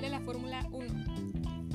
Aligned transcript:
de 0.00 0.08
la 0.08 0.20
Fórmula 0.20 0.66
1. 0.72 0.84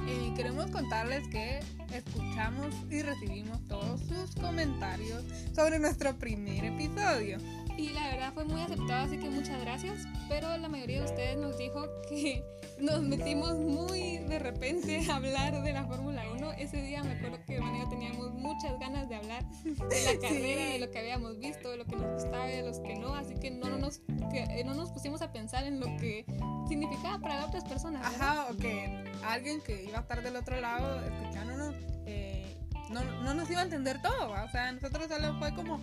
Eh, 0.08 0.34
queremos 0.36 0.72
contarles 0.72 1.28
que 1.28 1.60
escuchamos 1.94 2.74
y 2.90 3.02
recibimos 3.02 3.64
todos 3.68 4.02
sus 4.02 4.36
comentarios 4.36 5.24
sobre 5.54 5.80
nuestro 5.80 6.16
primer 6.18 6.66
episodio. 6.66 7.38
Y 7.78 7.90
la 7.90 8.08
verdad 8.08 8.34
fue 8.34 8.46
muy 8.46 8.62
aceptado, 8.62 9.06
así 9.06 9.18
que 9.18 9.30
muchas 9.30 9.60
gracias. 9.62 10.08
Pero 10.30 10.56
la 10.58 10.70
mayoría 10.70 11.00
de 11.00 11.06
ustedes 11.06 11.38
nos 11.38 11.58
dijo 11.58 11.86
que 12.08 12.44
nos 12.80 13.02
metimos 13.02 13.58
muy 13.58 14.18
de 14.20 14.40
repente 14.40 15.06
a 15.10 15.18
hablar 15.18 15.62
de 15.62 15.74
la 15.74 15.86
Fórmula 15.86 16.24
1. 16.34 16.54
Ese 16.54 16.82
día 16.82 17.04
me 17.04 17.14
acuerdo 17.14 17.38
que 17.46 17.56
y 17.56 17.80
yo 17.80 17.90
teníamos 17.90 18.34
muchas 18.34 18.80
ganas 18.80 19.10
de 19.10 19.16
hablar 19.16 19.44
de 19.64 20.04
la 20.04 20.20
carrera, 20.22 20.66
de 20.66 20.80
lo 20.80 20.92
que 20.92 21.00
habíamos 21.00 21.38
visto, 21.40 21.70
de 21.70 21.78
lo 21.78 21.86
que 21.86 21.96
nos 21.96 22.14
gustaba 22.14 22.50
y 22.50 22.58
de 22.58 22.64
los 22.64 22.80
que 22.80 22.96
no. 22.96 23.14
Así 23.14 23.36
que 23.36 23.52
no 23.52 23.70
nos, 23.78 24.00
que, 24.32 24.44
eh, 24.44 24.64
no 24.64 24.74
nos 24.74 24.92
pusimos 24.92 25.22
a 25.22 25.32
pensar 25.32 25.66
en 25.66 25.80
lo 25.80 25.88
que 25.98 26.26
significaba 26.68 27.20
para 27.20 27.46
otras 27.46 27.66
personas. 27.66 28.10
¿verdad? 28.12 28.40
Ajá, 28.40 28.48
o 28.52 28.58
que 28.58 29.04
alguien 29.26 29.62
que 29.62 29.84
iba 29.84 29.98
a 29.98 30.02
estar 30.02 30.22
del 30.22 30.36
otro 30.38 30.60
lado 30.62 31.04
escuchándonos 31.06 31.76
eh, 32.06 32.46
no, 32.90 33.04
no 33.04 33.34
nos 33.34 33.50
iba 33.50 33.62
a 33.62 33.64
entender 33.64 34.02
todo. 34.02 34.30
¿va? 34.30 34.44
O 34.44 34.50
sea, 34.50 34.72
nosotros 34.72 35.08
solo 35.08 35.38
fue 35.40 35.54
como, 35.54 35.80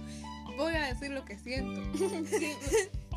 voy 0.56 0.74
a 0.74 0.86
decir 0.86 1.10
lo 1.10 1.24
que 1.24 1.38
siento. 1.38 1.80
Sí, 2.28 2.52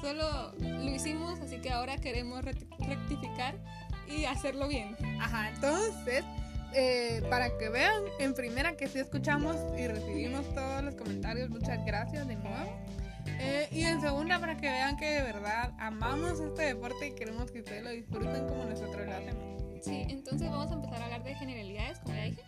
solo 0.02 0.54
lo 0.60 0.90
hicimos, 0.90 1.40
así 1.40 1.60
que 1.60 1.72
ahora 1.72 1.98
queremos 1.98 2.44
rectificar 2.44 3.56
y 4.08 4.26
hacerlo 4.26 4.68
bien. 4.68 4.96
Ajá, 5.20 5.50
entonces, 5.50 6.24
eh, 6.74 7.24
para 7.30 7.58
que 7.58 7.70
vean, 7.70 8.04
en 8.20 8.34
primera 8.34 8.76
que 8.76 8.88
sí 8.88 9.00
escuchamos 9.00 9.56
y 9.78 9.88
recibimos 9.88 10.48
todos 10.54 10.84
los 10.84 10.96
comentarios, 10.96 11.50
muchas 11.50 11.84
gracias 11.86 12.28
de 12.28 12.36
nuevo. 12.36 12.70
Eh, 13.40 13.68
y 13.72 13.84
en 13.84 14.02
segunda, 14.02 14.40
para 14.40 14.58
que 14.58 14.68
vean 14.68 14.98
que 14.98 15.06
de 15.06 15.22
verdad 15.24 15.74
amamos 15.80 16.40
este 16.40 16.64
deporte 16.64 17.08
y 17.08 17.12
queremos 17.16 17.52
que 17.52 17.60
ustedes 17.60 17.84
lo 17.84 17.90
disfruten 17.90 18.48
como 18.48 18.66
nosotros 18.66 19.08
lo 19.08 19.14
hacemos. 19.14 19.56
Sí, 19.82 20.06
entonces 20.10 20.50
vamos 20.50 20.72
a 20.72 20.74
empezar 20.74 21.02
a 21.02 21.06
hablar 21.06 21.24
de 21.24 21.36
generalidades, 21.36 22.00
como 22.00 22.16
ya 22.16 22.24
dije, 22.24 22.42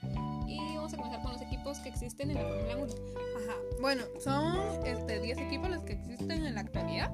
y 0.47 0.75
vamos 0.75 0.93
a 0.93 0.97
comenzar 0.97 1.21
con 1.21 1.33
los 1.33 1.41
equipos 1.41 1.79
que 1.79 1.89
existen 1.89 2.31
en 2.31 2.37
la 2.37 2.43
Fórmula 2.43 2.77
1. 2.77 2.93
Ajá, 3.37 3.56
bueno, 3.81 4.03
son 4.19 4.85
este, 4.85 5.19
10 5.19 5.37
equipos 5.39 5.69
los 5.69 5.83
que 5.83 5.93
existen 5.93 6.45
en 6.45 6.55
la 6.55 6.61
actualidad. 6.61 7.11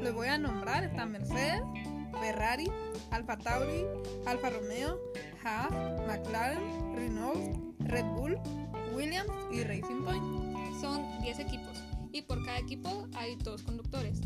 Los 0.00 0.14
voy 0.14 0.28
a 0.28 0.38
nombrar, 0.38 0.84
está 0.84 1.06
Mercedes, 1.06 1.62
Ferrari, 2.20 2.70
Alfa 3.10 3.36
Tauri, 3.36 3.84
Alfa 4.26 4.50
Romeo, 4.50 4.98
Haas, 5.44 5.72
McLaren, 6.06 6.96
Renault, 6.96 7.76
Red 7.80 8.04
Bull, 8.16 8.38
Williams 8.94 9.32
y 9.50 9.62
Racing 9.64 10.02
Point. 10.04 10.80
Son 10.80 11.20
10 11.22 11.38
equipos, 11.40 11.82
y 12.12 12.22
por 12.22 12.44
cada 12.44 12.58
equipo 12.58 13.08
hay 13.14 13.36
dos 13.36 13.62
conductores. 13.62 14.20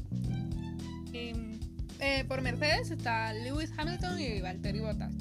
Em, 1.12 1.56
Eh, 1.98 2.24
por 2.28 2.42
Mercedes 2.42 2.90
está 2.90 3.32
Lewis 3.32 3.72
Hamilton 3.76 4.20
y 4.20 4.40
Valtteri 4.42 4.80
Bottas. 4.80 5.14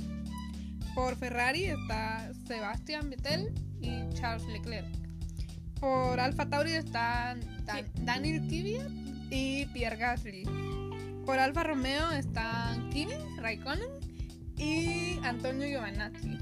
Por 0.94 1.16
Ferrari 1.16 1.66
está 1.66 2.32
Sebastian 2.48 3.10
Vettel 3.10 3.54
y 3.82 4.10
Charles 4.14 4.46
Leclerc. 4.48 4.86
Por 5.86 6.20
Alfa 6.20 6.50
Tauri 6.50 6.72
están 6.72 7.42
Dan- 7.64 7.86
Daniel 8.06 8.42
Kvyat 8.48 8.90
y 9.30 9.68
Pierre 9.68 9.98
Gasly. 9.98 10.44
Por 11.28 11.38
Alfa 11.38 11.62
Romeo 11.62 12.10
están 12.10 12.90
Kimi 12.90 13.14
Raikkonen 13.38 13.86
y 14.58 15.20
Antonio 15.24 15.68
Giovanazzi. 15.68 16.40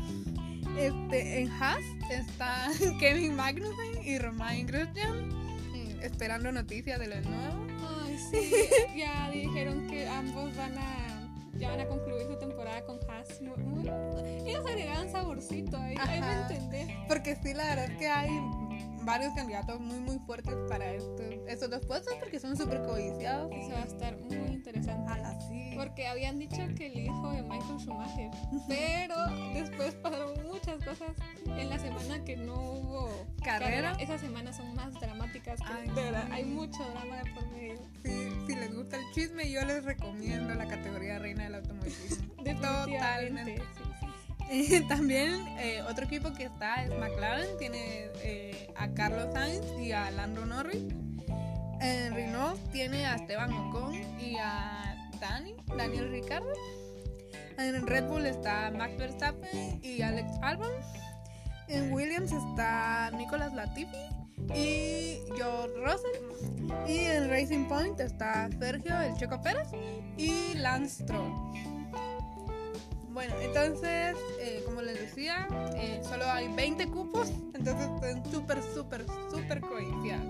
Este, 0.79 1.41
en 1.41 1.49
Haas 1.51 1.83
está 2.09 2.69
Kevin 3.01 3.35
Magnussen 3.35 4.01
y 4.05 4.17
Romain 4.17 4.65
Grosjean. 4.65 5.29
eh, 5.75 5.97
Esperando 6.03 6.49
noticias 6.53 6.97
de 6.97 7.07
los 7.07 7.25
nuevos. 7.25 7.69
ay, 8.05 8.17
sí, 8.31 8.49
ya 8.97 9.29
dijeron 9.29 9.87
que 9.87 10.07
ambos 10.07 10.55
van 10.55 10.77
a, 10.77 11.29
ya 11.57 11.69
van 11.69 11.81
a 11.81 11.85
concluir 11.87 12.27
su 12.27 12.39
temporada 12.39 12.81
con 12.85 12.97
Haas. 13.09 13.41
Muy- 13.41 13.57
muy- 13.61 13.89
ellos 14.47 14.63
saborcito 15.11 15.77
ahí, 15.77 15.95
ahí 15.99 16.21
me 16.21 16.33
entendés. 16.33 16.87
Porque 17.09 17.35
sí, 17.35 17.53
la 17.53 17.65
verdad 17.65 17.91
es 17.91 17.97
que 17.97 18.07
hay 18.07 18.29
varios 19.05 19.33
candidatos 19.33 19.79
muy, 19.79 19.99
muy 19.99 20.19
fuertes 20.19 20.55
para 20.69 20.91
estos, 20.91 21.21
estos 21.47 21.69
dos 21.69 21.85
puestos 21.85 22.13
porque 22.19 22.39
son 22.39 22.55
súper 22.57 22.81
codiciados. 22.83 23.51
Eso 23.51 23.71
va 23.71 23.83
a 23.83 23.85
estar 23.85 24.17
muy 24.17 24.53
interesante. 24.53 25.13
Sí. 25.49 25.73
Porque 25.75 26.07
habían 26.07 26.39
dicho 26.39 26.57
que 26.77 26.87
el 26.87 27.05
hijo 27.05 27.31
de 27.31 27.41
Michael 27.43 27.79
Schumacher, 27.79 28.31
pero 28.67 29.15
después 29.53 29.95
pasaron 29.95 30.31
muchas 30.47 30.83
cosas 30.83 31.11
en 31.45 31.69
la 31.69 31.79
semana 31.79 32.23
que 32.23 32.37
no 32.37 32.53
hubo 32.53 33.09
¿Carrera? 33.43 33.93
Esas 33.99 34.21
semanas 34.21 34.57
son 34.57 34.73
más 34.75 34.93
dramáticas, 34.93 35.59
que 35.59 35.65
Ay, 35.67 35.87
de 35.89 36.01
verdad, 36.01 36.25
sí. 36.27 36.33
hay 36.33 36.45
mucho 36.45 36.83
drama 36.89 37.17
de 37.17 37.31
por 37.31 37.47
medio. 37.51 37.79
Sí, 38.03 38.29
si 38.47 38.55
les 38.55 38.73
gusta 38.73 38.97
el 38.97 39.03
chisme, 39.13 39.49
yo 39.49 39.65
les 39.65 39.83
recomiendo 39.83 40.53
la 40.53 40.67
categoría 40.67 41.19
Reina 41.19 41.43
del 41.43 41.55
Automovilismo. 41.55 42.33
Totalmente. 42.43 43.57
sí. 43.57 43.92
También 44.87 45.47
eh, 45.59 45.81
otro 45.89 46.05
equipo 46.05 46.33
que 46.33 46.45
está 46.45 46.83
es 46.83 46.89
McLaren, 46.91 47.57
tiene 47.57 48.09
eh, 48.21 48.67
a 48.75 48.89
Carlos 48.89 49.33
Sainz 49.33 49.65
y 49.79 49.91
a 49.91 50.11
Lando 50.11 50.45
Norris. 50.45 50.83
En 51.81 52.13
Renault 52.13 52.59
tiene 52.71 53.05
a 53.05 53.15
Esteban 53.15 53.51
Ocon 53.51 53.93
y 54.19 54.37
a 54.39 55.09
Dani, 55.19 55.55
Daniel 55.77 56.11
Ricciardo. 56.11 56.53
En 57.57 57.85
Red 57.85 58.05
Bull 58.07 58.25
está 58.25 58.71
Max 58.71 58.97
Verstappen 58.97 59.79
y 59.83 60.01
Alex 60.01 60.29
Albon. 60.41 60.71
En 61.67 61.91
Williams 61.91 62.31
está 62.31 63.11
Nicolas 63.11 63.53
Latifi 63.53 63.97
y 64.55 65.19
George 65.35 65.73
Russell. 65.77 66.89
Y 66.89 66.99
en 66.99 67.29
Racing 67.29 67.65
Point 67.65 67.99
está 67.99 68.49
Sergio 68.59 68.99
El 69.01 69.15
Checo 69.15 69.41
Pérez 69.41 69.67
y 70.17 70.53
Lance 70.55 71.03
Stroll. 71.03 71.31
Bueno, 73.13 73.35
entonces, 73.41 74.15
eh, 74.39 74.63
como 74.65 74.81
les 74.81 74.99
decía, 74.99 75.47
eh, 75.75 76.01
solo 76.03 76.25
hay 76.25 76.47
20 76.47 76.87
cupos, 76.87 77.29
entonces 77.53 77.87
están 77.95 78.31
súper, 78.31 78.59
súper, 78.73 79.05
súper 79.29 79.61
codiciados. 79.61 80.25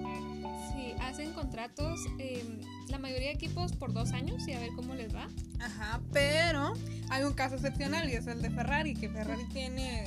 Sí, 0.73 0.93
hacen 0.99 1.31
contratos, 1.31 2.01
eh, 2.19 2.43
la 2.89 2.99
mayoría 2.99 3.29
de 3.29 3.35
equipos 3.35 3.71
por 3.71 3.93
dos 3.93 4.11
años 4.11 4.45
y 4.49 4.53
a 4.53 4.59
ver 4.59 4.71
cómo 4.75 4.95
les 4.95 5.15
va. 5.15 5.29
Ajá, 5.61 6.01
pero 6.11 6.73
hay 7.09 7.23
un 7.23 7.31
caso 7.31 7.55
excepcional 7.55 8.09
y 8.09 8.15
es 8.15 8.27
el 8.27 8.41
de 8.41 8.49
Ferrari, 8.49 8.95
que 8.95 9.07
Ferrari 9.07 9.45
tiene... 9.45 10.03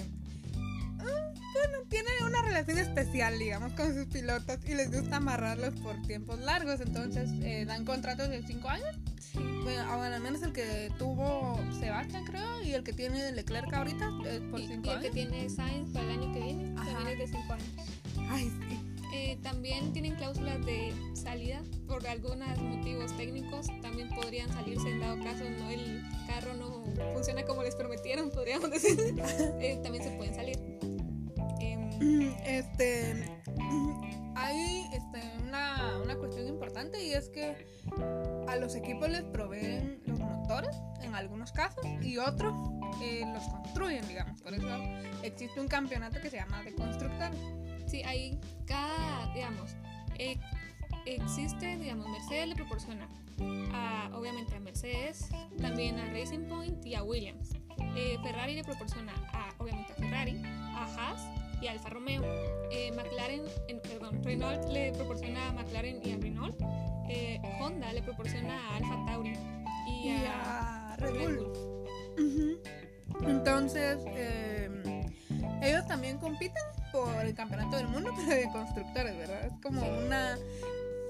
ah, 1.01 1.33
Bueno, 1.59 1.85
tiene 1.89 2.09
una 2.25 2.43
relación 2.43 2.79
especial, 2.79 3.39
digamos, 3.39 3.73
con 3.73 3.95
sus 3.95 4.07
pilotos 4.07 4.59
y 4.67 4.75
les 4.75 4.91
gusta 4.91 5.17
amarrarlos 5.17 5.75
por 5.81 6.01
tiempos 6.03 6.39
largos, 6.41 6.81
entonces 6.81 7.31
eh, 7.43 7.65
dan 7.67 7.85
contratos 7.85 8.29
de 8.29 8.43
5 8.43 8.69
años. 8.69 8.97
Bueno, 9.35 9.83
ah, 9.89 9.97
bueno, 9.97 10.15
al 10.17 10.23
menos 10.23 10.43
el 10.43 10.53
que 10.53 10.91
tuvo 10.99 11.59
Sebastián, 11.79 12.25
creo, 12.25 12.63
y 12.63 12.73
el 12.73 12.83
que 12.85 12.93
tiene 12.93 13.33
Leclerc 13.33 13.73
ahorita 13.73 14.11
es 14.29 14.41
por 14.51 14.61
y, 14.61 14.67
5 14.69 14.69
y 14.69 14.75
el 14.75 14.83
que 14.83 14.91
años. 14.91 15.13
tiene 15.13 15.51
Sainz 15.51 15.93
para 15.93 16.05
el 16.05 16.11
año 16.23 16.33
que 16.33 16.41
viene 16.41 16.75
Ajá. 16.81 16.93
también 16.93 17.09
es 17.09 17.19
de 17.19 17.39
cinco 17.39 17.53
años. 17.53 17.69
Ay, 18.31 18.51
sí. 18.51 18.79
Eh, 19.15 19.39
también 19.43 19.93
tienen 19.93 20.15
cláusulas 20.17 20.65
de 20.67 20.93
salida 21.15 21.63
por 21.87 22.07
algunos 22.07 22.59
motivos 22.59 23.17
técnicos. 23.17 23.67
También 23.81 24.09
podrían 24.11 24.49
salirse 24.53 24.91
en 24.91 25.01
dado 25.01 25.17
caso 25.23 25.45
no 25.59 25.71
el 25.71 26.03
carro 26.27 26.55
no 26.55 26.85
funciona 27.15 27.43
como 27.45 27.63
les 27.63 27.75
prometieron, 27.75 28.31
podríamos 28.31 28.71
decir. 28.71 28.97
Eh, 29.61 29.79
también 29.83 30.05
se 30.05 30.11
pueden 30.11 30.35
salir. 30.35 30.59
Em, 32.01 32.35
Este, 32.45 33.27
hay 34.35 34.89
este, 34.93 35.23
una, 35.43 35.99
una 36.03 36.17
cuestión 36.17 36.47
importante 36.47 37.03
y 37.03 37.13
es 37.13 37.29
que 37.31 37.67
a 38.49 38.57
los 38.57 38.75
equipos 38.75 39.09
les 39.09 39.25
proveen 39.25 40.01
los 40.07 40.19
motores 40.19 40.77
en 41.03 41.15
algunos 41.15 41.53
casos 41.53 41.85
y 42.03 42.19
otros 42.19 42.55
eh, 43.03 43.25
los 43.33 43.43
construyen, 43.49 44.07
digamos. 44.09 44.41
Por 44.43 44.55
eso 44.55 44.69
existe 45.23 45.61
un 45.61 45.69
campeonato 45.69 46.21
que 46.21 46.31
se 46.31 46.37
llama 46.37 46.63
de 46.63 46.75
constructores. 46.75 47.39
sí, 47.87 48.03
ahí 48.03 48.39
cada, 48.67 49.33
digamos, 49.35 49.75
eh, 50.19 50.39
existe, 51.07 51.77
digamos, 51.77 52.09
Mercedes 52.09 52.49
le 52.49 52.55
proporciona 52.55 53.09
a, 53.73 54.11
obviamente 54.15 54.55
a 54.57 54.61
Mercedes, 54.61 55.29
también 55.61 55.99
a 55.99 56.11
Racing 56.13 56.47
Point 56.49 56.85
y 56.85 56.95
a 56.95 57.03
Williams. 57.03 57.51
Eh, 57.97 58.19
Ferrari 58.23 58.55
le 58.55 58.65
proporciona 58.65 59.13
a, 59.33 59.55
obviamente 59.59 59.93
a 59.93 59.97
Ferrari, 59.97 60.43
a 60.45 60.85
Haas 60.85 61.46
y 61.61 61.67
Alfa 61.69 61.89
Romeo. 61.91 62.23
Eh, 62.71 62.93
McLaren, 62.93 63.43
en- 63.69 63.81
perdón, 63.81 64.23
Renault 64.23 64.65
le 64.69 64.93
proporciona 64.93 65.49
a 65.49 65.53
McLaren 65.53 66.01
y 66.05 66.13
a 66.13 66.17
Renault. 66.17 66.57
Eh, 67.09 67.41
Honda 67.61 67.93
le 67.93 68.03
proporciona 68.03 68.59
a 68.71 68.77
Alfa 68.77 69.05
Tauri 69.07 69.33
y, 69.89 70.09
Y 70.09 70.17
a, 70.27 70.93
a 70.93 70.97
Red 70.97 71.13
Red 71.15 71.37
Bull. 71.37 72.63
Entonces, 73.27 73.99
eh, 74.07 75.07
ellos 75.63 75.87
también 75.87 76.19
compiten 76.19 76.63
por 76.93 77.25
el 77.25 77.35
campeonato 77.35 77.77
del 77.77 77.89
mundo, 77.89 78.11
pero 78.17 78.29
de 78.37 78.51
constructores, 78.53 79.17
¿verdad? 79.17 79.47
Es 79.47 79.53
como 79.63 79.83
una 80.05 80.37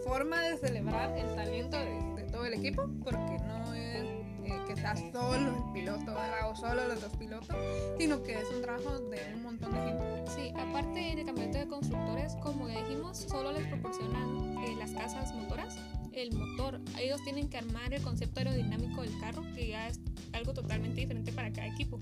forma 0.04 0.40
de 0.42 0.56
celebrar 0.58 1.16
el 1.16 1.34
talento 1.34 1.78
de, 1.78 2.22
de 2.22 2.31
todo 2.31 2.44
el 2.46 2.54
equipo, 2.54 2.88
porque 3.02 3.38
no 3.46 3.75
es 3.75 4.15
eh, 4.46 4.64
que 4.66 4.76
sea 4.76 4.94
solo 4.96 5.50
el 5.66 5.72
piloto, 5.72 6.06
¿verdad? 6.06 6.50
O 6.50 6.56
solo 6.56 6.87
los 6.88 7.00
dos 7.00 7.12
pilotos, 7.16 7.56
sino 7.98 8.22
que 8.22 8.32
es 8.34 8.48
un 8.54 8.62
trabajo 8.62 8.98
de 8.98 9.20
un 9.34 9.43
montón 9.43 9.72
de 9.72 9.78
gente. 9.78 10.25
Sí, 10.34 10.52
aparte 10.58 11.12
en 11.12 11.19
el 11.19 11.26
campeonato 11.26 11.58
de 11.58 11.66
constructores, 11.66 12.34
como 12.43 12.69
ya 12.69 12.82
dijimos, 12.84 13.19
solo 13.19 13.52
les 13.52 13.66
proporcionan 13.69 14.58
eh, 14.64 14.76
las 14.78 14.90
casas 14.93 15.34
motoras, 15.34 15.76
el 16.12 16.32
motor. 16.32 16.81
Ellos 16.98 17.20
tienen 17.25 17.48
que 17.48 17.58
armar 17.58 17.93
el 17.93 18.02
concepto 18.02 18.40
aerodinámico 18.40 19.02
del 19.02 19.19
carro, 19.20 19.43
que 19.54 19.69
ya 19.69 19.88
es 19.88 20.00
algo 20.32 20.52
totalmente 20.54 21.00
diferente 21.00 21.32
para 21.32 21.52
cada 21.52 21.66
equipo. 21.66 21.99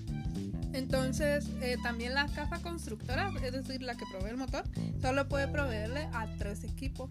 Entonces, 0.72 1.48
eh, 1.60 1.76
también 1.82 2.14
la 2.14 2.26
caja 2.26 2.60
constructora, 2.60 3.32
es 3.42 3.52
decir, 3.52 3.82
la 3.82 3.94
que 3.96 4.04
provee 4.10 4.30
el 4.30 4.36
motor, 4.36 4.64
solo 5.00 5.28
puede 5.28 5.46
proveerle 5.48 6.08
a 6.12 6.26
tres 6.38 6.64
equipos 6.64 7.10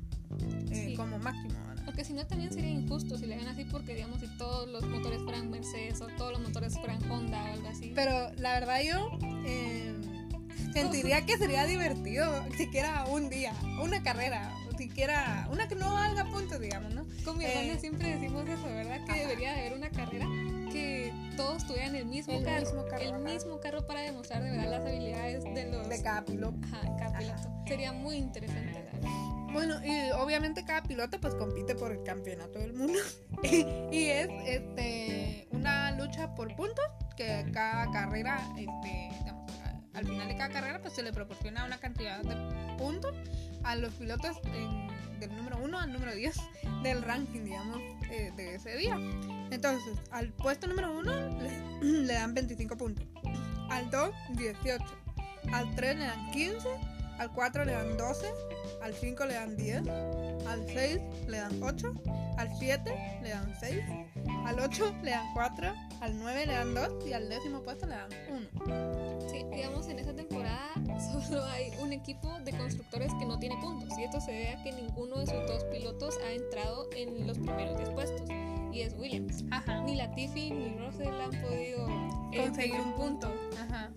eh, 0.70 0.88
Sí. 0.90 0.96
como 0.96 1.18
máximo. 1.20 1.54
Porque 1.86 2.06
si 2.06 2.14
no 2.14 2.26
también 2.26 2.52
sería 2.54 2.70
injusto 2.70 3.18
si 3.18 3.26
le 3.26 3.36
ven 3.38 3.48
así 3.48 3.66
porque 3.66 3.94
digamos 3.96 4.20
si 4.20 4.28
todos 4.38 4.70
los 4.70 4.84
motores 4.86 5.22
fueran 5.24 5.50
Mercedes 5.52 6.02
o 6.02 6.08
todos 6.18 6.32
los 6.34 6.42
motores 6.42 6.74
fueran 6.78 7.00
Honda 7.12 7.44
o 7.44 7.54
algo 7.54 7.68
así. 7.68 7.92
Pero 7.96 8.32
la 8.38 8.54
verdad 8.60 8.82
yo 8.82 9.10
eh, 9.46 9.94
sentiría 10.74 11.26
que 11.26 11.38
sería 11.38 11.66
divertido 11.66 12.32
siquiera 12.58 13.06
un 13.06 13.30
día, 13.30 13.54
una 13.82 14.02
carrera, 14.04 14.52
siquiera 14.78 15.48
una 15.52 15.68
que 15.68 15.76
no 15.76 15.92
valga 15.94 16.26
puntos, 16.26 16.60
digamos, 16.60 16.94
¿no? 16.94 17.06
Con 17.24 17.38
mi 17.38 17.46
eh, 17.46 17.52
hermana 17.54 17.80
siempre 17.80 18.16
decimos 18.16 18.48
eso, 18.48 18.66
¿verdad? 18.66 19.04
Que 19.06 19.12
ajá. 19.12 19.22
debería 19.22 19.54
de 19.54 19.60
haber 19.62 19.74
una 19.74 19.90
carrera 19.90 20.26
que 20.72 21.14
todos 21.38 21.68
tuvieran 21.68 21.96
el 21.96 22.06
mismo 22.06 22.34
El 22.34 22.44
carro. 22.44 22.62
mismo 22.62 22.86
carro, 22.86 23.04
el 23.04 23.10
ajá. 23.14 23.20
mismo 23.20 23.60
carro 23.60 23.86
para 23.86 24.02
demostrar 24.02 24.42
de 24.44 24.52
verdad 24.52 24.72
las 24.72 24.82
habilidades 24.86 25.44
de 25.44 25.72
los 25.72 25.88
De 25.90 26.02
cada 26.02 26.26
piloto. 26.26 26.58
Ajá, 26.64 26.82
cada 26.98 27.20
piloto. 27.20 27.64
Sería 27.68 27.92
muy 27.92 28.16
interesante, 28.18 28.72
verdad. 28.72 29.10
Bueno, 29.54 29.76
y 29.86 30.12
obviamente 30.12 30.66
cada 30.66 30.84
piloto 30.84 31.20
pues 31.22 31.36
compite 31.36 31.76
por 31.76 31.92
el 31.92 32.04
campeonato 32.04 32.60
del 32.60 32.74
mundo. 32.74 33.00
y 33.44 34.06
es 34.06 34.28
este 34.46 35.48
una 35.52 35.92
lucha 35.92 36.34
por 36.36 36.56
puntos 36.56 36.84
que 37.16 37.46
cada 37.54 37.92
carrera, 37.92 38.42
este, 38.58 39.10
digamos, 39.20 39.52
al 39.94 40.06
final 40.06 40.28
de 40.28 40.36
cada 40.36 40.50
carrera 40.50 40.82
pues 40.82 40.94
se 40.96 41.04
le 41.04 41.14
proporciona 41.14 41.66
una 41.66 41.78
cantidad 41.80 42.22
de 42.24 42.36
puntos 42.78 43.14
a 43.64 43.76
los 43.76 43.94
pilotos 43.94 44.38
en- 44.46 44.92
del 45.20 45.34
número 45.38 45.58
1 45.64 45.80
al 45.80 45.94
número 45.94 46.14
10 46.14 46.36
del 46.82 47.02
ranking, 47.04 47.46
digamos, 47.46 47.78
eh, 48.12 48.32
de 48.36 48.56
ese 48.56 48.76
día. 48.76 48.98
Entonces, 49.52 49.94
al 50.12 50.30
puesto 50.34 50.68
número 50.68 50.92
1 50.98 51.40
le, 51.40 51.82
le 51.82 52.14
dan 52.14 52.34
25 52.34 52.76
puntos, 52.76 53.06
al 53.70 53.90
2 53.90 54.10
18, 54.32 54.84
al 55.54 55.76
3 55.76 55.96
le 55.98 56.06
dan 56.06 56.32
15, 56.32 56.68
al 57.20 57.32
4 57.32 57.66
le 57.66 57.72
dan 57.74 57.98
12, 57.98 58.28
al 58.82 58.94
5 58.94 59.26
le 59.26 59.34
dan 59.34 59.56
10, 59.56 59.88
al 60.48 60.66
6 60.68 61.00
le 61.28 61.38
dan 61.38 61.64
8, 61.64 61.94
al 62.38 62.58
7 62.58 63.20
le 63.22 63.30
dan 63.30 63.54
6, 63.60 63.84
al 64.46 64.60
8 64.60 64.96
le 65.04 65.12
dan 65.12 65.34
4, 65.34 65.74
al 66.02 66.20
9 66.20 66.46
le 66.46 66.54
dan 66.54 66.74
2 66.74 67.08
y 67.08 67.14
al 67.14 67.30
décimo 67.30 67.62
puesto 67.62 67.86
le 67.86 67.96
dan 67.96 68.10
1. 68.66 69.30
Sí, 69.30 69.46
digamos, 69.52 69.88
en 69.88 70.00
esta 70.00 70.14
temporada 70.14 70.74
solo 71.28 71.44
hay 71.46 71.72
un 71.80 71.94
equipo 71.94 72.40
de 72.40 72.52
constructores 72.52 73.12
que 73.20 73.26
no 73.26 73.40
tiene 73.40 73.58
puntos. 73.62 73.98
Y 73.98 74.04
esto 74.04 74.20
se 74.20 74.32
debe 74.32 74.50
a 74.50 74.64
que 74.64 74.72
ninguno 74.72 75.20
de 75.20 75.28
sus 75.28 75.48
dos 75.48 75.64
pilotos 75.66 76.18
ha 76.26 76.32
entrado 76.32 76.90
en 76.96 77.28
los 77.28 77.38
primeros 77.38 77.78
10 77.78 77.90
puestos. 77.92 78.22
Y 78.72 78.82
es 78.82 78.94
Williams. 78.96 79.44
Ajá. 79.52 79.82
Ni 79.82 79.96
Latifi 79.96 80.52
ni 80.52 80.78
Russell 80.78 81.08
han 81.08 81.42
podido 81.42 81.88
Conseguir 82.36 82.80
un 82.82 82.94
punto. 82.94 83.34
Ajá. 83.62 83.90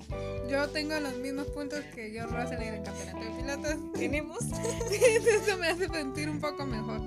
Yo 0.51 0.69
tengo 0.69 0.99
los 1.01 1.17
mismos 1.19 1.47
puntos 1.49 1.81
que 1.95 2.13
yo 2.13 2.27
Russell 2.27 2.63
en 2.63 2.75
el 2.75 2.83
campeonato 2.83 3.19
de 3.19 3.31
pilotos. 3.43 3.93
Tenemos. 3.95 4.39
Eso 4.91 5.57
me 5.59 5.69
hace 5.69 5.89
sentir 5.89 6.29
un 6.29 6.41
poco 6.41 6.67
mejor. 6.67 7.01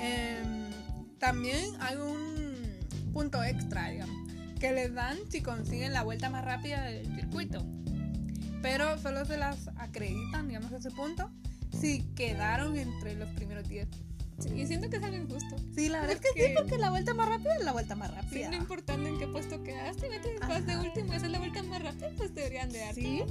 Em, 0.00 0.70
también 1.18 1.74
hay 1.80 1.96
un 1.96 3.12
punto 3.12 3.42
extra, 3.42 3.90
digamos, 3.90 4.16
que 4.58 4.72
les 4.72 4.94
dan 4.94 5.18
si 5.30 5.42
consiguen 5.42 5.92
la 5.92 6.02
vuelta 6.02 6.30
más 6.30 6.44
rápida 6.44 6.82
del 6.84 7.06
circuito. 7.14 7.64
Pero 8.62 8.98
solo 8.98 9.24
se 9.24 9.36
las 9.36 9.68
acreditan, 9.76 10.48
digamos, 10.48 10.72
ese 10.72 10.90
punto, 10.90 11.30
si 11.80 12.02
quedaron 12.14 12.76
entre 12.76 13.14
los 13.16 13.28
primeros 13.30 13.68
10. 13.68 13.88
Sí, 14.38 14.48
y 14.54 14.66
siento 14.66 14.90
que 14.90 14.96
es 14.96 15.02
algo 15.02 15.16
injusto. 15.16 15.56
Sí, 15.74 15.88
la 15.88 16.00
verdad 16.00 16.16
es 16.16 16.20
que 16.20 16.28
sí, 16.28 16.40
Porque- 16.40 16.54
porque 16.56 16.78
la 16.78 16.90
vuelta 16.90 17.14
más 17.14 17.28
rápida 17.28 17.54
es 17.56 17.64
la 17.64 17.72
vuelta 17.72 17.94
más 17.94 18.10
Sí, 18.10 18.16
rápida. 18.16 18.50
no 18.50 18.56
importando 18.56 19.08
en 19.08 19.18
qué 19.18 19.28
puesto 19.28 19.62
quedaste, 19.62 20.08
vete 20.08 20.30
después 20.30 20.66
de 20.66 20.72
Ajá. 20.72 20.82
último, 20.82 21.12
esa 21.12 21.26
es 21.26 21.32
la 21.32 21.38
vuelta 21.38 21.62
más 21.62 21.82
rápida, 21.82 22.10
pues 22.16 22.34
deberían 22.34 22.70
de 22.70 22.78
darte. 22.80 23.00
Sí, 23.00 23.22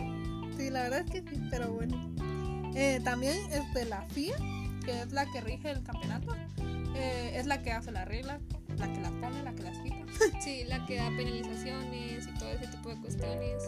sí, 0.57 0.69
la 0.69 0.83
verdad 0.83 0.99
es 0.99 1.11
que 1.11 1.21
sí, 1.29 1.41
pero 1.49 1.71
bueno. 1.73 2.13
Eh, 2.75 3.01
también 3.03 3.35
este, 3.51 3.85
la 3.85 4.03
FIA, 4.09 4.35
que 4.85 5.01
es 5.01 5.11
la 5.11 5.25
que 5.31 5.41
rige 5.41 5.71
el 5.71 5.83
campeonato, 5.83 6.33
eh, 6.95 7.33
es 7.35 7.45
la 7.45 7.61
que 7.61 7.71
hace 7.73 7.91
las 7.91 8.07
reglas, 8.07 8.39
la 8.77 8.91
que 8.91 9.01
las 9.01 9.11
pone, 9.11 9.43
la 9.43 9.53
que 9.53 9.63
las 9.63 9.77
quita. 9.79 9.97
Sí, 10.41 10.63
la 10.67 10.85
que 10.85 10.95
da 10.97 11.09
penalizaciones 11.17 12.27
y 12.27 12.33
todo 12.39 12.49
ese 12.51 12.67
tipo 12.67 12.89
de 12.89 12.95
cuestiones. 13.01 13.63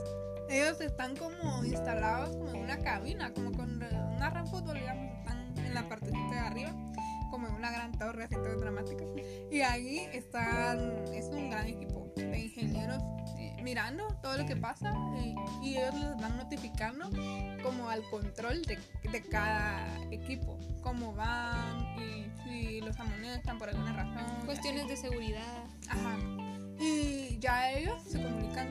Ellos 0.49 0.79
están 0.81 1.15
como 1.15 1.63
instalados 1.65 2.35
como 2.35 2.49
en 2.51 2.57
una 2.63 2.77
cabina, 2.77 3.33
como 3.33 3.51
con 3.51 3.75
una 3.75 4.29
gran 4.29 4.47
fútbol, 4.47 4.75
digamos, 4.77 5.11
están 5.19 5.53
en 5.57 5.73
la 5.73 5.87
partecita 5.89 6.29
de 6.31 6.39
arriba, 6.39 6.92
como 7.33 7.47
en 7.47 7.55
una 7.55 7.71
gran 7.71 7.91
torre 7.97 8.25
así 8.25 8.35
todo 8.35 8.59
dramática. 8.59 9.03
Y 9.51 9.61
ahí 9.61 10.07
están, 10.13 11.03
es 11.11 11.25
un 11.29 11.49
gran 11.49 11.65
equipo 11.65 12.13
de 12.15 12.41
ingenieros 12.41 13.01
eh, 13.39 13.57
mirando 13.63 14.05
todo 14.21 14.37
lo 14.37 14.45
que 14.45 14.55
pasa 14.55 14.93
eh, 15.17 15.33
y 15.63 15.77
ellos 15.77 15.95
les 15.95 16.15
van 16.17 16.37
notificando 16.37 17.09
como 17.63 17.89
al 17.89 18.03
control 18.11 18.61
de, 18.61 18.77
de 19.11 19.21
cada 19.23 19.83
equipo, 20.11 20.59
cómo 20.83 21.15
van 21.15 21.97
y 21.99 22.27
si 22.43 22.81
los 22.81 22.99
amonestan 22.99 23.57
por 23.57 23.69
alguna 23.69 23.93
razón. 23.93 24.45
Cuestiones 24.45 24.87
de 24.87 24.95
seguridad. 24.95 25.63
Ajá. 25.89 26.19
Y 26.79 27.39
ya 27.39 27.71
ellos 27.71 27.99
se 28.03 28.21
comunican. 28.21 28.67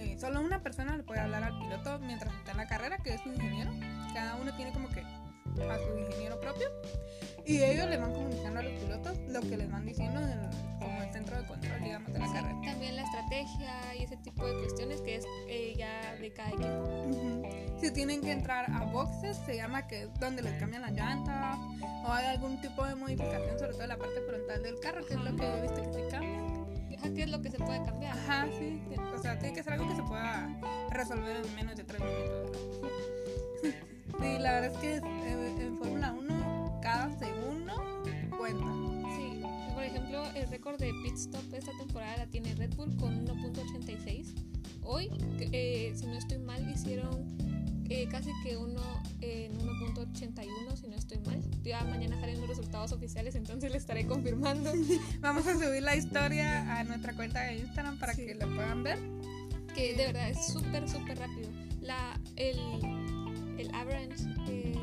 eh, 0.00 0.16
solo 0.18 0.40
una 0.40 0.62
persona 0.62 0.96
le 0.96 1.02
puede 1.02 1.20
hablar 1.20 1.44
al 1.44 1.58
piloto 1.58 1.98
mientras 1.98 2.32
está 2.36 2.52
en 2.52 2.56
la 2.56 2.66
carrera, 2.66 2.96
que 2.96 3.12
es 3.12 3.20
su 3.20 3.28
ingeniero. 3.28 3.72
Cada 4.14 4.36
uno 4.36 4.56
tiene 4.56 4.72
como 4.72 4.88
que 4.88 5.04
a 5.64 5.78
su 5.78 5.98
ingeniero 5.98 6.40
propio. 6.40 6.68
Y 7.44 7.62
ellos 7.62 7.88
le 7.88 7.96
van 7.96 8.12
comunicando 8.12 8.58
a 8.60 8.62
los 8.62 8.72
pilotos 8.72 9.18
lo 9.28 9.40
que 9.40 9.56
les 9.56 9.70
van 9.70 9.86
diciendo 9.86 10.20
el- 10.20 10.50
como 10.80 11.02
el 11.02 11.12
centro 11.12 11.36
de 11.40 11.46
control, 11.46 11.80
digamos, 11.82 12.12
de 12.12 12.18
la 12.18 12.26
Sí, 12.26 12.32
carrera. 12.34 12.60
también 12.64 12.96
la 12.96 13.02
estrategia 13.02 13.94
y 13.96 14.02
ese 14.02 14.16
tipo 14.16 14.44
de 14.46 14.54
cuestiones 14.58 15.00
que 15.02 15.16
es 15.16 15.24
eh, 15.48 15.74
ya 15.76 16.16
de 16.16 16.32
cada 16.32 16.48
equipo. 16.48 16.68
Ujú. 16.68 17.42
Si 17.80 17.90
tienen 17.92 18.20
que 18.20 18.32
entrar 18.32 18.68
a 18.70 18.84
boxes, 18.84 19.36
se 19.46 19.54
llama 19.56 19.86
que 19.86 20.02
es 20.02 20.14
donde 20.18 20.42
les 20.42 20.54
cambian 20.54 20.82
las 20.82 20.92
llantas 20.92 21.56
o 22.04 22.12
hay 22.12 22.26
algún 22.26 22.60
tipo 22.60 22.84
de 22.84 22.94
modificación, 22.96 23.58
sobre 23.58 23.72
todo 23.72 23.82
en 23.82 23.88
la 23.90 23.96
parte 23.98 24.20
frontal 24.26 24.62
del 24.62 24.80
carro, 24.80 25.06
que 25.06 25.14
es 25.14 25.20
lo 25.20 25.36
que 25.36 25.60
visto 25.62 25.82
que 25.82 25.92
se 25.92 26.08
cambia. 26.08 26.40
Ajá, 26.98 27.10
¿Qué 27.14 27.22
es 27.22 27.30
lo 27.30 27.42
que 27.42 27.50
se 27.50 27.58
puede 27.58 27.82
cambiar? 27.84 28.16
Ajá, 28.18 28.48
sí. 28.58 28.82
O 29.14 29.18
sea, 29.22 29.38
tiene 29.38 29.54
que 29.54 29.62
ser 29.62 29.74
algo 29.74 29.88
que 29.88 29.94
se 29.96 30.02
pueda 30.02 30.48
resolver 30.90 31.36
en 31.46 31.54
menos 31.54 31.76
de 31.76 31.84
tres 31.84 32.00
minutos. 32.02 32.58
Sí, 34.20 34.38
la 34.38 34.60
verdad 34.60 34.72
es 34.72 34.78
que 34.78 34.96
en, 34.96 35.60
en 35.60 35.78
Fórmula 35.78 36.12
1 36.12 36.80
cada 36.82 37.16
segundo 37.18 37.74
cuenta. 38.38 38.66
Sí, 39.16 39.42
por 39.74 39.82
ejemplo, 39.84 40.24
el 40.34 40.48
récord 40.48 40.78
de 40.78 40.92
pit 41.02 41.14
stop 41.14 41.42
esta 41.54 41.72
temporada 41.78 42.16
la 42.18 42.26
tiene 42.26 42.54
Red 42.54 42.74
Bull 42.76 42.96
con 42.96 43.26
1.86. 43.26 44.34
Hoy, 44.82 45.10
eh, 45.40 45.92
si 45.96 46.06
no 46.06 46.14
estoy 46.14 46.38
mal, 46.38 46.68
hicieron 46.70 47.36
eh, 47.88 48.06
casi 48.10 48.30
que 48.42 48.56
uno 48.56 48.80
en 49.20 49.58
1.81, 49.58 50.76
si 50.76 50.88
no 50.88 50.96
estoy 50.96 51.18
mal. 51.26 51.40
Ya 51.62 51.82
mañana 51.84 52.18
salen 52.20 52.40
los 52.40 52.48
resultados 52.48 52.92
oficiales, 52.92 53.34
entonces 53.34 53.70
le 53.70 53.78
estaré 53.78 54.06
confirmando. 54.06 54.72
Vamos 55.20 55.46
a 55.46 55.54
subir 55.54 55.82
la 55.82 55.96
historia 55.96 56.78
a 56.78 56.84
nuestra 56.84 57.14
cuenta 57.14 57.42
de 57.42 57.58
Instagram 57.58 57.98
para 57.98 58.14
Sí. 58.14 58.26
que 58.26 58.34
lo 58.34 58.48
puedan 58.54 58.82
ver. 58.82 58.98
que 59.74 59.94
de 59.94 60.06
verdad 60.06 60.30
es 60.30 60.46
súper, 60.46 60.88
súper 60.88 61.18
rápido. 61.18 61.50
La, 61.82 62.18
el, 62.36 62.56
el 63.58 63.74
average, 63.74 64.24
eh, 64.48 64.74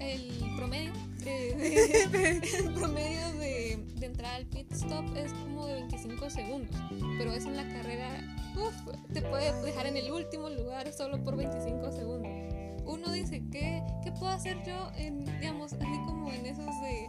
el 0.00 0.56
promedio, 0.56 0.92
de- 1.24 2.40
el 2.62 2.72
promedio 2.74 3.32
de, 3.38 3.84
de 3.96 4.06
entrada 4.06 4.36
al 4.36 4.46
pit 4.46 4.70
stop 4.72 5.04
es 5.16 5.32
como 5.32 5.66
de 5.66 5.74
25 5.74 6.30
segundos, 6.30 6.76
pero 7.18 7.32
es 7.32 7.44
en 7.46 7.56
la 7.56 7.66
carrera, 7.68 8.08
uf, 8.56 8.74
te 9.12 9.22
puede 9.22 9.52
dejar 9.62 9.86
en 9.86 9.96
el 9.96 10.10
último 10.10 10.48
lugar 10.50 10.92
solo 10.92 11.22
por 11.22 11.36
25 11.36 11.92
segundos. 11.92 12.30
Uno 12.86 13.10
dice, 13.12 13.42
¿qué, 13.50 13.82
qué 14.02 14.12
puedo 14.12 14.28
hacer 14.28 14.58
yo 14.66 14.90
en, 14.96 15.24
digamos, 15.40 15.72
así 15.72 15.96
como 16.04 16.30
en 16.30 16.44
esos 16.44 16.66
de, 16.82 17.08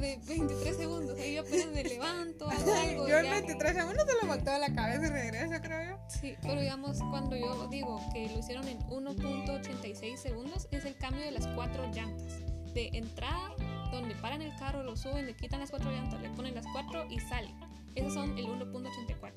de 0.00 0.18
23 0.26 0.76
segundos? 0.76 1.18
Ahí 1.18 1.34
yo 1.34 1.42
apenas 1.42 1.66
me 1.68 1.84
levanto, 1.84 2.48
hago 2.50 2.74
algo. 2.82 3.08
Yo 3.08 3.18
en 3.18 3.24
ya. 3.24 3.30
23 3.32 3.74
segundos 3.76 4.04
se 4.06 4.26
lo 4.26 4.32
volteo 4.32 4.58
la 4.58 4.74
cabeza 4.74 5.06
y 5.06 5.10
regreso, 5.10 5.54
creo 5.62 5.90
yo. 5.90 5.98
Sí, 6.08 6.34
pero 6.42 6.60
digamos, 6.60 6.98
cuando 7.10 7.36
yo 7.36 7.68
digo 7.68 8.00
que 8.12 8.28
lo 8.28 8.38
hicieron 8.38 8.66
en 8.68 8.78
1.86 8.88 10.16
segundos, 10.16 10.68
es 10.70 10.84
el 10.84 10.96
cambio 10.96 11.24
de 11.24 11.30
las 11.32 11.46
cuatro 11.48 11.84
llantas. 11.92 12.40
De 12.74 12.88
entrada, 12.92 13.54
donde 13.90 14.14
paran 14.16 14.42
el 14.42 14.54
carro, 14.56 14.82
lo 14.82 14.96
suben, 14.96 15.26
le 15.26 15.34
quitan 15.34 15.60
las 15.60 15.70
cuatro 15.70 15.90
llantas, 15.90 16.20
le 16.20 16.30
ponen 16.30 16.54
las 16.54 16.66
cuatro 16.72 17.04
y 17.10 17.18
sale. 17.20 17.52
Esos 17.96 18.14
son 18.14 18.38
el 18.38 18.46
1.84. 18.46 19.32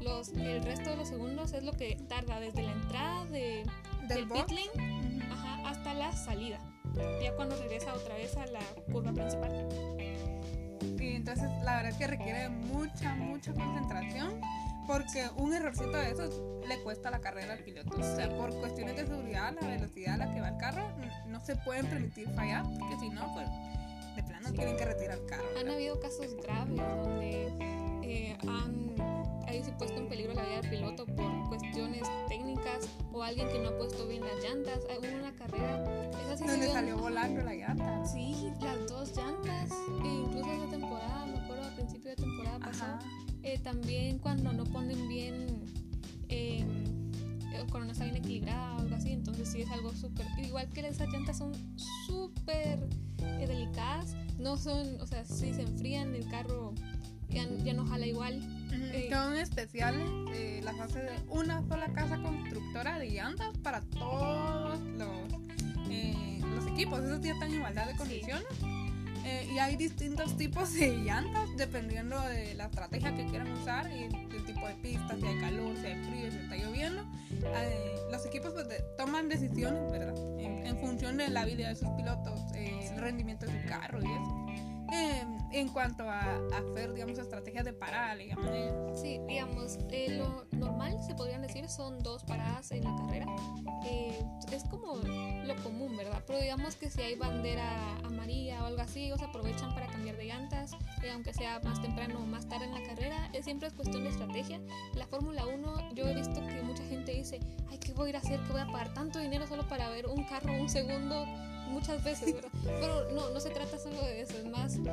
Los, 0.00 0.28
el 0.34 0.62
resto 0.62 0.90
de 0.90 0.96
los 0.96 1.08
segundos 1.08 1.52
es 1.52 1.64
lo 1.64 1.72
que 1.72 1.96
tarda 2.08 2.38
desde 2.38 2.62
la 2.62 2.72
entrada 2.72 3.24
de, 3.26 3.64
Del 4.06 4.08
del 4.08 4.28
pit 4.28 4.50
lane 4.50 5.20
Ujú. 5.22 5.32
ajá, 5.32 5.68
hasta 5.68 5.94
la 5.94 6.12
salida. 6.12 6.60
Ya 7.22 7.34
cuando 7.34 7.56
regresa 7.56 7.94
otra 7.94 8.14
vez 8.14 8.36
a 8.36 8.46
la 8.46 8.60
curva 8.92 9.12
principal. 9.12 9.68
Sí, 10.98 11.14
Entonces, 11.14 11.48
la 11.62 11.76
verdad 11.76 11.92
es 11.92 11.96
que 11.96 12.06
requiere 12.06 12.48
mucha, 12.48 13.14
mucha 13.14 13.52
concentración 13.52 14.40
porque 14.86 15.28
un 15.36 15.52
errorcito 15.52 15.90
de 15.90 16.10
esos 16.10 16.40
le 16.68 16.78
cuesta 16.82 17.10
la 17.10 17.20
carrera 17.20 17.54
al 17.54 17.58
piloto. 17.60 17.96
O 17.98 18.02
sea, 18.02 18.28
por 18.36 18.54
cuestiones 18.60 18.96
de 18.96 19.06
seguridad, 19.06 19.54
la 19.60 19.68
velocidad 19.68 20.14
a 20.14 20.26
la 20.26 20.32
que 20.32 20.40
va 20.40 20.48
el 20.48 20.56
carro, 20.58 20.88
no 21.26 21.40
se 21.40 21.56
pueden 21.56 21.86
permitir 21.86 22.28
fallar, 22.30 22.64
porque 22.78 22.96
si 23.00 23.08
no, 23.10 23.32
pues 23.34 23.48
de 24.14 24.22
plano 24.22 24.52
tienen 24.52 24.76
que 24.76 24.84
retirar 24.84 25.18
el 25.18 25.26
carro. 25.26 25.44
Han 25.60 25.68
habido 25.68 26.00
casos 26.00 26.34
graves 26.36 26.76
donde 26.76 27.52
eh, 28.06 28.36
han 28.46 28.86
puesto 29.78 29.98
en 29.98 30.08
peligro 30.08 30.34
la 30.34 30.42
vida 30.42 30.60
del 30.60 30.70
piloto 30.70 31.06
por 31.06 31.48
cuestiones 31.48 32.02
técnicas 32.28 32.88
o 33.12 33.22
alguien 33.22 33.48
que 33.48 33.58
no 33.58 33.70
ha 33.70 33.76
puesto 33.76 34.06
bien 34.06 34.22
las 34.22 34.42
llantas. 34.42 34.80
Hubo 34.84 35.18
una 35.18 35.32
carrera, 35.34 36.10
esa 36.22 36.36
sí 36.36 36.46
donde 36.46 36.68
salió 36.68 36.96
volando 36.96 37.42
la 37.42 37.54
llanta. 37.54 38.04
Sí, 38.06 38.50
las 38.60 38.86
dos 38.88 39.14
llantas, 39.16 39.70
e 40.02 40.06
incluso 40.06 40.50
esa 40.50 40.70
temporada, 40.70 41.26
me 41.26 41.38
acuerdo 41.38 41.64
al 41.64 41.74
principio 41.74 42.10
de 42.10 42.16
temporada 42.16 42.58
pasada 42.58 42.98
eh, 43.42 43.58
también 43.58 44.18
cuando 44.18 44.52
no 44.52 44.64
ponen 44.64 45.08
bien, 45.08 45.64
em, 46.28 46.66
eh, 47.52 47.64
cuando 47.70 47.86
no 47.86 47.92
está 47.92 48.04
bien 48.04 48.16
equilibrada 48.16 48.76
o 48.76 48.80
algo 48.80 48.96
así, 48.96 49.12
entonces 49.12 49.48
sí 49.48 49.62
es 49.62 49.70
algo 49.70 49.92
súper, 49.92 50.26
igual 50.42 50.68
que 50.70 50.80
esas 50.80 51.08
llantas 51.10 51.38
son 51.38 51.52
súper 52.06 52.88
eh, 53.18 53.46
delicadas, 53.46 54.16
no 54.38 54.56
son, 54.56 55.00
o 55.00 55.06
sea, 55.06 55.24
si 55.24 55.54
se 55.54 55.62
enfrían 55.62 56.14
el 56.14 56.28
carro 56.28 56.74
ya, 57.28 57.46
ya 57.64 57.72
no 57.72 57.86
jala 57.86 58.06
igual. 58.06 58.40
son 59.10 59.36
especiales, 59.36 60.06
las 60.62 60.78
hace 60.80 61.00
de 61.00 61.18
una 61.28 61.66
sola 61.68 61.92
casa 61.92 62.20
constructora 62.22 62.98
de 62.98 63.10
llantas 63.10 63.56
para 63.62 63.80
todos 63.82 64.80
los, 64.80 65.32
los 66.54 66.66
equipos, 66.66 67.04
esos 67.04 67.20
ya 67.20 67.32
están 67.32 67.48
en 67.48 67.56
igualdad 67.56 67.86
de 67.86 67.96
condiciones. 67.96 68.46
Eh, 69.28 69.48
y 69.52 69.58
hay 69.58 69.74
distintos 69.74 70.36
tipos 70.36 70.72
de 70.74 70.98
llantas 70.98 71.48
dependiendo 71.56 72.20
de 72.28 72.54
la 72.54 72.66
estrategia 72.66 73.12
que 73.16 73.26
quieran 73.26 73.50
usar 73.54 73.90
y 73.90 74.04
el 74.04 74.44
tipo 74.44 74.68
de 74.68 74.74
pista, 74.76 75.16
si 75.18 75.26
hay 75.26 75.38
calor, 75.40 75.76
si 75.76 75.86
hay 75.86 76.04
frío, 76.04 76.30
si 76.30 76.36
está 76.38 76.56
lloviendo. 76.56 77.02
Eh, 77.32 77.96
los 78.12 78.24
equipos 78.24 78.52
pues, 78.52 78.68
toman 78.96 79.28
decisiones, 79.28 79.90
¿verdad? 79.90 80.14
En, 80.38 80.76
función 80.78 81.16
de 81.16 81.28
la 81.28 81.40
habilidad 81.40 81.70
de 81.70 81.76
sus 81.76 81.88
pilotos, 81.96 82.38
eh, 82.54 82.90
el 82.92 83.00
rendimiento 83.00 83.46
de 83.46 83.62
su 83.62 83.68
carro 83.68 84.00
y 84.00 84.04
eso. 84.04 84.45
En 84.90 85.68
cuanto 85.68 86.08
a, 86.08 86.20
hacer, 86.56 86.92
digamos, 86.92 87.18
estrategias 87.18 87.64
de 87.64 87.72
parada, 87.72 88.14
digamos. 88.16 89.00
Sí, 89.00 89.20
digamos, 89.26 89.78
lo 90.08 90.46
normal, 90.52 90.98
se 91.06 91.14
podrían 91.14 91.42
decir, 91.42 91.68
son 91.68 91.98
dos 92.02 92.24
paradas 92.24 92.70
en 92.72 92.84
la 92.84 92.94
carrera. 92.96 93.26
es 94.52 94.64
como 94.64 94.96
lo 94.96 95.56
común, 95.62 95.96
¿verdad? 95.96 96.22
Pero 96.26 96.40
digamos 96.40 96.76
que 96.76 96.90
si 96.90 97.02
hay 97.02 97.14
bandera 97.14 97.96
amarilla 98.04 98.62
o 98.62 98.66
algo 98.66 98.82
así, 98.82 99.04
ellos 99.04 99.22
aprovechan 99.22 99.74
para 99.74 99.86
cambiar 99.86 100.16
de 100.16 100.24
llantas, 100.26 100.72
eh, 101.02 101.10
aunque 101.12 101.32
sea 101.32 101.60
más 101.60 101.80
temprano 101.80 102.18
o 102.18 102.26
más 102.26 102.48
tarde 102.48 102.66
en 102.66 102.74
la 102.74 102.82
carrera, 102.82 103.30
es, 103.32 103.44
siempre 103.44 103.68
es 103.68 103.74
cuestión 103.74 104.04
de 104.04 104.10
estrategia. 104.10 104.60
La 104.94 105.06
Fórmula 105.06 105.46
1, 105.46 105.94
yo 105.94 106.06
he 106.06 106.14
visto 106.14 106.46
que 106.46 106.62
mucha 106.62 106.84
gente 106.84 107.12
dice, 107.12 107.40
ay, 107.70 107.78
¿qué 107.78 107.92
voy 107.92 108.06
a 108.06 108.10
ir 108.10 108.16
a 108.16 108.18
hacer? 108.18 108.40
¿Qué 108.40 108.52
voy 108.52 108.60
a 108.60 108.66
pagar 108.66 108.92
tanto 108.94 109.18
dinero 109.18 109.46
solo 109.46 109.66
para 109.68 109.88
ver 109.88 110.06
un 110.06 110.24
carro 110.24 110.52
un 110.52 110.68
segundo? 110.68 111.24
Muchas 111.68 112.02
veces, 112.02 112.34
¿verdad? 112.34 112.50
Pero 112.64 113.12
no, 113.12 113.30
no 113.30 113.40
se 113.40 113.50
trata 113.50 113.78
solo 113.78 114.00
de 114.02 114.22
eso, 114.22 114.38
es 114.38 114.46
más 114.46 114.82
de, 114.82 114.88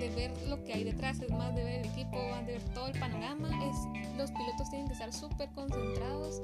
de 0.00 0.12
ver 0.16 0.32
lo 0.48 0.62
que 0.64 0.72
hay 0.72 0.84
detrás, 0.84 1.20
es 1.20 1.30
más 1.30 1.54
de 1.54 1.64
ver 1.64 1.80
el 1.80 1.86
equipo, 1.86 2.18
de 2.46 2.52
ver 2.52 2.62
todo 2.74 2.86
el 2.86 2.98
panorama, 2.98 3.48
es, 3.68 3.76
los 4.16 4.30
pilotos 4.30 4.70
tienen 4.70 4.86
que 4.86 4.94
estar 4.94 5.12
súper 5.12 5.50
concentrados 5.50 6.42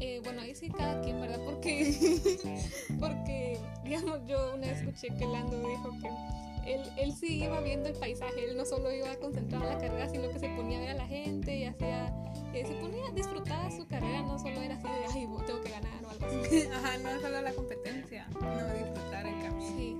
eh, 0.00 0.18
bueno, 0.24 0.40
ahí 0.40 0.54
sí 0.54 0.70
cada 0.70 0.98
quien, 1.02 1.20
¿verdad? 1.20 1.40
Porque, 1.44 1.94
porque, 3.00 3.58
digamos, 3.84 4.26
yo 4.26 4.54
una 4.54 4.68
vez 4.68 4.78
escuché 4.78 5.08
que 5.14 5.26
Lando 5.26 5.58
dijo 5.58 5.90
que 6.00 6.72
él, 6.72 6.80
él 6.96 7.12
sí 7.12 7.44
iba 7.44 7.60
viendo 7.60 7.90
el 7.90 7.96
paisaje, 7.96 8.48
él 8.48 8.56
no 8.56 8.64
solo 8.64 8.90
iba 8.90 9.14
concentrado 9.16 9.64
en 9.66 9.74
la 9.74 9.78
carrera, 9.78 10.08
sino 10.08 10.30
que 10.30 10.38
se 10.38 10.48
ponía 10.48 10.78
a 10.78 10.80
ver 10.80 10.90
a 10.90 10.94
la 10.94 11.06
gente 11.06 11.54
y 11.54 11.64
hacía, 11.64 12.06
eh, 12.54 12.64
se 12.66 12.74
ponía 12.76 13.08
a 13.08 13.12
disfrutar 13.12 13.70
su 13.72 13.86
carrera, 13.86 14.22
no 14.22 14.38
solo 14.38 14.58
era 14.62 14.74
así 14.74 14.84
de, 14.84 15.20
ay, 15.20 15.28
tengo 15.46 15.60
que 15.60 15.70
ganar 15.70 16.04
o 16.04 16.08
algo 16.08 16.26
así. 16.26 16.62
Ajá, 16.72 16.98
no 16.98 17.20
solo 17.20 17.42
la 17.42 17.52
competencia, 17.52 17.99
no 18.40 18.74
disfrutar 18.74 19.26
el 19.26 19.42
camino. 19.42 19.76
Sí. 19.76 19.96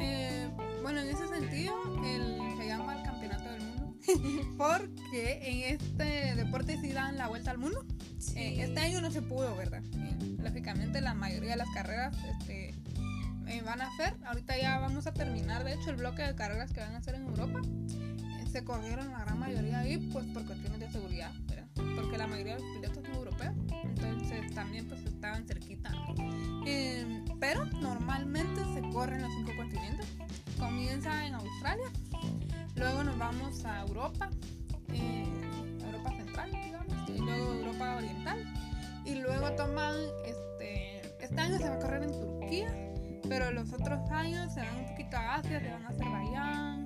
Eh, 0.00 0.50
bueno, 0.82 1.00
en 1.00 1.08
ese 1.08 1.26
sentido, 1.28 1.74
el, 2.04 2.56
se 2.56 2.66
llama 2.66 2.98
el 2.98 3.02
campeonato 3.04 3.50
del 3.50 3.62
mundo, 3.62 3.96
porque 4.58 5.40
en 5.42 5.74
este 5.74 6.34
deporte 6.34 6.78
sí 6.80 6.92
dan 6.92 7.16
la 7.16 7.28
vuelta 7.28 7.50
al 7.50 7.58
mundo. 7.58 7.84
Eh, 8.36 8.56
este 8.58 8.80
año 8.80 9.00
no 9.00 9.10
se 9.10 9.22
pudo, 9.22 9.56
¿verdad? 9.56 9.82
Eh, 9.94 10.36
lógicamente 10.42 11.00
la 11.00 11.14
mayoría 11.14 11.50
de 11.50 11.56
las 11.56 11.68
carreras 11.70 12.16
este, 12.30 12.74
van 13.64 13.80
a 13.80 13.88
hacer. 13.88 14.14
Ahorita 14.24 14.56
ya 14.58 14.78
vamos 14.78 15.06
a 15.06 15.12
terminar, 15.12 15.64
de 15.64 15.74
hecho, 15.74 15.90
el 15.90 15.96
bloque 15.96 16.22
de 16.22 16.34
carreras 16.34 16.72
que 16.72 16.80
van 16.80 16.94
a 16.94 16.98
hacer 16.98 17.14
en 17.14 17.24
Europa. 17.24 17.60
se 18.50 18.64
corrieron 18.64 19.10
la 19.10 19.20
gran 19.20 19.38
mayoría 19.38 19.80
ahí, 19.80 19.98
pues 20.12 20.24
por 20.26 20.44
cuestiones 20.44 20.80
de 20.80 20.90
seguridad. 20.90 21.32
Porque 21.74 22.18
la 22.18 22.26
mayoría 22.26 22.56
de 22.56 22.62
los 22.62 22.76
pilotos 22.76 23.04
son 23.04 23.14
europeos, 23.14 23.54
entonces 23.82 24.54
también 24.54 24.88
pues 24.88 25.04
estaban 25.04 25.46
cerquita. 25.46 25.90
pero 27.40 27.64
normalmente 27.80 28.60
se 28.74 28.80
corren 28.90 29.22
los 29.22 29.32
cinco 29.34 29.52
continentes. 29.56 30.06
Comienza 30.58 31.26
en 31.26 31.34
Australia, 31.34 31.90
luego 32.76 33.04
nos 33.04 33.18
vamos 33.18 33.64
a 33.64 33.82
Europa, 33.82 34.30
Europa 34.88 36.10
Central, 36.16 36.50
y 37.08 37.18
luego 37.18 37.54
Europa 37.54 37.96
Oriental. 37.96 38.54
Y 39.04 39.16
luego 39.16 39.50
toman, 39.52 39.94
este, 40.24 41.00
este 41.22 41.40
año 41.40 41.58
se 41.58 41.68
va 41.68 41.74
a 41.74 41.78
correr 41.78 42.04
en 42.04 42.12
Turquía, 42.12 42.92
pero 43.28 43.50
los 43.50 43.72
otros 43.72 44.10
años 44.10 44.52
se 44.54 44.60
van 44.60 44.76
un 44.78 44.86
poquito 44.86 45.16
a 45.16 45.34
Asia, 45.36 45.60
se 45.60 45.70
van 45.70 45.84
a 45.84 45.88
Azerbaiyán 45.88 46.84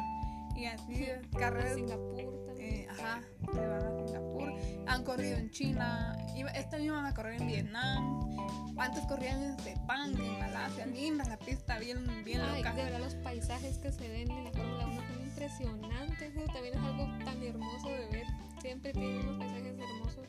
y 0.57 0.67
así 0.67 1.07
carreras. 1.39 1.75
Singapur 1.75 2.47
también. 2.47 2.59
Eh, 2.59 2.89
ajá, 2.91 3.21
se 3.53 3.67
van 3.67 3.83
a 3.83 3.97
Singapur. 3.97 4.38
Han 4.89 5.05
corrido 5.05 5.37
en 5.37 5.51
China, 5.51 6.17
este 6.55 6.77
año 6.77 6.95
van 6.95 7.07
a 7.07 7.15
correr 7.15 7.41
en 7.41 7.47
Vietnam. 7.47 8.27
Antes 8.79 9.05
corrían 9.07 9.43
en 9.43 9.59
Sepang, 9.59 10.17
en 10.17 10.39
Malasia, 10.39 10.87
linda 10.87 11.25
la 11.25 11.37
pista, 11.37 11.79
bien, 11.79 12.07
bien 12.25 12.41
Ay, 12.41 12.59
loca. 12.59 12.75
De 12.75 12.85
verdad, 12.85 13.01
los 13.01 13.15
paisajes 13.17 13.79
que 13.79 13.93
se 13.93 14.09
ven 14.09 14.31
en 14.31 14.45
la 14.45 14.51
Fórmula 14.53 14.87
1 14.87 15.03
son 15.09 15.23
impresionantes. 15.25 16.37
Eso 16.37 16.53
también 16.53 16.75
es 16.75 16.81
algo 16.81 17.07
tan 17.25 17.43
hermoso 17.43 17.89
de 17.89 18.07
ver. 18.11 18.27
Siempre 18.63 18.93
tienen 18.93 19.29
unos 19.29 19.39
paisajes 19.39 19.79
hermosos. 19.79 20.27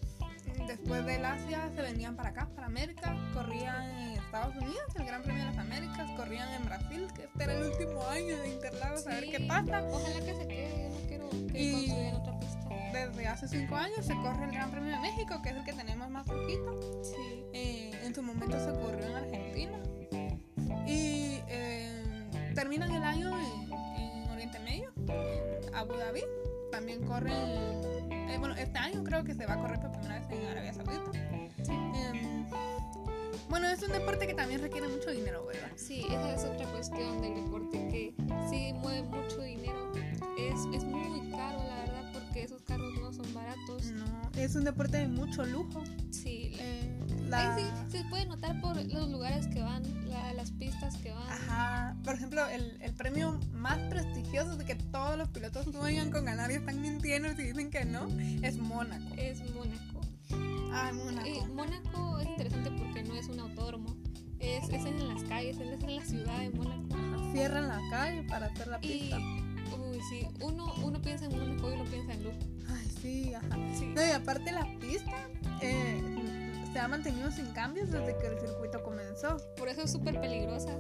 Después 0.68 1.06
del 1.06 1.26
Asia 1.26 1.72
se 1.74 1.82
venían 1.82 2.16
para 2.16 2.30
acá, 2.30 2.50
para 2.54 2.68
América, 2.68 3.16
corrían 3.34 3.90
en 3.92 4.20
Estados 4.20 4.56
Unidos, 4.56 4.84
el 4.96 5.06
Gran 5.06 5.24
Premio 5.24 5.44
de 5.44 5.50
las 5.50 5.58
Américas, 5.58 6.12
corrían 6.18 6.48
en 6.54 6.66
Brasil, 6.66 7.08
que 7.16 7.24
este 7.24 7.44
era 7.44 7.54
el 7.54 7.64
último 7.64 8.06
año 8.08 8.38
de 8.38 8.50
Interlagos, 8.50 9.08
a 9.08 9.10
ver 9.12 9.26
qué 9.26 9.40
pasa. 9.48 9.84
Ojalá 9.84 10.20
que 10.20 10.36
se 10.36 10.48
quede, 10.48 10.84
yo 10.84 10.90
no 10.90 11.08
quiero 11.08 11.30
que 11.30 11.60
y 11.60 11.72
construyan 11.72 12.16
otra 12.16 12.40
pista. 12.40 12.69
Desde 12.94 13.28
hace 13.28 13.48
cinco 13.48 13.76
años 13.76 14.06
se 14.06 14.16
corre 14.16 14.46
el 14.46 14.52
Gran 14.52 14.72
Premio 14.72 14.92
de 14.92 15.00
México, 15.00 15.42
que 15.42 15.50
es 15.50 15.56
el 15.56 15.64
que 15.64 15.74
tenemos 15.74 16.10
más 16.10 16.26
poquito. 16.26 16.80
Sí. 17.04 17.44
Eh, 17.54 17.92
en 18.04 18.16
su 18.16 18.24
momento 18.24 18.58
se 18.60 18.72
corrió 18.72 19.06
en 19.06 19.16
Argentina. 19.16 19.78
Y 20.88 21.42
eh, 21.48 22.54
terminan 22.56 22.92
el 22.92 23.04
año 23.04 23.30
en, 23.40 23.74
en 24.02 24.30
Oriente 24.32 24.60
Medio, 24.60 24.92
en 25.08 25.76
Abu 25.76 25.94
Dhabi. 25.94 26.24
También 26.72 27.06
corren 27.06 27.80
eh, 28.30 28.38
bueno, 28.38 28.56
este 28.56 28.78
año 28.78 29.04
creo 29.04 29.24
que 29.24 29.34
se 29.34 29.46
va 29.46 29.56
a 29.56 29.58
correr 29.58 29.80
por 29.80 29.92
primera 29.92 30.20
vez 30.20 30.30
en 30.30 30.46
Arabia 30.46 30.74
Saudita. 30.74 31.12
Em, 31.68 32.46
bueno, 33.50 33.68
es 33.68 33.82
un 33.82 33.92
deporte 33.92 34.28
que 34.28 34.36
también 34.36 34.62
requiere 34.62 34.88
mucho 34.88 35.10
dinero, 35.10 35.46
¿verdad? 35.48 35.70
Sí, 35.76 36.06
esa 36.08 36.36
es 36.36 36.44
otra 36.44 36.68
cuestión 36.68 37.22
del 37.22 37.36
deporte 37.36 37.78
que 37.88 38.14
sí 38.50 38.74
mueve 38.74 39.04
mucho 39.04 39.42
dinero. 39.42 39.92
Es, 40.38 40.60
es 40.76 40.84
muy 40.84 41.32
caro, 41.32 41.58
la 41.68 41.79
es 44.42 44.56
un 44.56 44.64
deporte 44.64 44.98
de 44.98 45.08
mucho 45.08 45.46
lujo. 45.46 45.84
Sí. 46.12 46.52
Eh, 46.60 47.00
sí, 47.58 47.98
se 47.98 48.04
puede 48.06 48.26
notar 48.26 48.60
por 48.62 48.76
los 48.76 49.10
lugares 49.10 49.48
que 49.48 49.62
van, 49.62 49.84
las 50.36 50.52
pistas 50.52 50.96
que 50.98 51.12
van. 51.12 51.30
Ajá. 51.30 51.96
Por 52.04 52.16
ejemplo, 52.16 52.48
el, 52.48 52.78
el, 52.82 52.94
premio 52.94 53.40
más 53.52 53.78
prestigioso 53.90 54.56
de 54.56 54.66
que 54.66 54.76
todos 54.76 55.18
los 55.18 55.28
pilotos 55.30 55.66
sueñan 55.66 56.12
con 56.12 56.26
ganar 56.26 56.50
y 56.52 56.56
están 56.56 56.82
mintiendo 56.82 57.30
y 57.30 57.36
dicen 57.36 57.70
que 57.70 57.84
no, 57.86 58.08
es 58.42 58.58
Mónaco. 58.58 59.16
Es 59.18 59.40
Mónaco. 59.54 60.02
Ah, 60.72 60.92
Mónaco. 60.94 61.28
Y 61.28 61.42
Mónaco 61.52 62.20
es 62.20 62.28
interesante 62.28 62.72
porque 62.72 63.04
no 63.04 63.16
es 63.16 63.28
un 63.28 63.40
autódromo. 63.40 63.96
Es, 64.40 64.70
es 64.70 64.86
en 64.86 65.08
las 65.10 65.24
calles, 65.24 65.58
es 65.58 65.84
en 65.84 65.96
la 65.96 66.06
ciudad 66.06 66.40
de 66.40 66.50
Mónaco. 66.52 67.32
Cierran 67.34 67.68
la 67.68 67.80
calle 67.90 68.24
para 68.24 68.46
hacer 68.48 68.68
la 68.68 68.80
pista. 68.80 69.18
uy, 69.18 70.00
sí. 70.10 70.28
Uno, 70.42 70.74
uno 70.84 71.02
piensa 71.02 71.26
en 71.26 71.38
Mónaco 71.38 71.70
y 71.70 71.74
uno 71.74 71.86
piensa 71.86 72.14
en 72.14 72.24
lujo. 72.24 72.38
Ay, 72.70 72.89
sí, 73.02 73.34
ajá. 73.34 73.58
Sí. 73.78 73.86
No, 73.96 74.06
y 74.06 74.12
aparte 74.12 74.52
la 74.52 74.68
pista, 74.80 75.30
eh, 75.62 76.02
se 76.72 76.80
ha 76.80 76.88
mantenido 76.88 77.32
sin 77.32 77.48
cambios 77.54 77.92
desde 77.92 78.18
que 78.18 78.28
el 78.28 78.40
circuito 78.40 78.84
comenzó. 78.84 79.38
Por 79.58 79.70
eso 79.70 79.84
es 79.84 79.92
súper 79.92 80.20
peligrosa. 80.20 80.78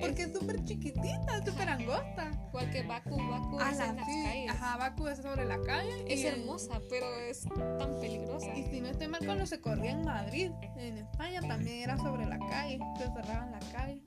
Porque 0.00 0.22
es 0.22 0.32
súper 0.32 0.64
chiquitita, 0.64 1.44
súper 1.46 1.68
angosta. 1.68 2.30
Igual 2.48 2.70
que 2.70 2.82
Baku, 2.82 3.16
Baku 3.16 3.60
es 3.60 3.78
en 3.78 3.96
las 3.96 4.06
calles. 4.06 4.50
Ajá, 4.50 4.76
Baku 4.76 5.06
es 5.06 5.18
sobre 5.18 5.44
la 5.44 5.60
calle. 5.62 6.04
Es 6.08 6.24
hermosa, 6.24 6.80
pero 6.90 7.06
es 7.14 7.42
tan 7.78 8.00
peligrosa. 8.00 8.31
Y 8.56 8.62
si 8.64 8.80
no 8.80 8.88
estoy 8.88 9.08
mal, 9.08 9.24
cuando 9.24 9.46
se 9.46 9.60
corría 9.60 9.92
en 9.92 10.04
Madrid, 10.04 10.50
en 10.76 10.98
España, 10.98 11.40
también 11.40 11.82
era 11.82 11.96
sobre 11.96 12.26
la 12.26 12.38
calle. 12.38 12.78
Se 12.98 13.04
cerraban 13.04 13.52
la 13.52 13.60
calle. 13.72 14.00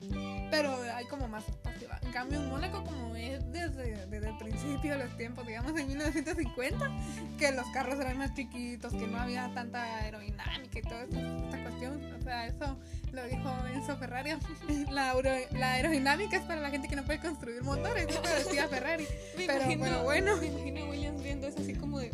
Pero 0.50 0.76
hay 0.94 1.04
como 1.06 1.28
más 1.28 1.48
espacio. 1.48 1.88
En 2.02 2.12
cambio 2.12 2.40
en 2.40 2.48
Mónaco, 2.48 2.84
como 2.84 3.14
es 3.16 3.40
desde, 3.52 4.06
desde 4.06 4.28
el 4.28 4.38
principio 4.38 4.92
de 4.96 5.04
los 5.04 5.16
tiempos, 5.16 5.46
digamos 5.46 5.78
en 5.78 5.88
1950, 5.88 6.90
que 7.38 7.52
los 7.52 7.66
carros 7.70 7.98
eran 8.00 8.18
más 8.18 8.34
chiquitos, 8.34 8.92
que 8.92 9.06
no 9.06 9.18
había 9.18 9.52
tanta 9.54 9.82
aerodinámica 10.00 10.78
y 10.78 10.82
toda 10.82 11.02
esta 11.04 11.62
cuestión. 11.62 12.14
O 12.14 12.22
sea, 12.22 12.46
eso 12.46 12.78
lo 13.12 13.24
dijo 13.26 13.50
Enzo 13.72 13.96
Ferrari. 13.96 14.30
La, 14.90 15.14
la 15.52 15.72
aerodinámica 15.72 16.36
es 16.36 16.42
para 16.42 16.60
la 16.60 16.70
gente 16.70 16.88
que 16.88 16.96
no 16.96 17.04
puede 17.04 17.20
construir 17.20 17.62
motores, 17.62 18.06
eso 18.08 18.22
decía 18.22 18.68
Ferrari. 18.68 19.06
pero, 19.36 20.04
bueno. 20.04 20.36
Me 20.36 20.46
imagino 20.46 20.86
Williams 20.88 21.22
viendo 21.22 21.46
eso 21.46 21.60
así 21.60 21.74
como 21.74 21.98
de. 21.98 22.10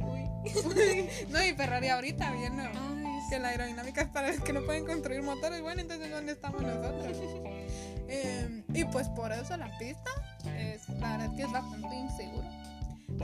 no, 1.30 1.44
y 1.44 1.52
Ferrari 1.54 1.88
ahorita 1.88 2.32
viendo 2.32 2.62
que 3.28 3.38
la 3.38 3.48
aerodinámica 3.48 4.02
es 4.02 4.08
para 4.08 4.30
los 4.30 4.40
que 4.40 4.52
no 4.52 4.62
pueden 4.62 4.84
construir 4.84 5.22
motores. 5.22 5.62
Bueno, 5.62 5.80
entonces 5.80 6.10
¿dónde 6.10 6.32
estamos 6.32 6.62
nosotros? 6.62 7.16
Em, 8.14 8.62
y 8.74 8.84
pues 8.84 9.08
por 9.08 9.32
eso 9.32 9.56
la 9.56 9.70
pista 9.78 10.10
es, 10.58 10.86
la 11.00 11.16
verdad 11.16 11.34
que 11.34 11.42
es 11.44 11.50
bastante 11.50 11.96
inseguro. 11.96 12.46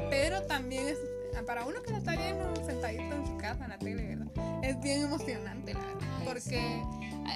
Pero 0.09 0.43
también 0.45 0.89
es, 0.89 0.97
para 1.47 1.67
uno 1.67 1.83
que 1.83 1.91
no 1.91 1.99
está 1.99 2.13
viendo 2.13 2.57
sentadito 2.65 3.15
en 3.15 3.27
su 3.27 3.37
casa 3.37 3.65
en 3.65 3.71
la 3.71 3.79
tele, 3.79 4.17
¿verdad? 4.17 4.65
Es 4.65 4.81
bien 4.81 5.03
emocionante, 5.03 5.75
la 5.75 5.81
verdad. 5.81 6.09
Porque 6.25 6.83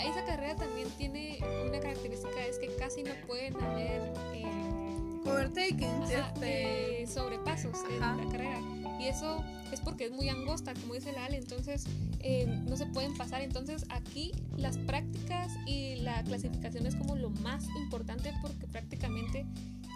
esa 0.08 0.24
carrera 0.24 0.56
también 0.56 0.88
tiene 0.96 1.40
una 1.68 1.78
característica, 1.78 2.42
es 2.48 2.58
que 2.58 2.74
casi 2.76 3.02
no 3.02 3.12
pueden 3.26 3.54
haber... 3.62 4.00
Eh, 4.34 4.91
Overtakings, 5.24 6.10
este... 6.10 7.06
sobrepasos 7.06 7.78
en 7.90 8.00
la 8.00 8.16
carrera 8.30 8.60
y 9.02 9.08
eso 9.08 9.44
es 9.72 9.80
porque 9.80 10.04
es 10.04 10.12
muy 10.12 10.28
angosta, 10.28 10.74
como 10.74 10.94
dice 10.94 11.12
la 11.12 11.24
Ale, 11.24 11.38
entonces 11.38 11.84
eh, 12.20 12.46
no 12.46 12.76
se 12.76 12.86
pueden 12.86 13.14
pasar. 13.16 13.42
Entonces 13.42 13.84
aquí 13.88 14.32
las 14.56 14.78
prácticas 14.78 15.50
y 15.66 15.96
la 15.96 16.22
clasificación 16.22 16.86
es 16.86 16.94
como 16.94 17.16
lo 17.16 17.30
más 17.30 17.64
importante 17.76 18.32
porque 18.40 18.66
prácticamente 18.68 19.44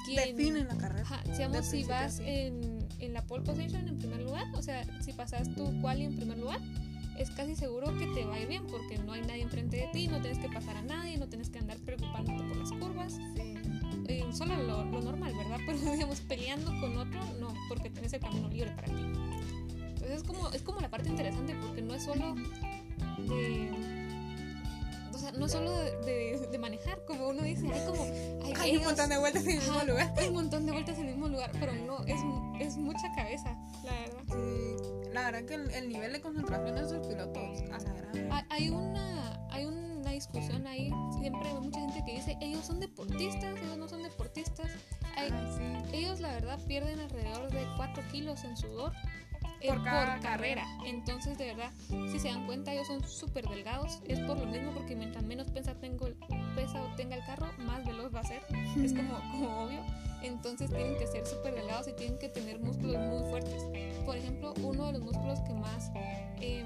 quien, 0.07 0.17
definen 0.17 0.67
la 0.67 0.77
carrera. 0.77 1.23
digamos, 1.31 1.67
si 1.67 1.85
vas 1.85 2.21
en, 2.21 2.85
en, 2.99 3.13
la 3.13 3.23
pole 3.23 3.45
position 3.45 3.87
en 3.87 3.99
primer 3.99 4.23
lugar, 4.23 4.47
o 4.55 4.63
sea, 4.63 4.85
si 5.01 5.13
pasas 5.13 5.55
tu 5.55 5.81
quali 5.81 6.05
en 6.05 6.17
primer 6.17 6.39
lugar, 6.39 6.61
es 7.19 7.31
casi 7.31 7.55
seguro 7.55 7.97
que 7.97 8.07
te 8.09 8.25
va 8.25 8.35
a 8.35 8.41
ir 8.41 8.49
bien 8.49 8.67
porque 8.67 8.99
no 8.99 9.13
hay 9.13 9.23
nadie 9.23 9.43
enfrente 9.43 9.77
de 9.77 9.89
ti, 9.93 10.09
no 10.09 10.21
tienes 10.21 10.39
que 10.39 10.49
pasar 10.49 10.77
a 10.77 10.83
nadie, 10.83 11.17
no 11.17 11.29
tienes 11.29 11.51
que 11.51 11.59
andar 11.59 11.77
preocupándote 11.79 12.43
por 12.45 12.57
las 12.57 12.73
curvas. 12.73 13.19
Sí. 13.37 13.56
Eh, 14.09 14.25
solo 14.33 14.57
lo, 14.57 14.85
lo, 14.85 15.01
normal, 15.01 15.35
¿verdad? 15.37 15.59
Pero 15.67 15.79
digamos, 15.79 16.21
peleando 16.21 16.71
con 16.81 16.97
otro, 16.97 17.21
no, 17.41 17.55
porque 17.69 17.91
tenés 17.91 18.13
el 18.13 18.21
camino 18.21 18.49
libre 18.49 18.71
para 18.73 18.89
ti. 18.89 19.03
Entonces 19.95 20.17
es 20.19 20.23
como, 20.23 20.51
es 20.51 20.63
como 20.63 20.81
la 20.81 20.91
parte 20.91 21.09
interesante 21.09 21.57
porque 21.61 21.83
no 21.83 21.95
es 21.95 22.05
solo 22.05 22.35
de... 23.29 23.71
O 25.13 25.19
sea, 25.19 25.33
no 25.33 25.49
solo 25.49 25.73
de, 25.75 26.47
de, 26.51 26.59
manejar, 26.59 27.03
como 27.07 27.29
uno 27.29 27.43
dice, 27.43 27.67
hay 27.73 27.87
como... 27.87 28.03
Hay, 28.61 28.77
un 28.77 28.85
montón 28.85 29.09
de 29.09 29.19
vueltas 29.19 29.45
en 29.45 29.51
el 29.53 29.59
mismo 29.59 29.83
lugar. 29.85 30.15
Hay 30.19 30.29
un 30.29 30.35
montón 30.35 30.67
de 30.67 30.73
vueltas 30.73 30.99
en 30.99 31.05
el 31.07 31.11
mismo 31.13 31.29
lugar, 31.29 31.51
pero 31.59 31.73
no, 31.73 32.05
es, 32.05 32.21
es 32.61 32.77
mucha 32.77 33.11
cabeza, 33.15 33.57
la 33.83 33.93
verdad. 33.93 34.23
Sí, 34.29 35.11
la 35.15 35.23
verdad 35.23 35.45
que 35.47 35.55
el, 35.55 35.71
el 35.71 35.89
nivel 35.89 36.13
de 36.13 36.21
concentración 36.21 36.75
de 36.75 36.83
esos 36.83 37.07
pilotos, 37.07 37.61
a 37.73 37.79
la 37.79 37.93
gran... 37.95 38.47
Hay 38.51 38.69
una... 38.69 39.49
Hay 39.51 39.65
un 39.65 39.86
discusión 40.17 40.67
ahí. 40.67 40.91
Siempre 41.19 41.49
hay 41.49 41.55
mucha 41.55 41.81
gente 41.81 42.03
que 42.05 42.17
dice, 42.17 42.37
ellos 42.41 42.65
son 42.65 42.81
deportistas, 42.81 43.57
ellos 43.63 43.77
no 43.77 43.89
son 43.89 44.03
deportistas. 44.03 44.71
Ellos 45.93 46.21
la 46.21 46.33
verdad 46.33 46.59
pierden 46.67 47.01
alrededor 47.01 47.51
de 47.51 47.67
4 47.77 48.03
kilos 48.11 48.45
en 48.45 48.57
sudor 48.57 48.93
eh, 49.61 49.69
por, 49.69 49.83
carrera. 50.21 50.67
Entonces, 50.85 51.39
de 51.39 51.47
verdad, 51.47 51.71
si 52.11 52.19
se 52.19 52.29
dan 52.29 52.47
cuenta, 52.47 52.73
ellos 52.73 52.87
son 52.87 53.07
súper 53.07 53.49
delgados. 53.49 54.01
Es 54.07 54.21
por 54.21 54.39
lo 54.39 54.47
mismo, 54.47 54.73
porque 54.73 54.95
mientras 54.95 55.25
menos 55.25 55.51
pesa, 55.51 55.75
tengo 55.75 56.07
el, 56.07 56.15
pesa 56.55 56.83
o 56.83 56.95
tenga 56.97 57.17
el 57.17 57.25
carro, 57.25 57.49
más 57.59 57.85
veloz 57.85 58.15
va 58.15 58.21
a 58.21 58.25
ser. 58.25 58.43
Es 58.83 58.93
como, 58.93 59.15
como 59.33 59.65
obvio. 59.65 59.81
Entonces, 60.23 60.71
tienen 60.71 60.99
que 60.99 61.07
ser 61.07 61.27
súper 61.27 61.55
delgados 61.55 61.89
y 61.89 61.93
tienen 61.93 62.19
que 62.19 62.29
tener 62.29 62.59
músculos 62.59 62.99
muy 62.99 63.31
fuertes. 63.31 63.63
Por 64.05 64.17
ejemplo, 64.17 64.55
uno 64.63 64.87
de 64.87 64.93
los 64.93 65.03
músculos 65.03 65.41
que 65.41 65.55
más. 65.55 65.91
Eh, 66.41 66.65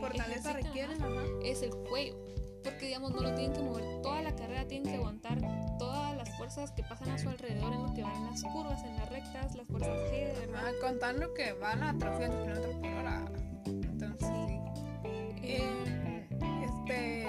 fortaleza 0.00 0.52
requieren 0.52 0.98
es 1.42 1.62
el 1.62 1.70
cuello. 1.70 2.16
Porque, 2.62 2.86
digamos, 2.86 3.12
no 3.12 3.20
lo 3.20 3.34
tienen 3.34 3.52
que 3.52 3.62
mover 3.62 4.00
toda 4.00 4.22
la 4.22 4.34
carrera, 4.34 4.66
tienen 4.66 4.90
que 4.90 4.96
aguantar 4.96 5.38
todas 5.78 6.16
las 6.16 6.34
fuerzas 6.38 6.72
que 6.72 6.82
pasan 6.82 7.10
a 7.10 7.18
su 7.18 7.28
alrededor 7.28 7.72
en 7.74 7.82
lo 7.82 7.92
que 7.92 8.02
van 8.02 8.16
en 8.16 8.30
las 8.30 8.42
curvas, 8.42 8.82
en 8.84 8.96
las 8.96 9.08
rectas, 9.10 9.54
las 9.54 9.66
fuerzas 9.66 9.98
G, 10.10 10.34
¿verdad? 10.40 10.72
contando 10.80 11.34
que 11.34 11.52
van 11.52 11.82
a 11.82 11.98
300 11.98 12.42
kilómetros 12.42 12.74
por 12.76 12.90
hora. 12.90 13.24
Entonces, 13.66 14.28
sí. 14.48 14.60
Eh, 15.42 16.28
este. 16.64 17.28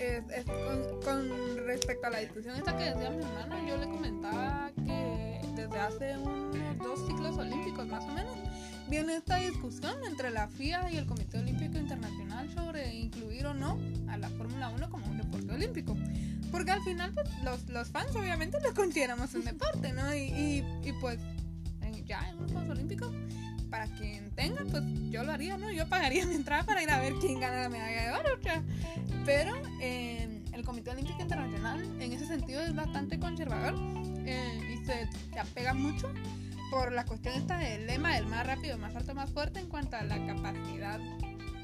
Es, 0.00 0.44
con, 0.44 1.00
con, 1.02 1.66
respecto 1.66 2.06
a 2.06 2.10
la 2.10 2.18
discusión 2.20 2.56
esta 2.56 2.76
que 2.76 2.84
decía 2.84 3.10
mi 3.10 3.22
hermana, 3.22 3.68
yo 3.68 3.76
le 3.76 3.86
comentaba 3.86 4.70
que 4.74 5.40
desde 5.54 5.78
hace 5.78 6.16
unos 6.16 6.78
dos 6.78 7.06
ciclos 7.06 7.36
olímpicos 7.36 7.86
más 7.86 8.04
o 8.04 8.12
menos, 8.12 8.34
viene 8.90 9.16
esta 9.16 9.36
discusión 9.36 9.94
entre 10.04 10.30
la 10.30 10.48
FIA 10.48 10.90
y 10.90 10.96
el 10.96 11.06
Comité 11.06 11.38
Olímpico 11.38 11.78
Internacional 11.78 12.52
sobre 12.52 12.92
incluir 12.92 13.46
o 13.46 13.54
no 13.54 13.78
a 14.08 14.18
la 14.18 14.28
Fórmula 14.30 14.68
1 14.70 14.90
como 14.90 15.06
un 15.06 15.16
deporte 15.16 15.52
olímpico. 15.52 15.96
Porque 16.50 16.72
al 16.72 16.82
final 16.82 17.12
pues, 17.14 17.28
los, 17.44 17.68
los, 17.68 17.88
fans 17.90 18.14
obviamente 18.16 18.58
lo 18.60 18.74
consideramos 18.74 19.32
un 19.34 19.44
deporte, 19.44 19.92
¿no? 19.92 20.12
Y, 20.12 20.64
y, 20.82 20.92
pues 21.00 21.20
ya 22.04 22.28
en 22.28 22.38
los 22.38 22.50
Juegos 22.50 22.70
Olímpicos, 22.70 23.12
para 23.70 23.86
quien 23.86 24.32
tenga, 24.32 24.64
pues 24.68 24.82
yo 25.10 25.22
lo 25.22 25.30
haría, 25.30 25.56
¿no? 25.56 25.70
Yo 25.70 25.88
pagaría 25.88 26.26
mi 26.26 26.34
entrada 26.34 26.64
para 26.64 26.82
ir 26.82 26.90
a 26.90 26.98
ver 26.98 27.12
quién 27.20 27.38
gana 27.38 27.62
la 27.62 27.68
medalla 27.68 28.02
de 28.02 28.18
oro. 28.18 28.40
Pero 29.24 29.52
eh, 29.80 30.42
el 30.52 30.64
Comité 30.64 30.90
Olímpico 30.90 31.22
Internacional 31.22 31.80
en 32.00 32.12
ese 32.12 32.26
sentido 32.26 32.60
es 32.62 32.74
bastante 32.74 33.20
conservador 33.20 33.74
eh, 34.26 34.74
y 34.74 34.84
se, 34.84 35.08
se 35.32 35.38
apega 35.38 35.72
mucho 35.72 36.12
por 36.70 36.92
la 36.92 37.04
cuestión 37.04 37.34
esta 37.34 37.58
del 37.58 37.86
lema 37.86 38.14
del 38.14 38.26
más 38.26 38.46
rápido, 38.46 38.78
más 38.78 38.94
alto, 38.94 39.14
más 39.14 39.30
fuerte 39.30 39.58
en 39.58 39.68
cuanto 39.68 39.96
a 39.96 40.04
la 40.04 40.24
capacidad 40.26 41.00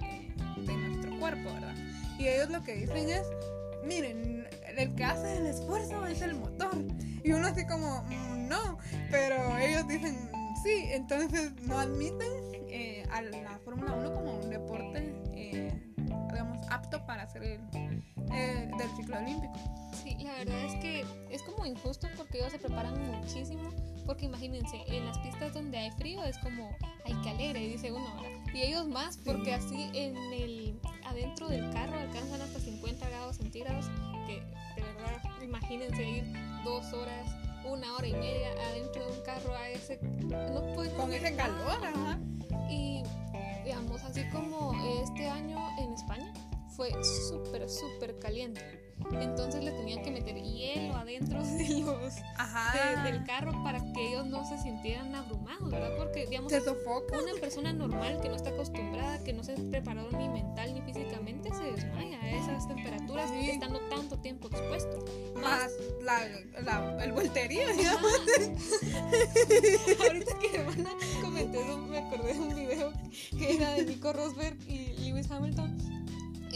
eh, 0.03 0.35
de 0.59 0.77
nuestro 0.77 1.19
cuerpo, 1.19 1.53
¿verdad? 1.55 1.75
Y 2.19 2.29
ellos 2.29 2.51
lo 2.51 2.63
que 2.63 2.75
dicen 2.75 3.09
es, 3.09 3.27
miren, 3.85 4.47
el 4.77 4.95
que 4.95 5.05
hace 5.05 5.39
el 5.39 5.47
esfuerzo 5.47 6.07
es 6.07 6.23
el 6.23 6.35
motor. 6.35 6.75
Y 7.23 7.33
uno 7.33 7.47
así 7.47 7.65
como, 7.67 8.03
mm, 8.03 8.49
no, 8.49 8.79
pero 9.11 9.57
ellos 9.59 9.87
dicen, 9.87 10.31
sí, 10.63 10.89
entonces 10.91 11.53
no 11.63 11.79
admiten 11.79 12.33
eh, 12.69 13.07
a 13.13 13.23
la 13.23 13.59
Fórmula 13.65 13.93
1 13.93 14.15
como 14.15 14.41
un 14.41 14.51
deporte, 14.51 15.15
eh, 15.35 15.93
digamos, 15.97 16.59
apto 16.71 17.05
para 17.07 17.23
hacer 17.23 17.43
el, 17.45 17.61
del 17.71 18.97
ciclo 18.97 19.19
olímpico. 19.19 19.55
Sí, 20.03 20.17
la 20.21 20.33
verdad 20.33 20.65
es 20.65 20.75
que 20.81 21.05
es 21.31 21.43
como 21.43 21.65
injusto 21.65 22.09
porque 22.17 22.39
ellos 22.39 22.53
se 22.53 22.59
preparan 22.59 23.01
muchísimo 23.11 23.71
porque 24.07 24.27
imagínense, 24.27 24.83
en 24.87 25.05
las 25.05 25.19
pistas 25.19 25.53
donde 25.53 25.77
hay 25.79 25.91
frío 25.93 26.23
es 26.25 26.39
como, 26.39 26.71
ay, 27.05 27.15
qué 27.23 27.31
alegre, 27.31 27.61
dice 27.61 27.93
uno, 27.93 28.07
¿verdad? 28.23 28.55
Y 28.55 28.63
ellos 28.63 28.87
más, 28.87 29.19
porque 29.19 29.53
así 29.53 29.91
en 29.93 30.17
el, 30.33 30.81
adentro 31.05 31.49
del 31.49 31.71
carro 31.73 31.99
alcanzan 31.99 32.41
hasta 32.41 32.61
50 32.61 33.09
grados 33.09 33.37
centígrados, 33.37 33.87
que 34.27 34.41
de 34.81 34.83
verdad, 34.83 35.43
imagínense 35.43 36.03
ir 36.03 36.25
dos 36.65 36.93
horas, 36.93 37.29
una 37.65 37.95
hora 37.97 38.07
y 38.07 38.13
media 38.13 38.53
adentro 38.71 39.05
de 39.05 39.19
un 39.19 39.25
carro 39.25 39.55
a 39.55 39.69
ese, 39.71 39.99
no 40.03 40.75
Con 40.97 41.13
ese 41.13 41.35
calor, 41.35 41.85
ajá. 41.85 42.19
Y 42.71 43.03
digamos, 43.65 44.03
así 44.05 44.23
como 44.31 44.73
este 45.03 45.29
año 45.29 45.59
en 45.79 45.93
España 45.93 46.33
fue 46.77 46.93
súper, 47.03 47.69
súper 47.69 48.19
caliente 48.19 48.86
entonces 49.21 49.63
le 49.63 49.71
tenían 49.73 50.03
que 50.03 50.11
meter 50.11 50.37
hielo 50.43 50.97
adentro 50.97 51.43
de 51.45 51.69
los 51.81 52.15
del 53.05 53.25
carro 53.25 53.53
para 53.63 53.81
que 53.93 54.09
ellos 54.09 54.27
no 54.27 54.45
se 54.45 54.59
sintieran 54.59 55.15
abrumados, 55.15 55.71
¿verdad? 55.71 55.91
Porque 55.97 56.27
digamos 56.27 56.53
una 56.53 57.41
persona 57.41 57.73
normal 57.73 58.21
que 58.21 58.29
no 58.29 58.37
está 58.37 58.51
acostumbrada, 58.51 59.23
que 59.23 59.33
no 59.33 59.43
se 59.45 59.55
preparó 59.55 60.11
ni 60.11 60.29
mental 60.29 60.75
ni 60.75 60.81
físicamente 60.83 61.51
se 61.51 61.63
desmaya 61.65 62.21
a 62.21 62.31
esas 62.31 62.67
temperaturas 62.69 63.31
estando 63.31 63.81
tanto 63.89 64.19
tiempo 64.19 64.49
expuesto. 64.49 65.05
Más, 65.41 65.71
la, 66.03 66.21
la, 66.63 67.05
el 67.05 67.13
volterío, 67.13 67.69
digamos. 67.77 68.13
Ahorita 70.01 70.39
que 70.39 70.57
hermana 70.57 70.91
comenté 71.23 71.61
eso, 71.61 71.79
me 71.79 71.99
acordé 71.99 72.35
de 72.35 72.41
un 72.41 72.55
video 72.55 72.93
que 73.39 73.55
era 73.57 73.73
de 73.73 73.85
Nico 73.85 74.13
Rosberg 74.13 74.57
y 74.69 74.95
Lewis 74.99 75.31
Hamilton 75.31 75.79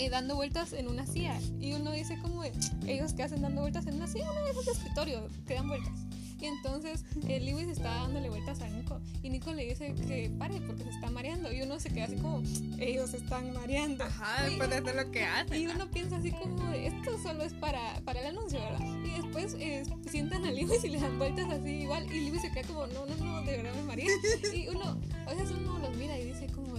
eh, 0.00 0.08
dando 0.08 0.34
vueltas 0.34 0.72
en 0.72 0.88
una 0.88 1.06
silla. 1.06 1.38
Y 1.60 1.74
uno 1.74 1.92
dice 1.92 2.18
como 2.20 2.42
ellos 2.86 3.12
que 3.12 3.22
hacen 3.22 3.42
dando 3.42 3.60
vueltas 3.60 3.86
en 3.86 3.96
una 3.96 4.06
silla, 4.06 4.30
uno 4.30 4.44
de 4.44 4.50
esos 4.50 4.68
escritorio 4.68 5.28
que 5.46 5.54
dan 5.54 5.68
vueltas. 5.68 5.92
Y 6.40 6.46
entonces 6.46 7.04
eh, 7.28 7.38
Lewis 7.38 7.68
está 7.68 7.94
dándole 7.96 8.30
vueltas 8.30 8.62
a 8.62 8.68
Nico. 8.68 8.98
Y 9.22 9.28
Nico 9.28 9.52
le 9.52 9.66
dice 9.66 9.94
que 9.94 10.30
pare 10.38 10.60
porque 10.62 10.84
se 10.84 10.90
está 10.90 11.10
mareando. 11.10 11.52
Y 11.52 11.60
uno 11.60 11.78
se 11.78 11.90
queda 11.90 12.04
así 12.04 12.16
como, 12.16 12.42
ellos 12.78 13.10
se 13.10 13.18
están 13.18 13.52
mareando. 13.52 14.04
Ajá, 14.04 14.44
después 14.44 14.70
de 14.70 14.76
hacer 14.76 14.96
lo 14.96 15.10
que 15.10 15.24
hacen. 15.24 15.60
Y 15.60 15.66
uno 15.66 15.90
piensa 15.90 16.16
así 16.16 16.30
como, 16.30 16.72
esto 16.72 17.18
solo 17.22 17.42
es 17.42 17.52
para, 17.52 18.00
para 18.06 18.20
el 18.20 18.38
anuncio, 18.38 18.58
¿verdad? 18.58 18.86
Y 19.04 19.20
después 19.20 19.54
eh, 19.60 19.82
sientan 20.10 20.46
a 20.46 20.50
Lewis 20.50 20.82
y 20.82 20.88
le 20.88 21.00
dan 21.00 21.18
vueltas 21.18 21.50
así 21.50 21.70
igual. 21.82 22.10
Y 22.10 22.24
Lewis 22.24 22.40
se 22.40 22.50
queda 22.50 22.66
como, 22.66 22.86
no, 22.86 23.04
no, 23.04 23.16
no, 23.16 23.42
de 23.42 23.58
verdad 23.58 23.74
me 23.74 23.82
mareé. 23.82 24.08
y 24.54 24.68
uno, 24.68 24.98
a 25.26 25.34
veces 25.34 25.50
uno 25.50 25.78
los 25.78 25.94
mira 25.96 26.18
y 26.18 26.24
dice 26.24 26.46
como, 26.46 26.69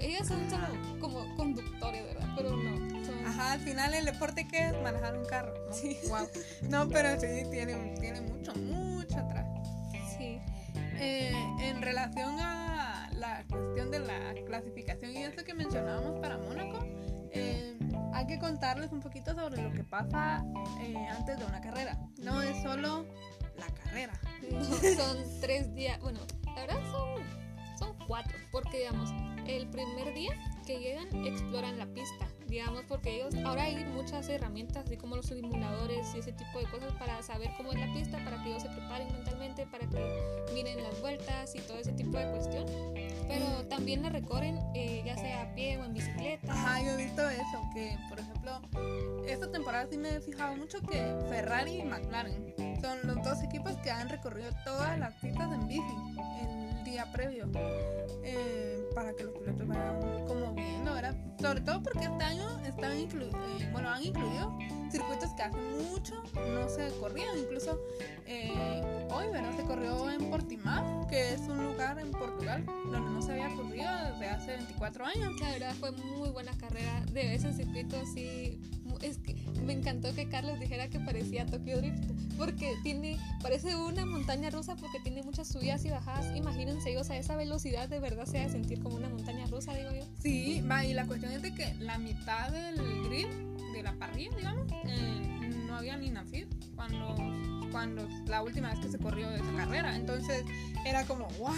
ellas 0.00 0.28
son 0.28 0.48
solo 0.50 0.66
como 1.00 1.34
conductores, 1.36 2.04
¿verdad? 2.04 2.28
Pero 2.36 2.56
no. 2.56 3.04
Son... 3.04 3.26
Ajá, 3.26 3.52
al 3.52 3.60
final 3.60 3.94
el 3.94 4.04
deporte 4.04 4.46
que 4.46 4.68
es 4.68 4.82
manejar 4.82 5.16
un 5.16 5.24
carro. 5.26 5.54
¿no? 5.66 5.72
Sí. 5.72 5.96
Wow. 6.08 6.28
No, 6.68 6.88
pero 6.88 7.20
sí, 7.20 7.44
tiene, 7.50 7.94
tiene 8.00 8.20
mucho, 8.20 8.54
mucho 8.54 9.18
atrás. 9.18 9.46
Sí. 10.16 10.38
Eh, 10.98 11.32
en 11.60 11.80
relación 11.82 12.38
a 12.40 13.10
la 13.14 13.44
cuestión 13.48 13.90
de 13.90 14.00
la 14.00 14.34
clasificación 14.46 15.12
y 15.12 15.24
eso 15.24 15.44
que 15.44 15.54
mencionábamos 15.54 16.20
para 16.20 16.36
Mónaco, 16.38 16.84
eh, 17.32 17.76
hay 18.12 18.26
que 18.26 18.38
contarles 18.38 18.92
un 18.92 19.00
poquito 19.00 19.34
sobre 19.34 19.62
lo 19.62 19.72
que 19.72 19.84
pasa 19.84 20.44
eh, 20.80 20.94
antes 21.10 21.38
de 21.38 21.44
una 21.44 21.60
carrera. 21.60 21.98
No 22.18 22.42
es 22.42 22.62
solo 22.62 23.06
la 23.56 23.66
carrera. 23.82 24.12
No, 24.50 24.64
son 24.64 25.40
tres 25.40 25.74
días. 25.74 26.00
Bueno, 26.00 26.20
la 26.44 26.54
verdad 26.54 26.80
son, 26.90 27.22
son 27.80 27.96
cuatro. 28.06 28.38
Porque, 28.52 28.78
digamos, 28.78 29.10
el 29.46 29.66
primer 29.68 30.14
día 30.14 30.30
que 30.66 30.78
llegan 30.78 31.08
exploran 31.26 31.78
la 31.78 31.86
pista. 31.86 32.28
Digamos, 32.46 32.82
porque 32.88 33.16
ellos. 33.16 33.34
Ahora 33.44 33.64
hay 33.64 33.84
muchas 33.84 34.28
herramientas, 34.28 34.84
así 34.84 34.96
como 34.96 35.16
los 35.16 35.26
simuladores 35.26 36.14
y 36.14 36.18
ese 36.18 36.32
tipo 36.32 36.58
de 36.58 36.64
cosas, 36.66 36.92
para 36.98 37.22
saber 37.22 37.50
cómo 37.56 37.72
es 37.72 37.78
la 37.78 37.92
pista, 37.92 38.22
para 38.24 38.42
que 38.42 38.50
ellos 38.50 38.62
se 38.62 38.68
preparen 38.68 39.12
mentalmente, 39.12 39.66
para 39.66 39.88
que 39.88 40.44
miren 40.52 40.82
las 40.82 41.00
vueltas 41.00 41.54
y 41.54 41.60
todo 41.60 41.78
ese 41.78 41.92
tipo 41.92 42.18
de 42.18 42.28
cuestión. 42.30 42.66
Pero 43.28 43.68
también 43.68 44.02
la 44.02 44.08
recorren, 44.10 44.58
eh, 44.74 45.02
ya 45.06 45.16
sea 45.16 45.42
a 45.42 45.54
pie 45.54 45.78
o 45.78 45.84
en 45.84 45.94
bicicleta. 45.94 46.52
Ajá, 46.52 46.82
yo 46.82 46.90
he 46.90 46.96
visto 47.04 47.28
eso, 47.30 47.70
que 47.72 47.96
por 48.08 48.18
ejemplo, 48.18 48.60
esta 49.28 49.50
temporada 49.50 49.86
sí 49.88 49.96
me 49.96 50.16
he 50.16 50.20
fijado 50.20 50.56
mucho 50.56 50.80
que 50.80 50.98
Ferrari 51.28 51.78
y 51.78 51.82
McLaren 51.84 52.54
son 52.80 52.98
los 53.04 53.22
dos 53.22 53.42
equipos 53.44 53.72
que 53.78 53.90
han 53.90 54.08
recorrido 54.08 54.50
todas 54.64 54.98
las 54.98 55.14
pistas 55.20 55.52
en 55.52 55.68
bici 55.68 55.94
previo, 57.12 57.46
eh, 58.24 58.84
para 58.94 59.14
que 59.14 59.24
los 59.24 59.34
pilotos 59.38 59.66
vayan 59.66 60.00
como 60.26 60.54
viendo, 60.54 60.92
¿verdad? 60.94 61.16
Sobre 61.40 61.60
todo 61.62 61.82
porque 61.82 62.04
este 62.04 62.24
año 62.24 62.48
están 62.66 62.98
inclu 62.98 63.26
eh, 63.26 63.68
bueno, 63.72 63.88
han 63.90 64.02
incluido 64.04 64.56
circuitos 64.90 65.30
que 65.34 65.42
hace 65.42 65.56
mucho 65.56 66.22
no 66.34 66.68
se 66.68 66.88
corrían, 66.98 67.38
incluso 67.38 67.80
eh, 68.26 68.82
hoy, 69.12 69.28
¿verdad? 69.28 69.56
Se 69.56 69.62
corrió 69.64 70.10
en 70.10 70.30
Portimao, 70.30 71.06
que 71.06 71.34
es 71.34 71.40
un 71.42 71.64
lugar 71.64 71.98
en 71.98 72.10
Portugal 72.10 72.64
donde 72.66 73.10
no 73.10 73.22
se 73.22 73.32
había 73.32 73.48
corrido 73.56 73.88
desde 74.12 74.26
hace 74.28 74.56
24 74.56 75.06
años. 75.06 75.40
La 75.40 75.50
verdad 75.52 75.74
fue 75.78 75.92
muy 75.92 76.28
buena 76.30 76.52
carrera 76.58 77.04
de 77.12 77.34
ese 77.34 77.52
circuito 77.52 77.96
mu- 78.84 78.98
Es 79.00 79.18
que 79.18 79.34
me 79.64 79.72
encantó 79.72 80.14
que 80.14 80.28
Carlos 80.28 80.58
dijera 80.58 80.88
que 80.88 81.00
parecía 81.00 81.46
Tokyo 81.46 81.78
Drift 81.78 82.04
porque 82.36 82.74
tiene 82.82 83.18
parece 83.42 83.76
una 83.76 84.06
montaña 84.06 84.50
rusa 84.50 84.76
porque 84.76 84.98
tiene 85.00 85.22
muchas 85.22 85.48
subidas 85.48 85.84
y 85.84 85.90
bajadas. 85.90 86.34
Imagínense 86.36 86.90
ellos 86.90 87.10
a 87.10 87.16
esa 87.16 87.36
velocidad 87.36 87.88
de 87.88 88.00
verdad 88.00 88.24
se 88.24 88.38
ha 88.38 88.46
de 88.46 88.50
sentir 88.50 88.82
como 88.82 88.96
una 88.96 89.08
montaña 89.08 89.46
rusa, 89.46 89.74
digo 89.74 89.90
yo. 89.92 90.04
Sí, 90.20 90.62
va, 90.62 90.84
y 90.84 90.94
la 90.94 91.06
cuestión 91.06 91.32
es 91.32 91.42
de 91.42 91.54
que 91.54 91.74
la 91.80 91.98
mitad 91.98 92.50
del 92.50 92.76
grid, 93.04 93.26
de 93.74 93.82
la 93.82 93.92
parrilla, 93.94 94.36
digamos, 94.36 94.66
eh, 94.86 95.50
no 95.66 95.76
había 95.76 95.96
ni 95.96 96.10
nacido 96.10 96.48
cuando, 96.74 97.14
cuando 97.70 98.08
la 98.26 98.42
última 98.42 98.70
vez 98.70 98.80
que 98.80 98.88
se 98.90 98.98
corrió 98.98 99.30
esa 99.30 99.52
carrera. 99.56 99.96
Entonces 99.96 100.44
era 100.86 101.04
como, 101.04 101.26
wow, 101.38 101.52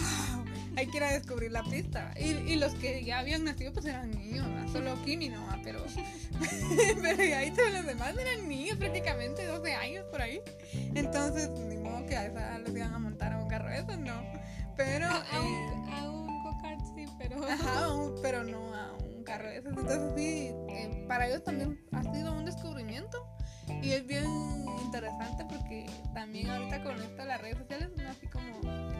hay 0.75 0.87
que 0.87 0.97
ir 0.97 1.03
a 1.03 1.11
descubrir 1.13 1.51
la 1.51 1.63
pista. 1.63 2.13
Y, 2.19 2.29
y 2.51 2.55
los 2.55 2.73
que 2.75 3.03
ya 3.03 3.19
habían 3.19 3.43
nacido, 3.43 3.73
pues 3.73 3.85
eran 3.85 4.11
niños, 4.11 4.45
¿va? 4.47 4.67
solo 4.71 5.01
Kimi 5.03 5.29
no, 5.29 5.45
pero, 5.63 5.83
pero 7.01 7.23
y 7.23 7.31
ahí 7.33 7.51
todos 7.51 7.71
los 7.73 7.85
demás 7.85 8.15
eran 8.17 8.47
niños, 8.47 8.77
prácticamente 8.77 9.45
12 9.45 9.73
años 9.73 10.05
por 10.11 10.21
ahí. 10.21 10.41
Entonces, 10.95 11.49
ni 11.49 11.77
modo 11.77 12.05
que 12.05 12.15
a 12.15 12.25
esa 12.27 12.57
los 12.59 12.69
iban 12.75 12.93
a 12.93 12.99
montar 12.99 13.33
a 13.33 13.39
un 13.39 13.47
carro 13.49 13.69
de 13.69 13.77
esos, 13.79 13.97
no. 13.99 14.21
Pero. 14.75 15.07
A, 15.07 15.21
a 15.31 15.37
eh, 15.37 16.09
un, 16.09 16.29
un 16.29 16.43
go-kart 16.43 16.79
sí, 16.95 17.05
pero 17.17 17.45
Ajá, 17.47 17.93
un- 17.93 18.15
pero 18.21 18.43
no 18.43 18.73
a 18.75 18.93
un 18.97 19.23
carro 19.23 19.47
de 19.49 19.57
esos. 19.57 19.69
Entonces 19.77 20.01
sí, 20.17 20.51
eh, 20.69 21.05
para 21.07 21.27
ellos 21.27 21.43
también 21.43 21.79
ha 21.91 22.01
sido 22.03 22.33
un 22.33 22.45
descubrimiento 22.45 23.25
y 23.81 23.91
es 23.91 24.05
bien 24.05 24.25
interesante 24.83 25.45
porque 25.45 25.85
también 26.13 26.49
ahorita 26.49 26.83
con 26.83 26.95
esto 27.01 27.17
de 27.17 27.25
las 27.25 27.41
redes 27.41 27.57
sociales, 27.57 27.89
así 28.09 28.27
como 28.27 28.49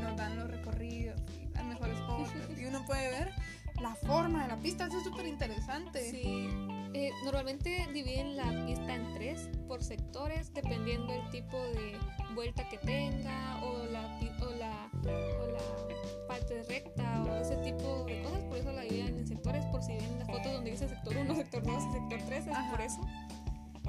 nos 0.01 0.17
dan 0.17 0.37
los 0.37 0.49
recorridos 0.49 1.19
y 1.41 1.53
las 1.53 1.65
mejores 1.65 1.97
fotos 1.99 2.29
y 2.57 2.65
uno 2.65 2.83
puede 2.85 3.09
ver 3.09 3.33
la 3.81 3.95
forma 3.95 4.43
de 4.43 4.49
la 4.49 4.57
pista, 4.57 4.85
eso 4.85 4.97
es 4.97 5.03
súper 5.03 5.25
interesante. 5.25 6.09
Sí, 6.09 6.47
eh, 6.93 7.11
normalmente 7.25 7.87
dividen 7.91 8.37
la 8.37 8.65
pista 8.65 8.95
en 8.95 9.13
tres 9.13 9.49
por 9.67 9.83
sectores, 9.83 10.53
dependiendo 10.53 11.11
del 11.11 11.29
tipo 11.31 11.57
de 11.57 11.97
vuelta 12.35 12.67
que 12.69 12.77
tenga 12.77 13.61
o 13.63 13.85
la, 13.85 14.19
o 14.41 14.49
la, 14.51 14.89
o 15.03 15.47
la 15.47 16.27
parte 16.27 16.63
recta 16.63 17.23
o 17.23 17.35
ese 17.41 17.57
tipo 17.57 18.05
de 18.05 18.21
cosas. 18.21 18.43
Por 18.43 18.57
eso 18.57 18.71
la 18.71 18.81
dividen 18.81 19.17
en 19.17 19.27
sectores, 19.27 19.65
por 19.65 19.83
si 19.83 19.93
ven 19.93 20.19
la 20.19 20.25
foto 20.25 20.53
donde 20.53 20.71
dice 20.71 20.87
sector 20.87 21.17
1, 21.17 21.35
sector 21.35 21.63
2 21.63 21.73
y 21.75 21.93
sector 21.93 22.19
3, 22.27 22.47
es 22.47 22.53
Ajá. 22.53 22.71
por 22.71 22.81
eso. 22.81 23.01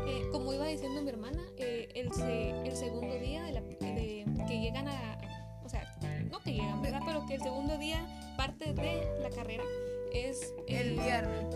Eh, 0.06 0.28
como 0.32 0.52
iba 0.52 0.66
diciendo 0.66 1.02
mi 1.02 1.08
hermana, 1.10 1.40
eh, 1.56 1.88
el, 1.94 2.12
se- 2.12 2.50
el 2.66 2.76
segundo 2.76 3.14
día 3.18 3.42
de, 3.44 3.52
la, 3.52 3.60
de 3.60 4.24
que 4.46 4.60
llegan 4.60 4.88
a... 4.88 5.18
O 5.64 5.68
sea, 5.68 5.96
no 6.30 6.40
que 6.40 6.52
llegan, 6.52 6.82
¿verdad? 6.82 7.00
Pero 7.06 7.24
que 7.26 7.34
el 7.34 7.42
segundo 7.42 7.78
día, 7.78 8.04
parte 8.36 8.72
de 8.74 9.08
la 9.22 9.30
carrera, 9.30 9.64
es 10.12 10.52
El 10.68 10.92
viernes. 11.00 11.46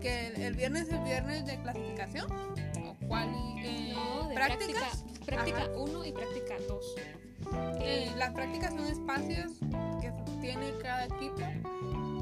Que 0.00 0.28
el, 0.28 0.42
el 0.42 0.54
viernes 0.54 0.88
es 0.88 0.94
el 0.94 1.04
viernes 1.04 1.46
de 1.46 1.60
clasificación 1.60 2.30
o 2.86 2.94
cuál 3.06 3.28
eh, 3.58 3.92
No, 3.94 4.28
de 4.28 4.34
prácticas. 4.34 5.04
práctica, 5.24 5.64
práctica 5.64 5.68
1 5.78 6.04
y 6.04 6.12
práctica 6.12 6.54
2. 6.68 6.94
Eh, 7.80 8.10
las 8.16 8.32
prácticas 8.32 8.74
son 8.74 8.86
espacios 8.86 9.52
que 10.00 10.12
tiene 10.40 10.72
cada 10.82 11.06
equipo 11.06 11.40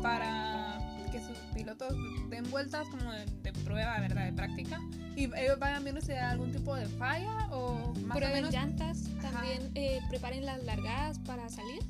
para 0.02 0.55
pilotos 1.56 1.94
den 2.30 2.48
vueltas 2.50 2.86
como 2.88 3.10
de, 3.12 3.24
de 3.42 3.52
prueba, 3.64 3.98
¿verdad? 4.00 4.26
De 4.26 4.32
práctica. 4.32 4.80
Y 5.16 5.24
ellos 5.24 5.58
vayan 5.58 5.82
viendo 5.82 6.00
si 6.02 6.12
hay 6.12 6.18
algún 6.18 6.52
tipo 6.52 6.74
de 6.76 6.86
falla 6.86 7.48
o 7.50 7.94
más 8.02 8.16
o 8.16 8.18
Prueben 8.18 8.32
menos 8.34 8.52
llantas, 8.52 9.04
Ajá. 9.18 9.30
también 9.32 9.70
eh, 9.74 10.00
preparen 10.10 10.44
las 10.44 10.62
largadas 10.64 11.18
para 11.20 11.48
salir. 11.48 11.80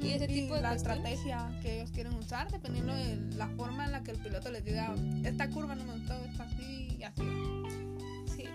y 0.00 0.10
ese 0.10 0.26
tipo 0.26 0.54
de 0.56 0.62
la 0.62 0.70
cuestiones. 0.70 0.98
estrategia 1.04 1.60
que 1.62 1.76
ellos 1.76 1.90
quieren 1.92 2.14
usar 2.14 2.50
dependiendo 2.50 2.92
de 2.94 3.16
la 3.36 3.46
forma 3.50 3.84
en 3.84 3.92
la 3.92 4.02
que 4.02 4.10
el 4.10 4.18
piloto 4.18 4.50
les 4.50 4.64
diga 4.64 4.94
esta 5.24 5.48
curva 5.48 5.74
no 5.76 5.84
me 5.84 5.92
gustó, 5.94 6.14
así 6.42 6.96
y 6.98 7.02
así. 7.04 7.22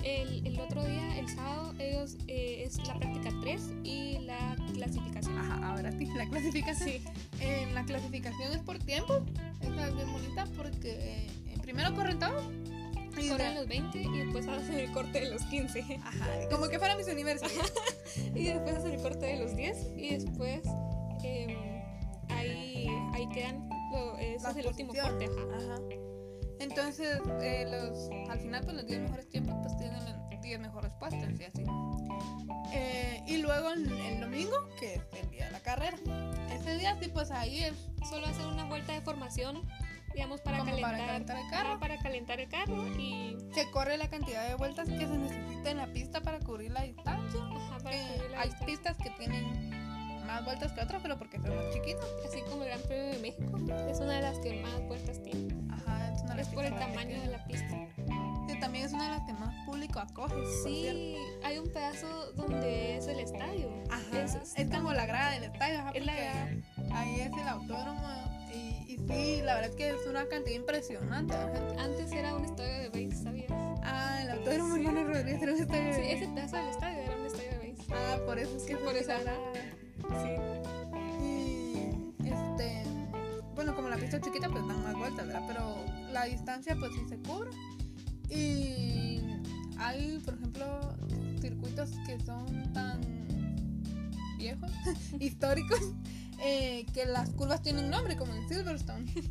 El, 0.07 0.47
el 0.47 0.59
otro 0.59 0.83
día, 0.85 1.19
el 1.19 1.27
sábado, 1.27 1.73
ellos 1.79 2.15
eh, 2.27 2.63
es 2.65 2.77
la 2.87 2.93
práctica 2.95 3.29
3 3.41 3.61
y 3.83 4.19
la 4.19 4.55
clasificación. 4.73 5.37
Ajá, 5.37 5.69
ahora 5.69 5.91
sí, 5.91 6.05
la 6.15 6.25
clasificación. 6.29 6.89
Sí, 6.89 7.01
En 7.41 7.73
la 7.75 7.83
clasificación 7.83 8.53
es 8.53 8.59
por 8.59 8.79
tiempo. 8.79 9.19
Esta 9.59 9.87
es 9.89 9.95
bien 9.95 10.11
bonita 10.11 10.45
porque 10.55 10.91
eh, 10.91 11.27
primero 11.61 11.93
corren 11.93 12.19
todos. 12.19 12.41
Corren 13.29 13.55
los 13.55 13.67
20 13.67 14.01
y 14.01 14.17
después 14.19 14.47
hacen 14.47 14.75
el 14.79 14.91
corte 14.91 15.19
de 15.21 15.29
los 15.31 15.41
15. 15.43 15.99
Ajá, 16.03 16.27
como 16.51 16.69
que 16.69 16.77
fuera 16.79 16.95
mis 16.95 17.07
universos. 17.07 17.51
y 18.35 18.45
después 18.45 18.75
hacen 18.75 18.91
el 18.93 19.01
corte 19.01 19.25
de 19.25 19.39
los 19.39 19.55
10 19.57 19.87
y 19.97 20.15
después 20.15 20.61
em, 21.23 21.57
ahí, 22.29 22.87
ahí 23.13 23.27
quedan. 23.33 23.67
Lo, 23.91 24.17
ese 24.19 24.43
Las 24.43 24.51
es 24.51 24.57
el 24.57 24.67
último 24.67 24.93
posiciones. 24.93 25.29
corte, 25.29 25.41
ajá. 25.51 25.73
Ajá. 25.73 26.06
Entonces, 26.59 27.19
eh, 27.41 27.65
los, 27.69 28.09
al 28.29 28.39
final, 28.39 28.63
pues 28.63 28.75
los 28.77 28.85
10 28.87 29.01
mejores 29.01 29.29
tiempos 29.29 29.55
pues 29.61 29.77
tienen 29.77 29.99
los 30.05 30.41
10 30.41 30.59
mejores 30.59 30.91
puestos 30.99 31.39
y 31.39 31.43
así. 31.43 31.63
Eh, 32.73 33.23
y 33.27 33.37
luego 33.37 33.69
el, 33.71 33.91
el 33.91 34.19
domingo, 34.21 34.55
que 34.79 34.95
es 34.95 35.01
el 35.21 35.29
día 35.29 35.45
de 35.45 35.51
la 35.51 35.59
carrera. 35.59 35.97
Ese 36.51 36.77
día 36.77 36.97
sí, 37.01 37.09
pues 37.09 37.31
ahí 37.31 37.63
es 37.63 37.73
Solo 38.09 38.27
hacer 38.27 38.45
una 38.45 38.63
vuelta 38.65 38.93
de 38.93 39.01
formación, 39.01 39.67
digamos, 40.13 40.39
para 40.41 40.59
Como 40.59 40.71
para 40.71 40.97
calentar, 40.97 41.07
calentar 41.07 41.37
el 41.37 41.49
carro. 41.49 41.79
para 41.79 41.97
calentar 41.99 42.39
el 42.39 42.47
carro 42.49 42.87
y 42.97 43.37
se 43.53 43.69
corre 43.71 43.97
la 43.97 44.09
cantidad 44.09 44.47
de 44.47 44.55
vueltas 44.55 44.87
que 44.87 44.99
se 45.05 45.17
necesita 45.17 45.71
en 45.71 45.77
la 45.77 45.87
pista 45.87 46.21
para 46.21 46.39
cubrir 46.39 46.71
la 46.71 46.83
distancia. 46.83 47.39
ajá, 47.43 47.77
para 47.83 47.95
Eh, 47.97 48.07
cubrir 48.15 48.31
la 48.31 48.41
hay 48.41 48.49
distancia. 48.49 48.65
pistas 48.65 48.97
que 48.97 49.09
tienen 49.11 49.69
más 50.25 50.45
vueltas 50.45 50.71
que 50.73 50.81
otras, 50.81 51.01
pero 51.01 51.17
porque 51.17 51.37
son 51.37 51.53
más 51.55 51.69
chiquitas. 51.73 52.05
Así 52.25 52.41
como 52.49 52.63
el 52.63 52.69
Gran 52.69 52.81
Premio 52.83 53.11
de 53.13 53.19
México, 53.19 53.57
es 53.89 53.99
una 53.99 54.13
de 54.13 54.21
las 54.21 54.39
que 54.39 54.61
más 54.61 54.81
vueltas 54.87 55.21
tiene. 55.23 55.53
Ajá, 55.73 56.13
una 56.27 56.35
de 56.35 56.37
las 56.41 56.47
Es 56.47 56.53
por 56.53 56.65
el 56.65 56.73
tamaño 56.77 57.19
de 57.21 57.27
la 57.27 57.45
pista. 57.45 57.87
Sí, 58.47 58.59
también 58.59 58.85
es 58.85 58.93
una 58.93 59.03
de 59.11 59.17
las 59.17 59.25
que 59.27 59.33
más 59.33 59.53
público 59.65 59.99
acoge. 59.99 60.35
Sí, 60.63 61.15
hay 61.43 61.57
un 61.57 61.67
pedazo 61.71 62.31
donde 62.33 62.97
es 62.97 63.07
el 63.07 63.19
estadio. 63.19 63.69
Ajá, 63.89 64.21
Es- 64.23 64.35
es, 64.35 64.53
es 64.57 64.69
como 64.69 64.93
la 64.93 65.05
grada 65.05 65.31
del 65.31 65.43
estadio, 65.45 65.79
ajá, 65.79 65.91
Es 65.93 66.05
la 66.05 66.13
porque 66.13 66.23
grada. 66.23 66.99
ahí 66.99 67.19
es 67.21 67.31
el 67.33 67.47
autódromo 67.47 68.47
y, 68.53 68.93
y 68.93 68.97
sí, 69.07 69.41
la 69.43 69.55
verdad 69.55 69.69
es 69.71 69.75
que 69.75 69.89
es 69.89 70.07
una 70.09 70.25
cantidad 70.27 70.55
impresionante. 70.55 71.35
Antes 71.77 72.11
era 72.11 72.35
un 72.35 72.45
estadio 72.45 72.89
de 72.89 73.07
base, 73.09 73.23
¿sabías? 73.23 73.51
Ah, 73.83 74.19
el 74.23 74.29
autódromo 74.31 74.75
Hermano 74.75 75.03
Rodríguez 75.07 75.41
era 75.41 75.53
un 75.53 75.59
estadio. 75.61 75.93
Sí, 75.93 76.01
de- 76.01 76.13
ese 76.13 76.27
pedazo 76.29 76.55
del 76.57 76.67
estadio 76.69 76.99
era 76.99 77.15
un 77.17 77.25
estadio 77.25 77.49
de 77.51 77.57
base. 77.71 77.93
Ah, 77.93 78.17
por 78.25 78.39
eso 78.39 78.55
es 78.57 78.63
que 78.63 78.75
Sí, 78.75 78.79
por 78.83 78.95
esa 78.95 79.19
grada. 79.19 79.39
Sí. 80.23 80.29
Y 82.23 82.27
este, 82.29 82.83
bueno, 83.57 83.75
como 83.75 83.89
la 83.89 83.97
pista 83.97 84.17
es 84.17 84.23
chiquita, 84.23 84.49
pues 84.49 84.65
dan 84.67 84.83
más 84.83 84.93
vueltas, 84.93 85.25
¿verdad? 85.25 85.43
Pero 85.47 85.83
la 86.13 86.25
distancia, 86.25 86.75
pues 86.75 86.91
sí 86.93 87.01
se 87.09 87.17
cubre. 87.17 87.49
Y 88.29 89.19
hay, 89.79 90.19
por 90.23 90.35
ejemplo, 90.35 90.79
circuitos 91.41 91.89
que 92.05 92.19
son 92.19 92.71
tan 92.71 93.01
viejos, 94.37 94.71
históricos, 95.19 95.79
eh, 96.39 96.85
que 96.93 97.07
las 97.07 97.31
curvas 97.31 97.63
tienen 97.63 97.89
nombre, 97.89 98.15
como 98.15 98.33
en 98.33 98.47
Silverstone. 98.47 99.11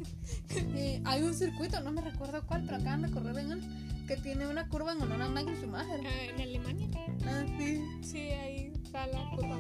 Eh, 0.79 1.03
hay 1.05 1.23
un 1.23 1.35
circuito, 1.35 1.81
no 1.81 1.93
me 1.93 2.01
recuerdo 2.01 2.47
cuál, 2.47 2.65
pero 2.65 2.77
acaban 2.77 3.03
de 3.03 3.11
correr 3.11 3.39
en 3.39 3.53
él, 3.53 3.61
que 4.07 4.17
tiene 4.17 4.47
una 4.47 4.69
curva 4.69 4.93
en 4.93 5.03
honor 5.03 5.23
a 5.23 5.29
Michael 5.29 5.57
Schumacher. 5.59 6.01
Ah, 6.05 6.25
en 6.35 6.41
Alemania. 6.41 6.89
Ah, 7.27 7.45
sí, 7.59 7.85
Sí, 8.03 8.19
ahí 8.19 8.73
está 8.83 9.07
la 9.07 9.31
curva. 9.31 9.57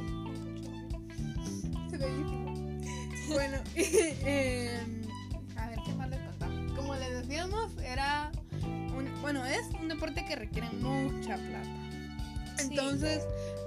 se 1.90 1.98
bellísimo. 1.98 2.65
Bueno, 3.28 3.58
eh, 3.74 4.80
a 5.56 5.68
ver 5.68 5.78
qué 5.84 5.92
más 5.94 6.10
les 6.10 6.20
contamos. 6.20 6.72
Como 6.72 6.94
les 6.94 7.10
decíamos, 7.10 7.72
era 7.78 8.30
un, 8.64 9.10
bueno, 9.22 9.44
es 9.44 9.66
un 9.80 9.88
deporte 9.88 10.24
que 10.24 10.36
requiere 10.36 10.68
mucha 10.70 11.36
plata. 11.36 11.68
Sí. 12.58 12.68
Entonces, 12.70 13.22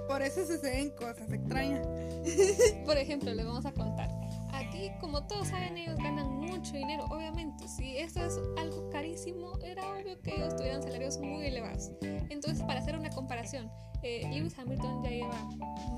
por 0.08 0.22
eso 0.22 0.46
suceden 0.46 0.90
cosas 0.90 1.30
extrañas. 1.32 1.86
Por 2.84 2.98
ejemplo, 2.98 3.32
les 3.32 3.46
vamos 3.46 3.64
a 3.64 3.72
contar. 3.72 4.10
Aquí, 4.52 4.90
como 5.00 5.26
todos 5.26 5.48
saben, 5.48 5.78
ellos 5.78 5.96
ganan 5.98 6.28
mucho 6.28 6.72
dinero. 6.72 7.04
Obviamente, 7.10 7.68
si 7.68 7.96
esto 7.96 8.24
es 8.24 8.38
algo 8.58 8.90
carísimo, 8.90 9.58
era 9.64 9.88
obvio 9.88 10.20
que 10.20 10.34
ellos 10.34 10.56
tuvieran 10.56 10.82
salarios 10.82 11.18
muy 11.18 11.46
elevados. 11.46 11.92
Entonces, 12.02 12.62
para 12.64 12.80
hacer 12.80 12.98
una 12.98 13.10
comparación, 13.10 13.70
eh, 14.02 14.28
Lewis 14.32 14.58
Hamilton 14.58 15.04
ya 15.04 15.10
lleva 15.10 15.44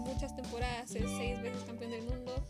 muchas 0.04 0.36
temporadas, 0.36 0.94
es 0.94 1.10
seis 1.16 1.40
veces 1.40 1.62
campeón 1.64 1.92
del 1.92 2.02
mundo. 2.02 2.46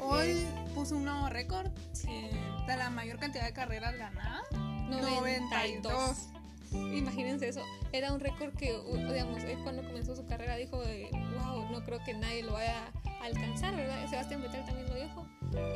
Hoy 0.00 0.46
puso 0.74 0.96
un 0.96 1.04
nuevo 1.04 1.28
récord 1.28 1.68
eh, 2.08 2.30
de 2.66 2.76
la 2.76 2.90
mayor 2.90 3.18
cantidad 3.18 3.44
de 3.44 3.52
carreras 3.52 3.96
ganadas. 3.96 4.42
92. 4.52 6.28
Imagínense 6.72 7.48
eso. 7.48 7.62
Era 7.92 8.12
un 8.12 8.20
récord 8.20 8.54
que, 8.56 8.76
digamos, 9.08 9.42
él 9.44 9.58
cuando 9.62 9.82
comenzó 9.82 10.16
su 10.16 10.26
carrera 10.26 10.56
dijo, 10.56 10.80
de, 10.80 11.08
wow, 11.12 11.70
no 11.70 11.84
creo 11.84 12.02
que 12.04 12.14
nadie 12.14 12.42
lo 12.42 12.54
vaya 12.54 12.90
a 13.20 13.24
alcanzar, 13.24 13.76
¿verdad? 13.76 14.08
Sebastián 14.10 14.42
Vettel 14.42 14.64
también 14.64 14.88
lo 14.88 14.94
dijo. 14.96 15.26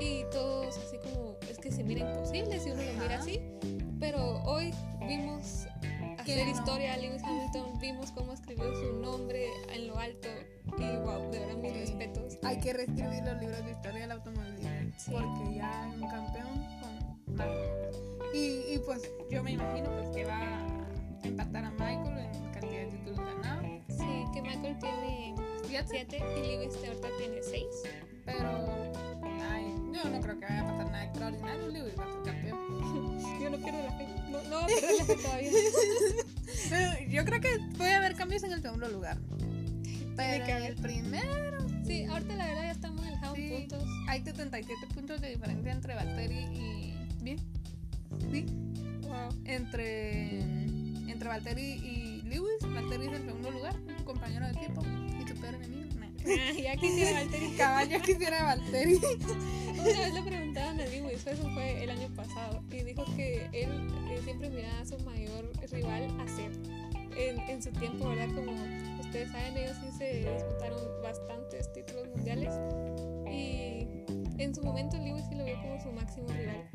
Y 0.00 0.24
todos 0.32 0.76
así 0.76 0.96
como, 0.98 1.36
es 1.48 1.58
que 1.58 1.70
se 1.70 1.84
mira 1.84 2.00
imposible 2.00 2.58
si 2.58 2.70
uno 2.70 2.82
lo 2.82 2.92
mira 2.94 3.14
Ajá. 3.14 3.22
así. 3.22 3.40
Pero 4.00 4.42
hoy 4.42 4.74
vimos 5.06 5.66
hacer 6.22 6.46
no. 6.46 6.52
historia 6.52 6.94
a 6.94 6.96
Lewis 6.96 7.22
Hamilton, 7.22 7.78
vimos 7.80 8.10
cómo 8.12 8.32
escribió 8.32 8.72
su 8.74 8.92
nombre 9.00 9.46
en 9.72 9.86
lo 9.88 9.98
alto. 9.98 10.28
Y 10.78 10.96
wow, 10.98 11.30
de 11.30 11.38
verdad, 11.40 11.56
mis 11.56 11.72
Sí. 11.72 11.78
respetos. 11.80 12.38
Hay 12.42 12.60
que 12.60 12.72
reescribir 12.72 13.22
los 13.24 13.40
libros 13.40 13.64
de 13.64 13.70
historia 13.72 14.00
del 14.02 14.12
automovilismo. 14.12 14.68
Sí. 14.98 15.10
Porque 15.12 15.54
ya 15.56 15.84
hay 15.84 16.02
un 16.02 16.08
campeón 16.08 16.66
con 16.80 17.34
Michael. 17.34 17.90
Y, 18.34 18.74
y 18.74 18.78
pues 18.84 19.10
yo 19.30 19.42
me 19.42 19.52
imagino 19.52 19.90
pues 19.96 20.08
que 20.10 20.24
va 20.24 20.38
a 20.38 21.26
empatar 21.26 21.64
a 21.64 21.70
Michael 21.70 22.18
en 22.18 22.50
cantidad 22.52 22.80
de 22.80 22.86
títulos 22.86 23.18
ganados. 23.18 23.77
Que 24.38 24.42
Michael 24.42 24.78
tiene 24.78 25.34
Siete. 25.66 26.06
7 26.08 26.16
y 26.16 26.56
Lewis 26.56 26.74
ahorita 26.76 27.08
tiene 27.18 27.42
6. 27.42 27.64
Pero 28.24 28.92
ay, 29.50 29.64
yo 29.92 30.10
no 30.10 30.20
creo 30.20 30.38
que 30.38 30.44
vaya 30.46 30.60
a 30.60 30.66
pasar 30.66 30.86
nada 30.86 31.04
extraordinario. 31.06 31.68
Lewis 31.68 31.94
va 31.98 32.04
a 32.04 32.12
ser 32.12 32.22
campeón. 32.22 33.18
Yo 33.42 33.50
no 33.50 33.56
pierdo 33.58 33.82
la 33.82 33.92
fe. 33.98 34.06
No, 34.30 34.42
no 34.44 34.56
va 34.56 34.62
a 34.62 34.66
perder 34.66 34.96
la 34.96 35.04
fe 35.06 35.16
todavía. 35.16 35.50
Pero 36.70 37.10
yo 37.10 37.24
creo 37.24 37.40
que 37.40 37.48
puede 37.76 37.94
haber 37.94 38.14
cambios 38.14 38.44
en 38.44 38.52
el 38.52 38.62
segundo 38.62 38.88
lugar. 38.88 39.18
Pero 40.16 40.44
que 40.44 40.50
en 40.52 40.56
haber. 40.56 40.70
el 40.70 40.76
primero 40.76 41.66
Sí, 41.84 42.04
ahorita 42.04 42.36
la 42.36 42.46
verdad 42.46 42.62
ya 42.62 42.70
estamos 42.70 43.04
en 43.06 43.14
el 43.14 43.18
Sí. 43.34 43.66
puntos. 43.68 43.84
hay 44.06 44.22
77 44.22 44.86
puntos 44.94 45.20
de 45.20 45.30
diferencia 45.30 45.72
entre 45.72 45.94
Valtteri 45.96 46.38
y. 46.38 46.94
Bien. 47.22 47.38
Sí. 48.30 48.46
Wow. 49.02 49.30
Entre. 49.46 50.38
Entre 51.10 51.28
Valtteri 51.28 51.62
y 51.62 52.17
Lewis. 52.28 52.60
Valtteri 52.62 53.06
es 53.06 53.12
el 53.12 53.24
segundo 53.24 53.50
lugar, 53.50 53.74
un 53.98 54.04
compañero 54.04 54.46
de 54.46 54.52
equipo. 54.52 54.82
Y 55.18 55.26
su 55.26 55.34
peor 55.40 55.54
enemigo. 55.54 55.88
Nah. 55.96 56.08
ya 56.62 56.76
quisiera 56.76 57.20
Valtteri. 57.20 57.50
Caballo 57.56 58.00
quisiera 58.02 58.42
Valtteri. 58.44 58.94
Una 59.78 59.84
vez 59.84 60.14
le 60.14 60.22
preguntaban 60.22 60.80
a 60.80 60.86
Lewis, 60.86 61.26
eso 61.26 61.50
fue 61.54 61.82
el 61.82 61.90
año 61.90 62.08
pasado, 62.16 62.62
y 62.70 62.82
dijo 62.82 63.04
que 63.16 63.48
él 63.52 63.88
eh, 64.10 64.20
siempre 64.24 64.50
miraba 64.50 64.80
a 64.80 64.86
su 64.86 64.98
mayor 65.00 65.50
rival 65.70 66.08
Seb. 66.26 66.52
En, 67.16 67.40
en 67.48 67.62
su 67.62 67.70
tiempo, 67.72 68.08
¿verdad? 68.08 68.28
Como 68.34 68.52
ustedes 69.00 69.30
saben, 69.32 69.56
ellos 69.56 69.76
sí 69.80 69.90
se 69.98 70.30
disputaron 70.32 70.80
bastantes 71.02 71.72
títulos 71.72 72.06
mundiales. 72.08 72.54
Y 73.28 73.77
en 74.38 74.54
su 74.54 74.62
momento 74.62 74.96
Lewis 74.96 75.24
sí 75.28 75.34
lo 75.34 75.44
vio 75.44 75.60
como 75.60 75.80
su 75.80 75.92
máximo 75.92 76.28
rival. 76.28 76.68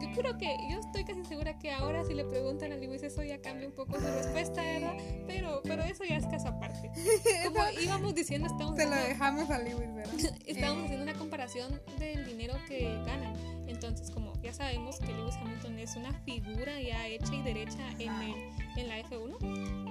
Yo 0.00 0.10
creo 0.20 0.36
que, 0.38 0.56
yo 0.70 0.78
estoy 0.80 1.04
casi 1.04 1.24
segura 1.24 1.58
que 1.58 1.70
ahora 1.72 2.04
si 2.04 2.14
le 2.14 2.24
preguntan 2.24 2.72
a 2.72 2.76
Lewis 2.76 3.02
eso 3.02 3.22
ya 3.22 3.40
cambia 3.40 3.66
un 3.68 3.74
poco 3.74 3.98
su 3.98 4.06
respuesta, 4.06 4.62
¿verdad? 4.62 4.94
Pero, 5.26 5.60
pero 5.64 5.82
eso 5.84 6.04
ya 6.04 6.16
es 6.16 6.26
caso 6.26 6.48
aparte. 6.48 6.90
Como 7.44 7.58
íbamos 7.82 8.14
diciendo, 8.14 8.48
estamos 8.48 8.76
Se 8.76 8.84
lo 8.84 8.94
dejamos 8.96 9.50
a 9.50 9.58
Lewis, 9.58 9.94
¿verdad? 9.94 10.14
Estábamos 10.46 10.82
Eh. 10.82 10.84
haciendo 10.86 11.02
una 11.04 11.14
comparación 11.18 11.80
del 11.98 12.24
dinero 12.26 12.54
que 12.68 12.84
ganan. 13.06 13.34
Entonces, 13.66 14.10
como 14.10 14.32
ya 14.42 14.52
sabemos 14.52 14.98
que 14.98 15.12
Lewis 15.12 15.34
Hamilton 15.36 15.78
es 15.78 15.96
una 15.96 16.12
figura 16.24 16.80
ya 16.80 17.06
hecha 17.08 17.34
y 17.34 17.42
derecha 17.42 17.90
en, 17.98 18.12
el- 18.12 18.50
en 18.76 18.88
la 18.88 18.98
F1, 19.00 19.36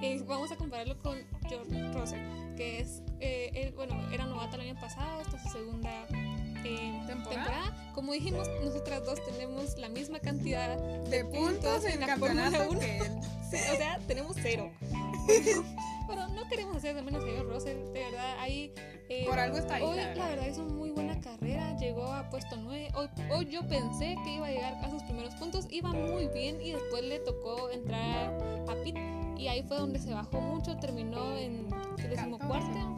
eh, 0.03 0.23
vamos 0.25 0.51
a 0.51 0.55
compararlo 0.57 0.97
con 0.99 1.17
George 1.49 1.91
Russell, 1.91 2.21
que 2.55 2.79
es, 2.79 3.01
eh, 3.19 3.51
él, 3.55 3.73
bueno, 3.73 3.95
era 4.11 4.25
novato 4.25 4.55
el 4.55 4.69
año 4.69 4.79
pasado, 4.79 5.21
esta 5.21 5.37
es 5.37 5.43
su 5.43 5.49
segunda 5.49 6.05
eh, 6.65 7.03
¿Temporada? 7.07 7.43
temporada. 7.45 7.91
Como 7.93 8.13
dijimos, 8.13 8.47
nosotras 8.63 9.05
dos 9.05 9.23
tenemos 9.25 9.77
la 9.77 9.89
misma 9.89 10.19
cantidad 10.19 10.77
De 11.09 11.23
puntos 11.25 11.85
en 11.85 11.91
en 11.93 11.99
la 12.01 12.07
campeonato 12.07 12.57
Fórmula 12.57 12.69
1. 12.71 12.79
que 12.79 12.97
él. 12.97 13.11
Sí, 13.53 13.59
o 13.71 13.75
sea, 13.77 13.99
tenemos 14.07 14.35
cero. 14.41 14.71
Pero 16.07 16.27
no 16.29 16.47
queremos 16.49 16.75
hacer 16.77 16.95
de 16.95 17.01
menos 17.03 17.23
George 17.23 17.43
Russell, 17.43 17.77
de 17.93 17.99
verdad, 18.03 18.35
ahí... 18.39 18.73
eh, 19.09 19.25
Por 19.27 19.37
algo 19.39 19.57
está 19.57 19.75
ahí, 19.75 19.83
Hoy 19.83 19.95
la 19.95 20.01
la 20.03 20.07
verdad. 20.09 20.29
verdad 20.29 20.47
hizo 20.47 20.63
muy 20.63 20.89
buena 20.91 21.19
carrera, 21.21 21.77
llegó 21.77 22.05
a 22.11 22.29
puesto 22.29 22.57
9. 22.57 22.89
Hoy, 22.95 23.07
hoy 23.31 23.45
yo 23.45 23.61
pensé 23.67 24.15
que 24.23 24.33
iba 24.33 24.47
a 24.47 24.51
llegar 24.51 24.73
a 24.83 24.89
sus 24.89 25.01
primeros 25.03 25.35
puntos, 25.35 25.67
iba 25.69 25.89
muy 25.93 26.27
bien 26.29 26.59
y 26.61 26.71
después 26.71 27.03
le 27.03 27.19
tocó 27.19 27.69
entrar 27.69 28.33
a 28.67 28.83
pit 28.83 28.97
y 29.37 29.47
ahí 29.47 29.63
fue 29.63 29.77
donde 29.77 29.99
se 29.99 30.13
bajó 30.13 30.41
mucho, 30.41 30.75
terminó 30.77 31.37
en 31.37 31.69
decimocuarto. 32.09 32.97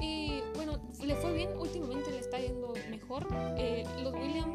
Y 0.00 0.40
bueno, 0.54 0.78
le 1.04 1.14
fue 1.16 1.32
bien, 1.32 1.50
últimamente 1.58 2.10
le 2.10 2.18
está 2.18 2.38
yendo 2.38 2.72
mejor. 2.90 3.26
Eh, 3.58 3.84
los 4.02 4.14
Williams 4.14 4.50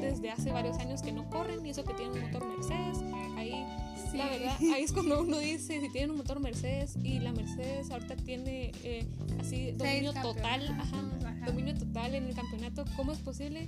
desde 0.00 0.30
hace 0.30 0.52
varios 0.52 0.78
años 0.78 1.02
que 1.02 1.12
no 1.12 1.28
corren 1.28 1.64
y 1.66 1.70
eso 1.70 1.84
que 1.84 1.94
tienen 1.94 2.14
un 2.14 2.30
motor 2.30 2.46
Mercedes, 2.46 2.98
ahí 3.36 3.64
Sí. 4.10 4.16
la 4.16 4.26
verdad, 4.30 4.56
ahí 4.74 4.84
es 4.84 4.92
cuando 4.92 5.20
uno 5.20 5.38
dice 5.38 5.80
si 5.80 5.88
tienen 5.90 6.12
un 6.12 6.16
motor 6.16 6.40
Mercedes 6.40 6.96
y 7.02 7.18
la 7.18 7.32
Mercedes 7.32 7.90
ahorita 7.90 8.16
tiene 8.16 8.72
eh, 8.82 9.06
así 9.38 9.72
dominio 9.72 10.14
total, 10.14 10.66
ajá, 10.78 11.04
ajá. 11.26 11.46
dominio 11.46 11.74
total 11.74 12.14
en 12.14 12.24
el 12.24 12.34
campeonato, 12.34 12.84
¿cómo 12.96 13.12
es 13.12 13.18
posible 13.18 13.66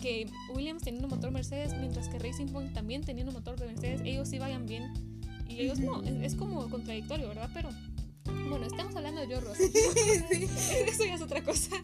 que 0.00 0.26
Williams 0.54 0.82
teniendo 0.82 1.08
un 1.08 1.14
motor 1.14 1.32
Mercedes 1.32 1.74
mientras 1.78 2.08
que 2.08 2.18
Racing 2.18 2.46
Point 2.46 2.72
también 2.72 3.02
teniendo 3.02 3.30
un 3.30 3.36
motor 3.36 3.58
de 3.58 3.66
Mercedes, 3.66 4.00
ellos 4.04 4.28
sí 4.28 4.38
vayan 4.38 4.64
bien 4.64 4.90
y 5.48 5.60
ellos 5.60 5.78
no? 5.78 6.02
Es, 6.02 6.32
es 6.32 6.34
como 6.34 6.68
contradictorio, 6.70 7.28
¿verdad? 7.28 7.50
Pero 7.52 7.68
bueno, 8.48 8.66
estamos 8.66 8.94
hablando 8.96 9.20
de 9.20 9.26
George 9.26 9.48
Russell. 9.48 9.70
Sí. 10.30 10.48
Eso 10.86 11.04
ya 11.04 11.14
es 11.14 11.22
otra 11.22 11.42
cosa. 11.42 11.76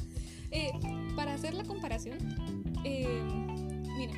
Eh, 0.51 0.73
para 1.15 1.35
hacer 1.35 1.55
la 1.55 1.65
comparación, 1.65 2.19
eh, 2.85 3.23
mira, 3.97 4.15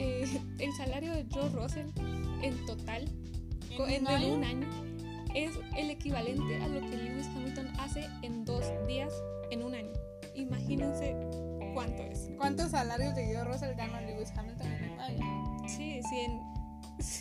eh, 0.00 0.40
el 0.58 0.72
salario 0.74 1.12
de 1.12 1.26
Joe 1.30 1.48
Russell 1.50 1.88
en 2.42 2.64
total, 2.66 3.04
en, 3.70 3.80
un 3.80 3.90
en 3.90 4.06
año? 4.06 4.34
un 4.34 4.44
año, 4.44 4.68
es 5.34 5.50
el 5.76 5.90
equivalente 5.90 6.56
a 6.56 6.68
lo 6.68 6.80
que 6.80 6.96
Lewis 6.96 7.26
Hamilton 7.34 7.68
hace 7.80 8.08
en 8.22 8.44
dos 8.44 8.64
días 8.86 9.12
en 9.50 9.62
un 9.62 9.74
año. 9.74 9.92
Imagínense 10.34 11.14
cuánto 11.74 12.02
es. 12.02 12.30
¿Cuántos 12.38 12.70
salarios 12.70 13.14
de 13.14 13.26
Guido 13.26 13.44
Russell 13.44 13.74
gana 13.76 14.00
Lewis 14.00 14.30
Hamilton 14.36 14.66
en 14.66 14.90
un 14.90 15.00
año? 15.00 15.68
Sí, 15.68 16.00
en, 16.12 16.40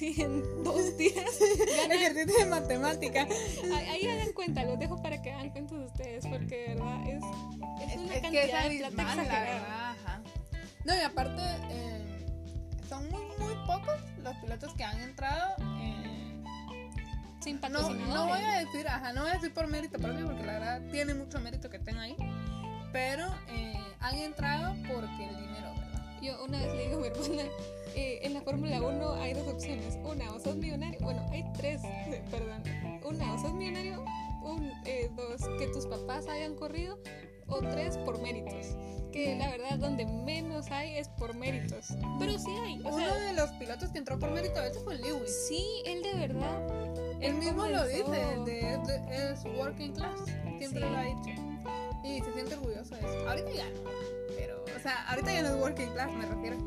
en 0.02 0.64
dos 0.64 0.98
días 0.98 1.26
Ejercicio 1.90 2.40
de 2.40 2.46
matemática. 2.50 3.28
Ahí, 3.76 3.90
ahí 3.90 4.08
hagan 4.08 4.34
cuenta, 4.34 4.64
los 4.64 4.80
dejo 4.80 5.02
para 5.02 5.22
que 5.22 5.32
hagan 5.32 5.50
cuentas 5.52 5.78
ustedes, 5.92 6.26
porque 6.28 6.70
de 6.70 6.76
verdad 6.76 7.08
es, 7.08 7.24
es 7.88 7.92
Es, 7.94 7.98
una 8.00 8.14
es 8.16 8.22
cantidad 8.22 8.70
de 8.70 8.78
plata 8.78 9.02
exagerada. 9.02 9.92
Ajá. 9.92 10.22
No, 10.86 10.96
y 10.96 11.00
aparte, 11.00 11.42
eh, 11.70 12.26
son 12.90 13.10
muy, 13.10 13.22
muy 13.40 13.56
pocos 13.66 13.96
los 14.22 14.36
pilotos 14.38 14.74
que 14.76 14.84
han 14.84 15.00
entrado. 15.02 15.56
eh, 15.82 16.44
Sin 17.42 17.60
no, 17.62 17.90
no 17.94 18.28
voy 18.28 18.42
a 18.42 18.60
decir, 18.60 18.88
ajá, 18.88 19.14
no 19.14 19.22
voy 19.22 19.32
a 19.32 19.34
decir 19.36 19.54
por 19.54 19.68
mérito 19.68 19.98
propio, 20.00 20.26
porque 20.26 20.44
la 20.44 20.54
verdad 20.54 20.82
tiene 20.92 21.14
mucho 21.14 21.40
mérito 21.40 21.70
que 21.70 21.78
estén 21.78 21.98
ahí. 21.98 22.16
Pero 22.92 23.28
eh, 23.48 23.74
han 24.00 24.16
entrado 24.16 24.76
porque 24.88 25.26
el 25.28 25.36
dinero. 25.38 25.73
Yo 26.24 26.42
una 26.42 26.58
vez 26.62 26.74
le 26.74 26.84
digo 26.88 27.00
a 27.00 27.02
mi 27.02 27.08
hermana, 27.08 27.44
eh, 27.96 28.20
en 28.24 28.34
la 28.34 28.42
Fórmula 28.42 28.82
1 28.82 29.14
hay 29.16 29.34
dos 29.34 29.46
opciones. 29.46 29.98
Una, 30.06 30.34
o 30.34 30.40
sos 30.40 30.56
millonario, 30.56 30.98
bueno, 31.02 31.28
hay 31.32 31.44
tres, 31.58 31.82
perdón. 32.32 32.64
Una, 33.04 33.34
o 33.34 33.42
sos 33.42 33.54
millonario, 33.54 34.06
un, 34.42 34.72
eh, 34.86 35.12
dos, 35.18 35.42
que 35.60 35.68
tus 35.68 35.86
papás 35.86 36.28
hayan 36.28 36.56
corrido, 36.56 36.98
o 37.48 37.60
tres, 37.60 37.98
por 37.98 38.22
méritos. 38.22 38.78
Que 39.12 39.36
la 39.36 39.50
verdad, 39.50 39.78
donde 39.78 40.06
menos 40.06 40.72
hay 40.72 40.96
es 40.98 41.10
por 41.10 41.36
méritos. 41.36 41.90
Pero 42.20 42.40
sí 42.40 42.52
hay. 42.64 42.82
O 42.86 42.88
Uno 42.88 42.98
sea, 42.98 43.16
de 43.16 43.34
los 43.34 43.52
pilotos 43.52 43.90
que 43.92 43.98
entró 43.98 44.18
por 44.18 44.32
mérito 44.32 44.62
eso 44.64 44.80
fue 44.80 44.98
Lewis. 44.98 45.48
sí, 45.50 45.84
él 45.86 46.02
de 46.04 46.14
verdad 46.16 47.03
Él 47.22 47.36
mismo 47.36 47.66
lo 47.68 47.88
dice, 47.88 48.04
de, 48.04 48.78
de- 48.86 49.32
es 49.32 49.44
working 49.58 49.94
class, 49.94 50.20
siempre 50.58 50.82
Sí. 50.82 50.90
lo 50.90 50.98
ha 50.98 51.04
dicho. 51.04 51.42
Y 52.04 52.20
se 52.22 52.34
siente 52.34 52.56
orgulloso 52.56 52.96
de 52.96 53.02
eso. 53.02 53.30
Ahorita 53.30 53.52
ya 53.52 53.66
no, 53.70 53.80
pero, 54.36 54.64
o 54.64 54.80
sea, 54.82 55.08
ahorita 55.10 55.34
ya 55.34 55.42
no 55.44 55.56
es 55.56 55.62
working 55.62 55.90
class, 55.94 56.12
me 56.14 56.26
refiero. 56.26 56.58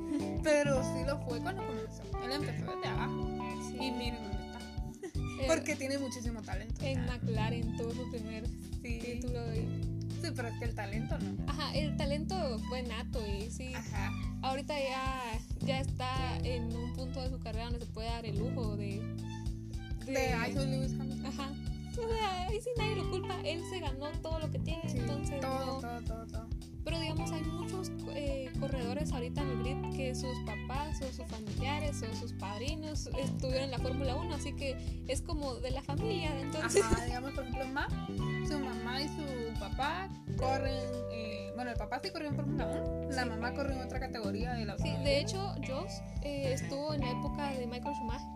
Pero 0.42 0.80
sí 0.94 1.04
lo 1.04 1.18
fue 1.26 1.40
cuando 1.40 1.66
comenzó. 1.66 2.02
Él 2.24 2.30
empezó 2.32 2.70
desde 2.76 2.86
abajo. 2.88 3.28
Sí. 3.68 3.76
Y 3.84 3.90
miren 3.90 4.22
dónde 4.22 4.46
está. 4.46 5.46
Porque 5.48 5.74
tiene 5.76 5.98
muchísimo 5.98 6.40
talento. 6.42 6.84
en 6.84 7.04
McLaren 7.04 7.76
tuvo 7.76 7.92
su 7.92 8.08
primer 8.12 8.46
Sí. 8.80 8.98
título 9.00 9.40
de... 9.48 9.66
Sí, 10.22 10.28
pero 10.36 10.48
es 10.48 10.58
que 10.58 10.64
el 10.66 10.74
talento 10.76 11.18
no. 11.18 11.50
Ajá, 11.50 11.74
el 11.74 11.96
talento 11.96 12.58
fue 12.68 12.82
nato 12.84 13.20
y 13.26 13.50
sí, 13.50 13.74
Ajá. 13.74 14.12
ahorita 14.42 14.74
ya, 14.78 15.22
ya 15.66 15.80
está 15.80 16.36
en 16.44 16.74
un 16.74 16.92
punto 16.94 17.20
de 17.20 17.28
su 17.30 17.38
carrera 17.40 17.64
donde 17.64 17.80
se 17.80 17.86
puede 17.86 18.08
dar 18.08 18.24
el 18.24 18.38
lujo 18.38 18.76
de... 18.76 19.02
De 20.06 20.30
I 20.48 20.52
soy 20.52 20.66
Lewis 20.66 20.92
Hamilton. 20.98 21.26
Ajá. 21.26 21.50
O 21.92 22.08
sea, 22.08 22.46
ahí 22.48 22.60
sí 22.60 22.68
nadie 22.76 22.96
lo 22.96 23.10
culpa, 23.10 23.34
él 23.42 23.62
se 23.70 23.80
ganó 23.80 24.10
todo 24.22 24.38
lo 24.38 24.50
que 24.50 24.58
tiene, 24.58 24.82
Sí, 24.86 24.98
entonces 24.98 25.40
todo, 25.40 25.66
no. 25.66 25.80
todo, 25.80 26.00
todo, 26.02 26.26
todo. 26.26 26.46
Pero 26.84 27.00
digamos, 27.00 27.32
hay 27.32 27.42
muchos 27.42 27.90
eh, 28.14 28.52
corredores 28.60 29.10
ahorita 29.12 29.40
en 29.40 29.48
el 29.50 29.58
grid 29.62 29.96
que 29.96 30.14
sus 30.14 30.36
papás 30.44 31.00
o 31.02 31.06
sus 31.12 31.26
familiares 31.26 32.00
o 32.02 32.14
sus 32.14 32.32
padrinos 32.34 33.08
estuvieron 33.18 33.64
en 33.64 33.70
la 33.72 33.78
Fórmula 33.78 34.14
1, 34.14 34.34
así 34.34 34.52
que 34.54 34.76
es 35.08 35.22
como 35.22 35.54
de 35.56 35.70
la 35.70 35.82
familia, 35.82 36.38
entonces... 36.38 36.82
Ajá, 36.84 37.04
digamos, 37.06 37.32
por 37.32 37.44
ejemplo, 37.44 37.66
Ma, 37.72 37.88
su 38.46 38.58
mamá 38.60 39.00
y 39.02 39.08
su 39.08 39.58
papá 39.58 40.08
corren. 40.36 40.76
eh, 41.12 41.50
bueno, 41.56 41.70
el 41.70 41.76
papá 41.78 41.98
sí 42.04 42.10
corrió 42.10 42.28
en 42.28 42.36
Fórmula 42.36 42.66
1, 42.66 43.10
la 43.10 43.22
Sí. 43.24 43.28
mamá 43.30 43.54
corrió 43.54 43.72
en 43.74 43.80
otra 43.80 43.98
categoría 44.00 44.52
de 44.52 44.66
la 44.66 44.76
Sí, 44.76 44.90
de 45.02 45.18
hecho, 45.20 45.54
Joss 45.66 46.02
eh, 46.22 46.52
estuvo 46.52 46.92
en 46.92 47.00
la 47.00 47.10
época 47.10 47.50
de 47.52 47.66
Michael 47.66 47.94
Schumacher. 47.96 48.28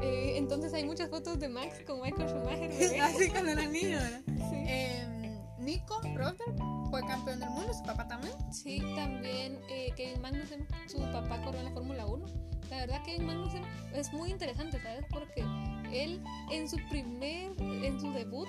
Eh, 0.00 0.34
entonces 0.36 0.72
hay 0.74 0.84
muchas 0.84 1.08
fotos 1.08 1.38
de 1.38 1.48
Max 1.48 1.76
con 1.86 2.00
Michael 2.00 2.28
Schumacher. 2.28 2.68
bebé. 2.78 3.00
Así 3.00 3.28
cuando 3.28 3.50
era 3.50 3.66
niño, 3.66 3.98
¿verdad? 3.98 4.22
Sí. 4.26 4.56
Eh, 4.66 5.14
Nico 5.58 6.00
Rosberg 6.14 6.56
fue 6.90 7.00
campeón 7.06 7.40
del 7.40 7.50
mundo, 7.50 7.72
su 7.72 7.82
papá 7.84 8.06
también. 8.06 8.34
Sí, 8.52 8.82
también 8.94 9.58
eh, 9.70 9.92
Kevin 9.96 10.20
Magnussen, 10.20 10.66
su 10.86 10.98
papá 11.10 11.40
corrió 11.42 11.60
en 11.60 11.66
la 11.66 11.72
Fórmula 11.72 12.06
1. 12.06 12.26
La 12.70 12.78
verdad 12.80 13.02
Kevin 13.04 13.26
Magnussen 13.26 13.62
es 13.94 14.12
muy 14.12 14.30
interesante, 14.30 14.80
¿sabes? 14.82 15.04
Porque 15.10 15.44
él 15.92 16.22
en 16.50 16.68
su 16.68 16.76
primer, 16.90 17.52
en 17.60 18.00
su 18.00 18.12
debut, 18.12 18.48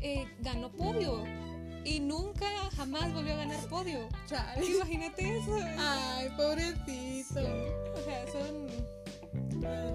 eh, 0.00 0.26
ganó 0.40 0.70
podio. 0.72 1.24
Y 1.84 2.00
nunca 2.00 2.46
jamás 2.76 3.14
volvió 3.14 3.34
a 3.34 3.36
ganar 3.36 3.60
podio. 3.68 4.08
Chale. 4.26 4.66
Imagínate 4.66 5.38
eso. 5.38 5.56
Ay, 5.78 6.28
pobrecito. 6.36 7.40
O 7.94 8.02
sea, 8.04 8.26
son... 8.32 8.95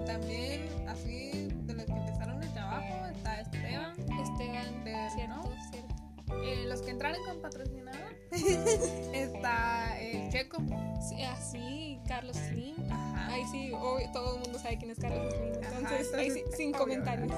También, 0.06 0.68
así, 0.88 1.48
de 1.66 1.74
los 1.74 1.84
que 1.86 1.92
empezaron 1.92 2.40
desde 2.40 2.58
abajo, 2.58 3.06
está 3.14 3.40
Esteban. 3.40 3.92
Esteban, 3.98 4.84
De- 4.84 5.10
cierto, 5.14 5.36
¿no? 5.36 5.42
cierto. 5.70 5.94
Eh, 6.44 6.64
los 6.66 6.80
que 6.82 6.90
entraron 6.90 7.22
con 7.24 7.40
patrocinador. 7.42 8.16
está 9.12 9.98
el 10.00 10.30
Checo. 10.30 10.58
Sí, 11.08 11.22
así, 11.22 12.00
Carlos 12.08 12.36
Slim. 12.36 12.74
Ajá. 12.90 13.26
Ahí 13.34 13.42
sí, 13.50 13.72
obvio, 13.72 14.10
todo 14.12 14.34
el 14.36 14.40
mundo 14.42 14.58
sabe 14.58 14.78
quién 14.78 14.90
es 14.90 14.98
Carlos 14.98 15.32
Slim. 15.34 15.52
Ajá, 15.62 15.78
Entonces, 15.78 16.14
ahí 16.14 16.30
sí, 16.30 16.42
sin 16.56 16.68
obvio, 16.70 16.78
comentarios. 16.78 17.30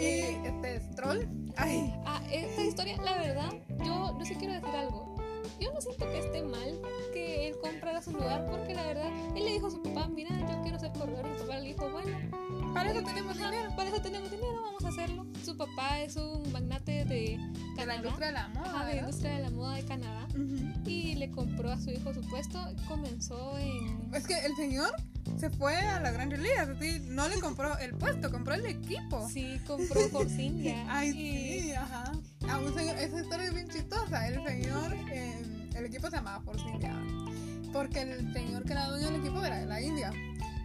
y 0.00 0.46
este 0.46 0.80
Stroll. 0.92 1.28
Ay, 1.56 1.94
Ah, 2.06 2.20
esta 2.30 2.62
historia, 2.62 2.96
la 3.02 3.18
verdad, 3.18 3.52
yo, 3.84 4.18
yo 4.18 4.24
sí 4.24 4.34
quiero 4.36 4.54
decir 4.54 4.70
algo. 4.74 5.11
Yo 5.60 5.72
no 5.72 5.80
siento 5.80 6.04
que 6.10 6.18
esté 6.18 6.42
mal 6.42 6.80
que 7.12 7.48
él 7.48 7.56
comprara 7.60 8.00
su 8.02 8.12
lugar 8.12 8.46
porque 8.50 8.74
la 8.74 8.86
verdad, 8.86 9.10
él 9.36 9.44
le 9.44 9.52
dijo 9.52 9.66
a 9.66 9.70
su 9.70 9.82
papá, 9.82 10.08
mira, 10.08 10.30
yo 10.38 10.62
quiero 10.62 10.78
ser 10.78 10.92
corredor. 10.92 11.26
Y 11.34 11.38
su 11.38 11.46
papá 11.46 11.58
le 11.60 11.68
dijo, 11.68 11.90
bueno, 11.90 12.18
para 12.74 12.90
eso 12.90 13.02
tenemos 13.02 13.36
ajá, 13.38 13.50
dinero. 13.50 13.76
para 13.76 13.88
eso 13.90 14.02
tenemos 14.02 14.30
dinero, 14.30 14.62
vamos 14.62 14.84
a 14.84 14.88
hacerlo. 14.88 15.26
Su 15.44 15.56
papá 15.56 16.00
es 16.00 16.16
un 16.16 16.50
magnate 16.52 17.04
de 17.04 17.04
De 17.06 17.38
la 17.38 17.76
Canadá, 17.76 17.96
industria 17.96 18.26
de 18.28 18.32
la 18.32 18.48
moda. 18.48 18.62
ajá, 18.64 18.72
de 18.72 18.78
la 18.78 18.84
¿verdad? 18.86 19.00
industria 19.00 19.30
de 19.32 19.42
la 19.42 19.50
moda 19.50 19.74
de 19.76 19.84
Canadá. 19.84 20.28
Ujú. 20.30 20.88
Y 20.90 21.14
le 21.16 21.30
compró 21.30 21.70
a 21.70 21.78
su 21.78 21.90
hijo 21.90 22.14
su 22.14 22.20
puesto. 22.22 22.58
Comenzó 22.88 23.58
en... 23.58 24.14
Es 24.14 24.26
que 24.26 24.38
el 24.44 24.54
señor 24.56 24.90
se 25.38 25.50
fue 25.50 25.76
a 25.76 26.00
la 26.00 26.10
Gran 26.12 26.32
así, 26.32 27.00
no 27.08 27.28
le 27.28 27.40
compró 27.40 27.76
el 27.78 27.94
puesto, 27.94 28.30
compró 28.30 28.54
el 28.54 28.66
equipo. 28.66 29.28
Sí, 29.28 29.58
compró 29.66 30.00
Force 30.08 30.40
India. 30.42 30.84
Ay, 30.88 31.10
y- 31.10 31.60
sí, 31.62 31.72
ajá. 31.72 32.12
A 32.48 32.58
un 32.58 32.74
señor, 32.74 32.96
esa 32.98 33.20
historia 33.20 33.46
es 33.46 33.54
bien 33.54 33.68
chistosa. 33.68 34.26
El 34.28 34.44
señor, 34.46 34.94
eh, 35.10 35.42
el 35.74 35.84
equipo 35.86 36.08
se 36.10 36.16
llamaba 36.16 36.40
Force 36.42 36.64
India. 36.68 36.94
Porque 37.72 38.02
el 38.02 38.32
señor 38.32 38.64
que 38.64 38.72
era 38.72 38.88
dueño 38.88 39.10
del 39.10 39.20
equipo 39.20 39.42
era 39.44 39.58
de 39.58 39.66
la 39.66 39.80
India. 39.80 40.12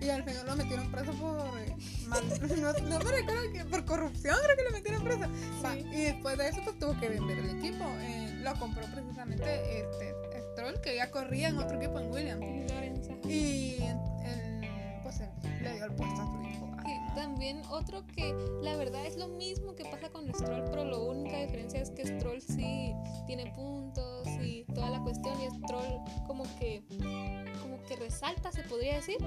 Y 0.01 0.09
al 0.09 0.23
señor 0.25 0.45
lo 0.45 0.55
metieron 0.55 0.91
preso 0.91 1.11
por. 1.13 1.39
eh, 1.59 1.75
mal- 2.07 2.23
no, 2.61 2.73
no 2.73 2.99
me 2.99 3.11
recuerdo 3.11 3.51
que 3.53 3.65
por 3.65 3.85
corrupción, 3.85 4.35
creo 4.43 4.57
que 4.57 4.63
lo 4.63 4.71
metieron 4.71 5.03
preso. 5.03 5.25
Va, 5.63 5.75
y 5.75 6.01
después 6.03 6.37
de 6.37 6.49
eso, 6.49 6.61
pues 6.63 6.77
tuvo 6.79 6.99
que 6.99 7.09
vender 7.09 7.37
el 7.39 7.49
equipo. 7.57 7.85
Eh, 8.01 8.39
lo 8.43 8.53
compró 8.59 8.83
precisamente 8.93 9.79
este 9.81 10.13
Stroll, 10.53 10.79
que 10.81 10.95
ya 10.95 11.09
corría 11.11 11.49
en 11.49 11.57
otro 11.57 11.77
equipo 11.77 11.99
en 11.99 12.11
Williams. 12.11 12.45
Y 13.25 13.77
él, 13.81 13.97
pues 15.03 15.19
él 15.21 15.29
le 15.61 15.73
dio 15.75 15.85
el 15.85 15.93
puesto 15.93 16.21
a 16.21 16.25
su 16.25 16.46
también 17.17 17.63
otro 17.71 18.05
que 18.05 18.35
la 18.61 18.75
verdad 18.75 19.03
es 19.07 19.17
lo 19.17 19.27
mismo 19.27 19.75
que 19.75 19.83
pasa 19.85 20.09
con 20.09 20.31
Stroll, 20.31 20.65
pero 20.69 20.85
la 20.85 20.97
única 20.97 21.37
diferencia 21.37 21.81
es 21.81 21.89
que 21.89 22.05
Stroll 22.05 22.39
sí 22.39 22.93
tiene 23.25 23.51
puntos 23.53 24.27
y 24.39 24.65
toda 24.75 24.91
la 24.91 24.99
cuestión 25.01 25.35
y 25.41 25.47
Stroll 25.47 25.99
como 26.27 26.43
que 26.59 26.83
como 27.59 27.81
que 27.87 27.95
resalta, 27.95 28.51
se 28.51 28.61
podría 28.63 28.97
decir, 28.97 29.17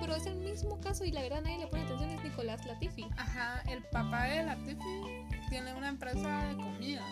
pero 0.00 0.14
es 0.14 0.26
el 0.26 0.36
mismo 0.36 0.80
caso 0.80 1.04
y 1.04 1.10
la 1.10 1.22
verdad 1.22 1.42
nadie 1.42 1.58
le 1.58 1.66
pone 1.66 1.82
atención 1.82 2.10
es 2.10 2.22
Nicolás 2.22 2.64
Latifi. 2.66 3.08
Ajá, 3.16 3.62
el 3.68 3.82
papá 3.82 4.24
de 4.26 4.44
Latifi 4.44 5.26
tiene 5.48 5.74
una 5.74 5.88
empresa 5.88 6.44
de 6.44 6.54
comida 6.54 7.04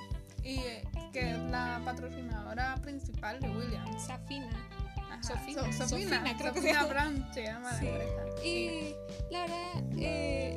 y 0.44 0.59
eh, 0.61 0.88
que 1.12 1.33
es 1.33 1.38
la 1.51 1.83
patrocinadora 1.85 2.77
principal 2.77 3.40
de 3.40 3.51
Williams. 3.51 4.07
Safina. 4.07 4.77
Ajá, 5.10 5.22
Sofina, 5.22 5.62
So- 5.72 5.88
Sofina, 5.88 6.16
Sofina, 6.18 6.38
creo 6.38 6.52
que 6.52 6.60
se. 6.60 6.72
Brown 6.88 7.26
se 7.34 7.42
llama 7.44 7.72
Sí. 7.78 7.88
Y 8.44 8.94
la 9.30 9.40
verdad, 9.42 9.84
eh, 9.98 10.56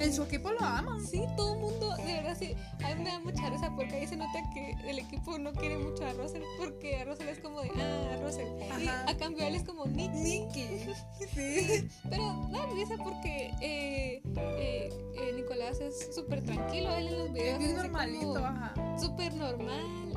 En 0.00 0.14
su 0.14 0.22
equipo 0.22 0.50
lo 0.50 0.60
aman. 0.60 1.06
sí, 1.06 1.22
todo 1.36 1.54
el 1.54 1.60
mundo, 1.60 1.94
de 1.96 2.12
verdad, 2.14 2.34
sí, 2.38 2.56
a 2.82 2.94
mí 2.94 3.02
me 3.04 3.10
da 3.10 3.18
mucha 3.20 3.50
risa 3.50 3.70
porque 3.76 3.96
ahí 3.96 4.06
se 4.06 4.16
nota 4.16 4.38
que 4.54 4.74
el 4.88 4.98
equipo 4.98 5.38
no 5.38 5.52
quiere 5.52 5.76
mucho 5.76 6.06
a 6.06 6.12
Russell 6.14 6.42
porque 6.58 6.96
a 6.98 7.04
Russell 7.04 7.28
es 7.28 7.38
como 7.40 7.60
de, 7.60 7.70
ah, 7.76 8.16
Russell. 8.22 8.46
Y 8.80 8.88
a 8.88 9.16
cambio 9.18 9.46
él 9.46 9.54
es 9.56 9.62
como 9.64 9.86
Nick. 9.86 10.10
Nicky. 10.12 10.86
Sí. 11.34 11.88
Pero 12.08 12.48
da 12.50 12.66
risa 12.66 12.94
porque 13.02 13.52
eh, 13.60 14.22
eh, 14.36 14.88
eh, 15.16 15.32
Nicolás 15.36 15.78
es 15.80 16.14
súper 16.14 16.42
tranquilo, 16.44 16.92
él 16.96 17.08
en 17.08 17.18
los 17.18 17.32
videos 17.32 17.62
es 17.62 17.74
normalito, 17.74 18.26
como 18.34 18.46
ajá. 18.46 18.74
súper 18.98 19.34
normal 19.34 20.09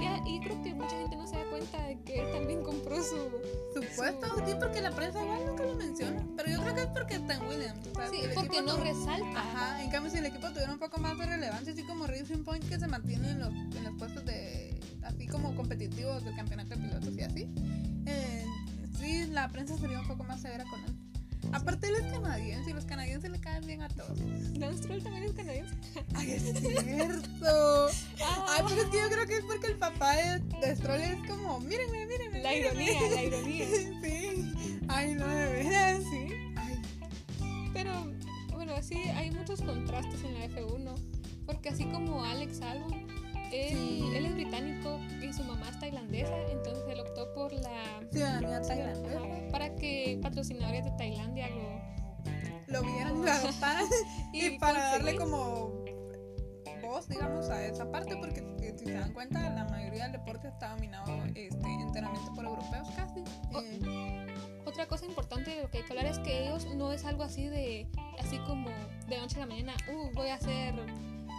y, 0.00 0.36
y 0.36 0.40
creo 0.40 0.62
que 0.62 0.74
mucha 0.74 0.96
gente 0.96 1.16
no 1.16 1.26
se 1.26 1.36
da 1.36 1.44
cuenta 1.50 1.86
de 1.86 1.98
que 2.00 2.20
él 2.20 2.32
también 2.32 2.62
compró 2.62 2.96
su... 3.02 3.16
Supuesto, 3.74 4.26
sí, 4.46 4.54
porque 4.58 4.80
la 4.80 4.90
prensa 4.90 5.22
igual 5.22 5.46
nunca 5.46 5.64
lo 5.64 5.74
menciona. 5.76 6.24
Pero 6.36 6.50
yo 6.50 6.60
creo 6.62 6.74
que 6.74 6.80
es 6.82 6.86
porque 6.88 7.14
está 7.14 7.34
en 7.34 7.42
Williams. 7.46 7.86
o 7.86 7.94
sea, 7.94 8.08
Sí, 8.10 8.22
porque 8.34 8.62
no 8.62 8.76
resalta. 8.76 9.40
Ajá, 9.40 9.82
en 9.82 9.90
cambio 9.90 10.10
si 10.10 10.18
el 10.18 10.26
equipo 10.26 10.48
tuviera 10.48 10.72
un 10.72 10.78
poco 10.78 11.00
más 11.00 11.16
de 11.18 11.26
relevancia, 11.26 11.72
así 11.72 11.84
como 11.84 12.06
Racing 12.06 12.44
Point 12.44 12.68
que 12.68 12.78
se 12.78 12.88
mantiene 12.88 13.30
en 13.30 13.40
los, 13.40 13.52
en 13.52 13.84
los 13.84 13.94
puestos 13.96 14.24
de, 14.24 14.78
así 15.02 15.26
como 15.26 15.54
competitivos 15.54 16.24
del 16.24 16.34
campeonato 16.34 16.70
de 16.70 16.76
pilotos 16.76 17.16
y 17.16 17.20
así, 17.22 17.48
eh, 18.06 18.46
sí, 18.98 19.26
la 19.26 19.48
prensa 19.48 19.76
sería 19.78 20.00
un 20.00 20.08
poco 20.08 20.24
más 20.24 20.40
severa 20.40 20.64
con 20.64 20.80
él. 20.80 20.99
Aparte 21.52 21.88
él 21.88 21.94
es 21.96 22.12
canadiense 22.12 22.70
y 22.70 22.72
los 22.72 22.84
canadienses 22.84 23.30
le 23.30 23.40
caen 23.40 23.66
bien 23.66 23.82
a 23.82 23.88
todos. 23.88 24.18
Lance 24.56 24.78
Stroll 24.82 25.02
también 25.02 25.24
es 25.24 25.32
canadiense. 25.32 25.74
Ay, 26.14 26.30
es 26.32 26.42
cierto. 26.42 27.88
Ah, 28.22 28.46
Ay, 28.56 28.64
pero 28.68 28.82
es 28.82 28.88
que 28.88 28.98
yo 29.00 29.08
creo 29.10 29.26
que 29.26 29.36
es 29.38 29.44
porque 29.44 29.66
el 29.68 29.76
papá 29.78 30.16
de, 30.16 30.38
de 30.38 30.76
Stroll 30.76 31.00
es 31.00 31.28
como, 31.28 31.60
mírenme, 31.60 32.06
mírenme. 32.06 32.40
la 32.42 32.50
mírenme". 32.50 32.84
ironía, 32.84 33.10
la 33.14 33.22
ironía. 33.22 33.66
Sí. 34.02 34.52
Ay, 34.88 35.14
no, 35.14 35.26
de 35.26 35.52
veras. 35.52 36.02
Sí. 36.10 36.26
Ay, 36.56 36.82
Pero 37.72 37.92
bueno, 38.54 38.74
sí, 38.82 38.96
hay 38.96 39.30
muchos 39.30 39.60
contrastes 39.62 40.22
en 40.24 40.34
la 40.34 40.46
F1. 40.46 40.94
Porque 41.46 41.68
así 41.70 41.84
como 41.84 42.24
Alex 42.24 42.60
Albon, 42.60 43.06
él, 43.52 44.26
es 44.26 44.34
británico 44.34 44.98
y 45.20 45.32
su 45.32 45.44
mamá 45.44 45.68
es 45.70 45.78
tailandesa, 45.78 46.34
entonces 46.50 46.84
él 46.88 47.00
optó 47.00 47.32
por 47.32 47.52
la... 47.52 48.00
ciudadanía 48.10 48.62
tailandesa. 48.62 49.20
Para 49.50 49.74
que 49.76 50.18
patrocinadores 50.22 50.84
de 50.84 50.90
Tailandia 50.92 51.48
lo... 51.48 51.80
Lo 52.68 52.82
vieran, 52.84 53.20
lo 53.24 53.30
adoptaran. 53.30 53.84
y, 54.32 54.58
para 54.58 54.92
darle 54.92 55.16
como 55.16 55.84
voz, 56.80 57.08
digamos, 57.08 57.48
a 57.48 57.64
esa 57.66 57.90
parte, 57.90 58.16
porque 58.16 58.42
si, 58.58 58.78
si 58.78 58.84
se 58.86 58.92
dan 58.92 59.12
cuenta, 59.12 59.50
la 59.50 59.64
mayoría 59.64 60.04
del 60.04 60.12
deporte 60.12 60.48
está 60.48 60.70
dominado 60.70 61.12
este, 61.34 61.66
enteramente 61.66 62.30
por 62.34 62.44
europeos 62.44 62.88
casi. 62.96 63.20
Eh, 63.20 64.26
Otra 64.64 64.86
cosa 64.86 65.06
importante 65.06 65.50
de 65.50 65.62
lo 65.62 65.70
que 65.70 65.78
hay 65.78 65.84
que 65.84 65.92
hablar 65.92 66.06
es 66.06 66.18
que 66.20 66.46
ellos 66.46 66.66
no 66.74 66.92
es 66.92 67.04
algo 67.04 67.22
así 67.22 67.48
de, 67.48 67.88
así 68.18 68.38
como 68.46 68.70
de 69.08 69.18
noche 69.18 69.36
a 69.36 69.40
la 69.40 69.46
mañana, 69.46 69.74
uh, 69.92 70.14
voy 70.14 70.28
a 70.28 70.34
hacer 70.34 70.74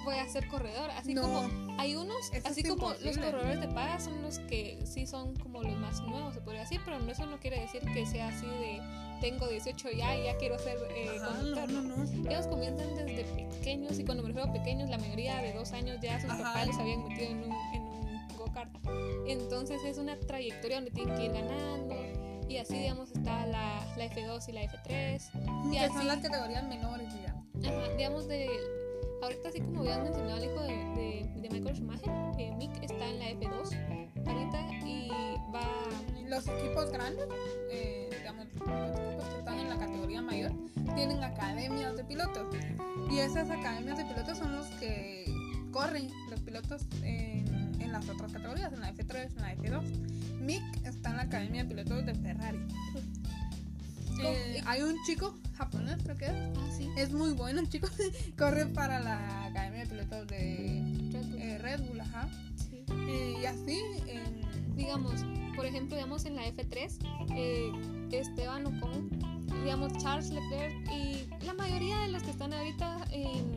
voy 0.03 0.17
a 0.17 0.27
ser 0.27 0.47
corredor. 0.47 0.89
Así 0.91 1.13
No. 1.13 1.21
como 1.23 1.79
hay 1.79 1.95
unos, 1.95 2.17
así 2.43 2.63
como 2.63 2.93
los 3.03 3.17
corredores 3.17 3.59
de 3.61 3.67
paga 3.69 3.99
son 3.99 4.21
los 4.21 4.39
que 4.39 4.79
sí 4.85 5.05
son 5.07 5.35
como 5.37 5.61
los 5.63 5.77
más 5.77 6.01
nuevos, 6.01 6.33
se 6.33 6.41
podría 6.41 6.61
decir, 6.61 6.81
pero 6.85 6.97
eso 7.09 7.25
no 7.25 7.39
quiere 7.39 7.59
decir 7.61 7.81
que 7.93 8.05
sea 8.05 8.29
así 8.29 8.45
de 8.45 8.81
tengo 9.21 9.47
18 9.47 9.91
ya 9.91 10.17
y 10.17 10.23
ya 10.23 10.35
quiero 10.37 10.57
ser 10.57 10.77
eh, 10.95 11.07
Ajá, 11.21 11.27
conductor. 11.37 11.69
no, 11.69 11.81
no, 11.83 11.95
no. 12.05 12.29
Ellos 12.29 12.47
comienzan 12.47 12.95
desde 12.95 13.23
pequeños 13.23 13.99
y 13.99 14.03
cuando 14.03 14.23
me 14.23 14.29
refiero 14.29 14.49
a 14.49 14.53
pequeños, 14.53 14.89
la 14.89 14.97
mayoría 14.97 15.37
de 15.43 15.53
dos 15.53 15.71
años 15.73 15.99
ya 16.01 16.19
sus 16.19 16.29
Ajá. 16.31 16.41
papás 16.43 16.67
los 16.67 16.77
habían 16.77 17.07
metido 17.07 17.29
en 17.29 17.43
un, 17.43 17.51
en 17.73 17.81
un 17.83 18.27
go-kart. 18.37 18.71
Entonces 19.27 19.83
es 19.83 19.97
una 19.99 20.17
trayectoria 20.19 20.77
donde 20.77 20.89
tienen 20.91 21.15
que 21.15 21.25
ir 21.25 21.31
ganando 21.33 21.95
y 22.49 22.57
así, 22.57 22.73
digamos, 22.79 23.11
está 23.11 23.45
la, 23.45 23.85
la 23.95 24.05
F2 24.05 24.49
y 24.49 24.51
la 24.53 24.63
F3. 24.63 25.67
Y 25.67 25.71
Que 25.71 25.79
así, 25.79 25.93
son 25.93 26.07
las 26.07 26.17
categorías 26.19 26.63
menores, 26.67 27.13
digamos. 27.13 27.45
ajá, 27.63 27.93
digamos, 27.95 28.27
de, 28.27 28.49
ahorita 29.21 29.49
así 29.49 29.61
como 29.61 29.81
habían 29.81 30.03
mencionado 30.03 30.37
el 30.37 30.45
hijo 30.45 30.61
de, 30.61 30.75
de, 30.95 31.41
de 31.41 31.49
Michael 31.49 31.75
Schumacher, 31.75 32.11
eh, 32.37 32.53
Mick 32.57 32.71
está 32.83 33.07
en 33.07 33.19
la 33.19 33.29
F2 33.31 34.01
ahorita 34.27 34.85
y 34.85 35.09
va... 35.53 35.61
Los 36.27 36.47
equipos 36.47 36.89
grandes, 36.91 37.27
eh, 37.69 38.09
digamos, 38.17 38.45
los 38.55 38.99
equipos 38.99 39.25
que 39.25 39.39
están 39.39 39.59
en 39.59 39.69
la 39.69 39.77
categoría 39.77 40.21
mayor, 40.21 40.51
tienen 40.95 41.21
academias 41.23 41.97
de 41.97 42.03
pilotos. 42.05 42.55
Y 43.09 43.19
esas 43.19 43.49
academias 43.49 43.97
de 43.97 44.05
pilotos 44.05 44.37
son 44.37 44.55
los 44.55 44.67
que 44.79 45.25
corren 45.71 46.09
los 46.29 46.39
pilotos 46.39 46.83
en, 47.03 47.75
en 47.81 47.91
las 47.91 48.07
otras 48.07 48.31
categorías, 48.31 48.71
en 48.71 48.79
la 48.79 48.93
F3, 48.93 49.29
en 49.35 49.41
la 49.41 49.55
F2. 49.55 49.83
Mick 50.39 50.63
está 50.85 51.09
en 51.09 51.17
la 51.17 51.23
academia 51.23 51.63
de 51.63 51.69
pilotos 51.69 52.05
de 52.05 52.15
Ferrari. 52.15 52.59
Eh, 54.23 54.61
hay 54.65 54.81
un 54.81 54.95
chico 55.05 55.35
japonés, 55.55 55.97
creo 56.03 56.17
que 56.17 56.25
es. 56.25 56.31
Ah, 56.31 56.69
sí, 56.77 56.89
Es 56.97 57.11
muy 57.11 57.31
bueno 57.33 57.59
el 57.59 57.69
chico. 57.69 57.87
Corre 58.37 58.65
para 58.67 58.99
la 58.99 59.45
academia 59.45 59.81
de 59.81 59.87
pilotos 59.87 60.27
de 60.27 61.09
Red 61.11 61.25
Bull, 61.27 61.41
eh, 61.41 61.57
Red 61.57 61.81
Bull, 61.81 61.99
ajá. 62.01 62.29
sí. 62.55 62.83
Eh, 63.07 63.37
y 63.41 63.45
así, 63.45 63.79
digamos, 64.75 65.25
por 65.55 65.65
ejemplo, 65.65 65.95
digamos 65.95 66.25
en 66.25 66.35
la 66.35 66.47
F3, 66.47 66.97
eh, 67.35 67.71
Esteban 68.11 68.65
Ocon, 68.65 69.09
digamos 69.63 69.93
Charles 69.97 70.29
Leclerc 70.29 70.73
y 70.91 71.45
la 71.45 71.53
mayoría 71.53 71.99
de 71.99 72.07
los 72.09 72.23
que 72.23 72.31
están 72.31 72.53
ahorita 72.53 73.05
en, 73.11 73.50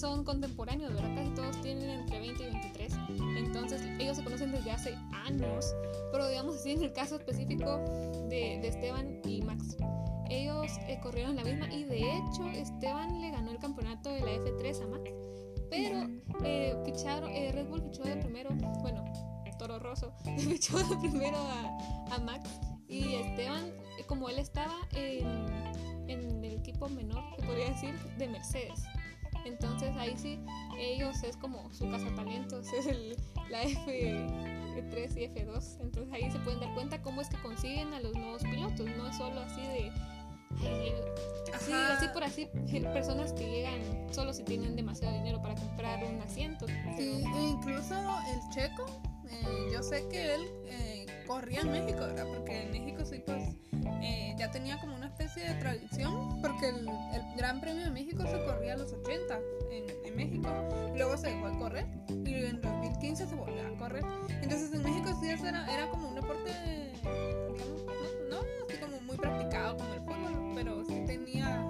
son 0.00 0.24
contemporáneos, 0.24 0.94
¿verdad? 0.94 1.14
Casi 1.14 1.30
todos 1.34 1.60
tienen 1.60 1.90
entre 1.90 2.20
20 2.20 2.42
y 2.42 2.46
23. 2.46 2.92
Entonces 3.36 3.82
ellos 3.98 4.16
se 4.16 4.24
conocen 4.24 4.50
desde 4.50 4.70
hace 4.70 4.94
años, 5.12 5.74
pero 6.10 6.26
digamos 6.28 6.56
así 6.56 6.72
en 6.72 6.82
el 6.82 6.92
caso 6.92 7.16
específico 7.16 7.78
de, 8.28 8.58
de 8.62 8.68
Esteban 8.68 9.20
y 9.26 9.42
Max. 9.42 9.76
Ellos 10.30 10.70
eh, 10.88 10.98
corrieron 11.02 11.36
la 11.36 11.44
misma 11.44 11.70
y 11.72 11.84
de 11.84 12.16
hecho 12.16 12.48
Esteban 12.54 13.20
le 13.20 13.30
ganó 13.30 13.50
el 13.50 13.58
campeonato 13.58 14.10
de 14.10 14.20
la 14.20 14.32
F3 14.32 14.82
a 14.82 14.86
Max. 14.86 15.10
Pero 15.68 16.08
eh, 16.44 16.74
ficharon, 16.84 17.30
eh, 17.30 17.52
Red 17.52 17.68
Bull 17.68 17.82
fichó 17.82 18.02
de 18.02 18.16
primero, 18.16 18.50
bueno, 18.80 19.04
Toro 19.58 19.78
Rosso 19.78 20.12
fichó 20.38 20.78
de 20.78 20.96
primero 20.96 21.36
a, 21.36 22.14
a 22.14 22.18
Max 22.20 22.48
y 22.88 23.16
Esteban, 23.16 23.66
eh, 23.98 24.04
como 24.06 24.30
él 24.30 24.38
estaba 24.38 24.74
en, 24.94 25.26
en 26.08 26.42
el 26.42 26.54
equipo 26.54 26.88
menor, 26.88 27.22
se 27.38 27.46
podría 27.46 27.68
decir, 27.68 27.94
de 28.16 28.28
Mercedes. 28.28 28.80
Entonces 29.44 29.94
ahí 29.96 30.14
sí, 30.16 30.40
ellos 30.78 31.22
es 31.22 31.36
como 31.36 31.72
su 31.72 31.90
cazatalentos, 31.90 32.72
es 32.72 32.86
el, 32.86 33.16
la 33.50 33.62
F3 33.62 35.16
y 35.16 35.28
F2. 35.28 35.80
Entonces 35.80 36.12
ahí 36.12 36.30
se 36.30 36.38
pueden 36.40 36.60
dar 36.60 36.74
cuenta 36.74 37.02
cómo 37.02 37.20
es 37.20 37.28
que 37.28 37.36
consiguen 37.38 37.92
a 37.94 38.00
los 38.00 38.14
nuevos 38.14 38.42
pilotos, 38.42 38.86
no 38.96 39.08
es 39.08 39.16
solo 39.16 39.40
así 39.40 39.60
de... 39.62 39.92
ay, 40.60 40.92
así, 41.54 41.72
Ajá. 41.72 41.94
así 41.96 42.06
por 42.12 42.24
así, 42.24 42.48
eh, 42.54 42.80
personas 42.92 43.32
que 43.32 43.48
llegan 43.48 44.12
solo 44.12 44.32
si 44.32 44.42
tienen 44.44 44.76
demasiado 44.76 45.14
dinero 45.14 45.40
para 45.42 45.54
comprar 45.54 46.04
un 46.04 46.20
asiento. 46.20 46.66
Sí, 46.96 47.22
incluso 47.50 47.94
el 47.94 48.50
checo, 48.50 48.86
eh, 49.30 49.70
yo 49.72 49.82
sé 49.82 50.06
que 50.08 50.34
él 50.34 50.42
eh, 50.66 50.99
corría 51.26 51.60
en 51.60 51.72
México, 51.72 52.00
¿verdad? 52.00 52.26
Porque 52.26 52.62
en 52.62 52.70
México 52.70 53.04
sí, 53.04 53.22
pues 53.24 53.54
eh, 54.02 54.34
ya 54.38 54.50
tenía 54.50 54.78
como 54.80 54.96
una 54.96 55.06
especie 55.06 55.44
de 55.44 55.54
tradición, 55.60 56.40
porque 56.40 56.68
el, 56.68 56.88
el 56.88 57.36
Gran 57.36 57.60
Premio 57.60 57.84
de 57.84 57.90
México 57.90 58.22
se 58.22 58.44
corría 58.44 58.74
a 58.74 58.76
los 58.76 58.92
80 58.92 59.38
en, 59.70 59.84
en 60.04 60.16
México, 60.16 60.48
luego 60.96 61.16
se 61.16 61.28
dejó 61.28 61.50
de 61.50 61.58
correr 61.58 61.86
y 62.08 62.34
en 62.44 62.60
2015 62.60 63.26
se 63.26 63.34
volvió 63.34 63.66
a 63.66 63.78
correr. 63.78 64.04
Entonces 64.42 64.72
en 64.72 64.82
México 64.82 65.16
sí 65.20 65.28
era, 65.28 65.72
era 65.72 65.88
como 65.90 66.08
un 66.08 66.14
deporte, 66.14 66.50
digamos, 67.52 67.82
no, 68.28 68.36
no 68.36 68.42
así 68.68 68.78
como 68.78 69.00
muy 69.02 69.16
practicado 69.16 69.76
como 69.76 69.94
el 69.94 70.00
fútbol, 70.00 70.52
pero 70.54 70.84
sí 70.84 71.02
tenía 71.06 71.64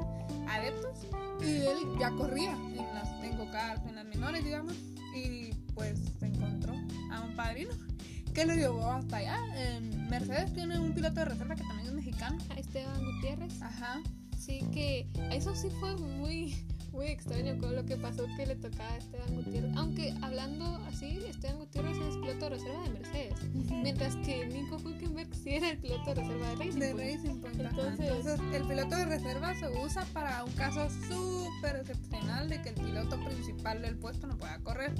adeptos 0.49 1.07
y 1.43 1.67
él 1.67 1.79
ya 1.99 2.11
corría 2.11 2.53
en 2.53 2.77
las 2.77 3.11
en 3.25 3.89
en 3.89 3.95
las 3.97 4.05
menores, 4.05 4.45
digamos, 4.45 4.75
y 5.15 5.53
pues 5.75 5.99
se 6.19 6.27
encontró 6.27 6.75
a 7.11 7.21
un 7.23 7.35
padrino 7.35 7.73
que 8.41 8.47
lo 8.47 8.55
llevó 8.55 8.91
hasta 8.91 9.17
allá. 9.19 9.39
En 9.57 10.09
Mercedes 10.09 10.53
tiene 10.55 10.79
un 10.79 10.93
piloto 10.95 11.15
de 11.17 11.25
reserva 11.27 11.55
que 11.57 11.63
también 11.65 11.89
es 11.89 11.95
mexicano. 11.95 12.39
Esteban 12.57 13.05
Gutiérrez. 13.05 13.61
Ajá. 13.63 14.01
Sí, 14.39 14.61
que 14.73 15.07
eso 15.31 15.55
sí 15.55 15.69
fue 15.81 15.95
muy, 15.97 16.57
muy 16.93 17.07
extraño 17.09 17.59
con 17.59 17.77
lo 17.77 17.85
que 17.85 17.97
pasó 17.97 18.25
que 18.37 18.47
le 18.47 18.57
tocaba 18.57 18.89
a 18.89 18.97
Esteban 18.97 19.35
Gutiérrez. 19.35 19.77
Aunque 19.77 20.15
hablando 20.23 20.65
así, 20.87 21.19
Esteban 21.29 21.59
Gutiérrez 21.59 21.99
es 21.99 22.17
piloto 22.17 22.45
de 22.47 22.49
reserva 22.51 22.83
de 22.85 22.91
Mercedes. 22.91 23.35
Mientras 23.83 24.17
que 24.17 24.47
Nico 24.47 24.79
Hülkenberg 24.79 25.35
sí 25.35 25.51
era 25.51 25.69
el 25.71 25.79
piloto 25.79 26.07
de 26.07 26.15
reserva 26.15 26.49
de 26.49 26.57
Racing. 26.57 26.79
De 26.81 26.91
Point. 26.93 27.15
Racing 27.17 27.41
Point. 27.41 27.61
ajá. 27.61 27.69
Entonces- 27.71 28.09
Entonces, 28.11 28.41
el 28.61 28.67
piloto 28.67 28.97
de 28.97 29.05
reserva 29.05 29.55
se 29.55 29.69
usa 29.85 30.05
para 30.15 30.45
un 30.45 30.53
caso 30.53 30.89
súper 31.09 31.77
excepcional 31.77 32.49
de 32.49 32.63
que 32.63 32.71
el 32.71 32.75
piloto 32.77 33.23
principal 33.25 33.83
del 33.83 33.97
puesto 33.99 34.27
no 34.27 34.39
pueda 34.39 34.59
correr. 34.61 34.95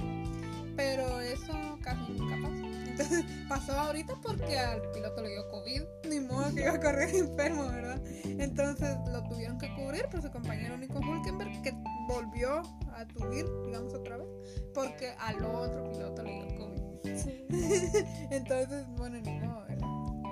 Pero 0.75 1.19
eso 1.21 1.53
casi 1.81 2.11
nunca 2.13 2.35
pasa. 2.47 2.71
Entonces 2.87 3.25
pasó 3.49 3.73
ahorita 3.73 4.15
porque 4.21 4.57
al 4.57 4.81
piloto 4.91 5.21
le 5.21 5.29
dio 5.29 5.49
COVID. 5.49 5.81
Ni 6.09 6.19
modo 6.19 6.53
que 6.53 6.61
iba 6.61 6.73
a 6.73 6.79
correr 6.79 7.09
enfermo, 7.15 7.67
¿verdad? 7.67 8.01
Entonces 8.23 8.97
lo 9.11 9.23
tuvieron 9.27 9.57
que 9.57 9.73
cubrir 9.75 10.05
por 10.09 10.21
su 10.21 10.31
compañero 10.31 10.77
Nico 10.77 10.99
Hulkenberg, 10.99 11.61
que 11.61 11.73
volvió 12.07 12.61
a 12.93 13.05
subir, 13.17 13.45
digamos 13.65 13.93
otra 13.93 14.17
vez, 14.17 14.27
porque 14.73 15.13
al 15.19 15.43
otro 15.43 15.91
piloto 15.91 16.23
le 16.23 16.33
dio 16.33 16.55
COVID. 16.57 16.81
Sí. 17.15 17.45
Entonces, 18.31 18.85
bueno, 18.97 19.19
ni 19.21 19.39
modo, 19.39 19.61
¿verdad? 19.67 19.87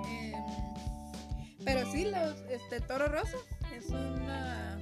Em, 0.08 1.64
pero 1.64 1.90
sí, 1.90 2.04
los, 2.04 2.36
este, 2.48 2.80
Toro 2.80 3.08
Rosso 3.08 3.36
es 3.76 3.88
una 3.90 4.78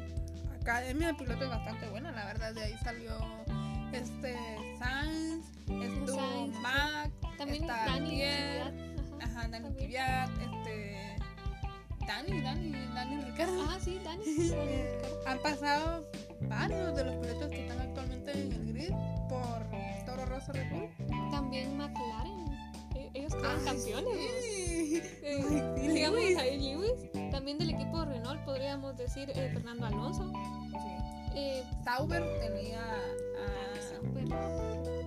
academia 0.61 1.09
de 1.09 1.15
pilotos 1.15 1.49
bastante 1.49 1.89
buena, 1.89 2.13
la 2.13 2.27
verdad. 2.27 2.55
De 2.55 2.63
ahí 2.63 2.77
salió 2.83 3.13
este 3.93 4.37
Sainz, 4.79 5.45
estuvo 5.69 6.17
Sainz, 6.19 6.59
Max, 6.61 7.11
También 7.37 7.63
está 7.65 7.85
Dani. 7.87 8.23
Ajá, 8.23 8.73
ajá, 9.23 9.49
Dani 9.49 9.69
este, 9.79 11.17
Dani, 12.07 12.41
Dani, 12.43 12.73
Dani 12.95 13.25
Ricardo. 13.25 13.65
Ah, 13.69 13.79
sí, 13.81 14.01
Dani. 14.05 14.25
Han 15.27 15.39
pasado 15.41 16.09
varios 16.43 16.95
de 16.97 17.05
los 17.05 17.15
pilotos 17.17 17.49
que 17.51 17.63
están 17.63 17.81
actualmente 17.81 18.33
en 18.33 18.53
el 18.53 18.73
grid 18.73 18.91
por 19.29 19.67
Toro 20.07 20.25
Rosso 20.27 20.53
Red 20.53 20.71
Bull. 20.71 21.31
También 21.31 21.77
McLaren. 21.77 22.49
Eh, 22.95 23.11
Ellos 23.15 23.35
quedaron 23.35 23.61
Ay, 23.61 23.65
campeones. 23.67 24.15
sí. 24.43 25.03
Eh, 25.23 25.75
Ay, 25.77 25.89
digamos 25.89 26.21
Lewis. 26.21 26.39
ahí 26.39 26.59
Lewis. 26.75 27.31
También 27.31 27.59
del 27.59 27.71
equipo 27.71 28.05
Renault 28.05 28.43
podríamos 28.45 28.97
decir 28.97 29.31
eh, 29.35 29.51
Fernando 29.53 29.87
Alonso. 29.87 30.33
Sí. 30.33 31.18
Eh, 31.39 31.63
Sauber 31.85 32.23
tenía 32.41 32.81
a. 32.83 32.99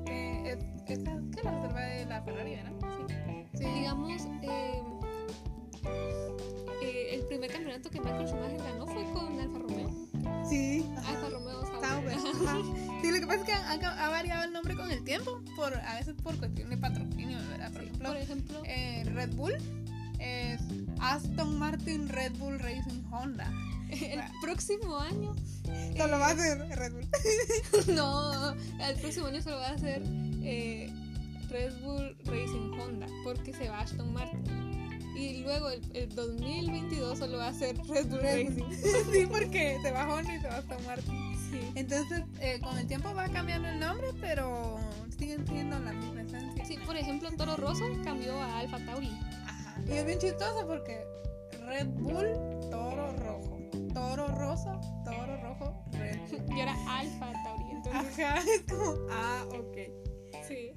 eh, 0.07 0.57
es- 0.87 0.99
esa 0.99 1.13
es 1.13 1.35
que 1.35 1.43
la 1.43 1.51
reserva 1.51 1.81
de 1.81 2.05
la 2.05 2.21
Ferrari, 2.21 2.55
¿verdad? 2.55 2.71
Sí. 3.53 3.57
Sí. 3.57 3.65
digamos, 3.65 4.21
eh, 4.41 4.81
eh, 6.81 7.15
el 7.15 7.25
primer 7.27 7.51
campeonato 7.51 7.89
que 7.89 7.99
Michael 7.99 8.27
Schumacher 8.27 8.57
ganó 8.57 8.87
fue 8.87 9.03
con 9.13 9.39
Alfa 9.39 9.59
Romeo. 9.59 9.89
Sí. 10.49 10.85
Alfa 11.05 11.29
Romeo 11.29 11.61
Sauber. 11.81 12.17
Sí, 13.01 13.11
lo 13.11 13.19
que 13.19 13.27
pasa 13.27 13.39
es 13.39 13.45
que 13.79 13.85
ha, 13.85 14.09
variado 14.09 14.43
el 14.45 14.53
nombre 14.53 14.75
con 14.75 14.89
el 14.91 15.03
tiempo, 15.03 15.41
por, 15.55 15.73
a 15.75 15.95
veces 15.95 16.15
por 16.23 16.37
cuestión 16.37 16.69
de 16.69 16.77
patrocinio, 16.77 17.37
¿verdad? 17.49 17.71
Por 17.73 17.81
ejemplo, 17.83 18.07
Por 18.09 18.17
ejemplo, 18.17 18.61
eh, 18.65 19.03
Red 19.13 19.33
Bull 19.35 19.53
es 20.19 20.61
Aston 20.99 21.57
Martin 21.59 22.07
Red 22.09 22.33
Bull 22.37 22.59
Racing 22.59 23.03
Honda. 23.11 23.51
el 23.91 24.21
próximo 24.41 24.97
año. 24.97 25.35
Solo 25.97 26.19
va 26.19 26.29
a 26.29 26.35
ser 26.35 26.57
Red 26.57 26.93
Bull. 26.93 27.07
No, 27.95 28.53
el 28.53 28.95
próximo 28.99 29.27
año 29.27 29.41
solo 29.41 29.57
va 29.57 29.69
a 29.69 29.77
ser 29.77 30.01
eh, 30.43 30.89
Red 31.49 31.73
Bull 31.81 32.15
Racing 32.25 32.71
Honda, 32.79 33.07
porque 33.23 33.53
se 33.53 33.69
va 33.69 33.79
a 33.79 33.81
Aston 33.81 34.13
Martin. 34.13 34.41
Y 35.15 35.43
luego 35.43 35.69
el, 35.69 35.81
el 35.93 36.15
2022 36.15 37.19
solo 37.19 37.37
va 37.37 37.49
a 37.49 37.53
ser 37.53 37.77
Red 37.87 38.07
Bull 38.07 38.21
Red 38.21 38.47
Racing. 38.47 38.63
Bull. 38.63 38.75
sí, 39.13 39.25
porque 39.29 39.77
se 39.81 39.91
va 39.91 40.13
Honda 40.13 40.35
y 40.35 40.41
se 40.41 40.47
va 40.47 40.57
Aston 40.57 40.85
Martin. 40.85 41.35
Sí. 41.51 41.59
Entonces, 41.75 42.23
eh, 42.39 42.59
con 42.61 42.77
el 42.77 42.87
tiempo 42.87 43.13
va 43.13 43.27
cambiando 43.27 43.67
el 43.67 43.79
nombre, 43.79 44.07
pero 44.21 44.79
siguen 45.17 45.45
siendo 45.47 45.77
la 45.79 45.91
misma 45.93 46.21
esencia. 46.21 46.65
Sí, 46.65 46.77
por 46.85 46.95
ejemplo, 46.95 47.29
Toro 47.37 47.57
Rosso 47.57 47.85
cambió 48.03 48.33
a 48.41 48.59
Alfa 48.59 48.79
Tauri. 48.85 49.11
Ajá. 49.45 49.81
Y 49.87 49.91
es 49.91 50.05
bien 50.05 50.19
chistoso 50.19 50.65
porque 50.65 51.05
Red 51.67 51.87
Bull, 51.87 52.27
Toro 52.71 53.11
Rojo. 53.17 53.59
Toro 53.93 54.27
Rosa, 54.27 54.79
Toro 55.03 55.37
Rojo, 55.37 55.40
Yo 56.49 56.57
era 56.57 56.75
Alfa 56.87 57.31
Tauri, 57.43 57.71
entonces. 57.71 58.19
Ajá, 58.25 58.39
es 58.55 58.61
como, 58.69 58.95
ah, 59.11 59.45
ok. 59.49 59.77
Sí. 60.47 60.71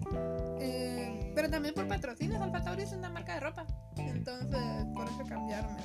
Eh, 0.60 1.32
pero 1.34 1.50
también 1.50 1.74
por 1.74 1.88
patrocinios, 1.88 2.40
Alfa 2.40 2.62
Tauri 2.62 2.82
es 2.82 2.92
una 2.92 3.10
marca 3.10 3.34
de 3.34 3.40
ropa. 3.40 3.66
Entonces, 3.96 4.86
por 4.94 5.06
eso 5.06 5.24
cambiarme. 5.28 5.80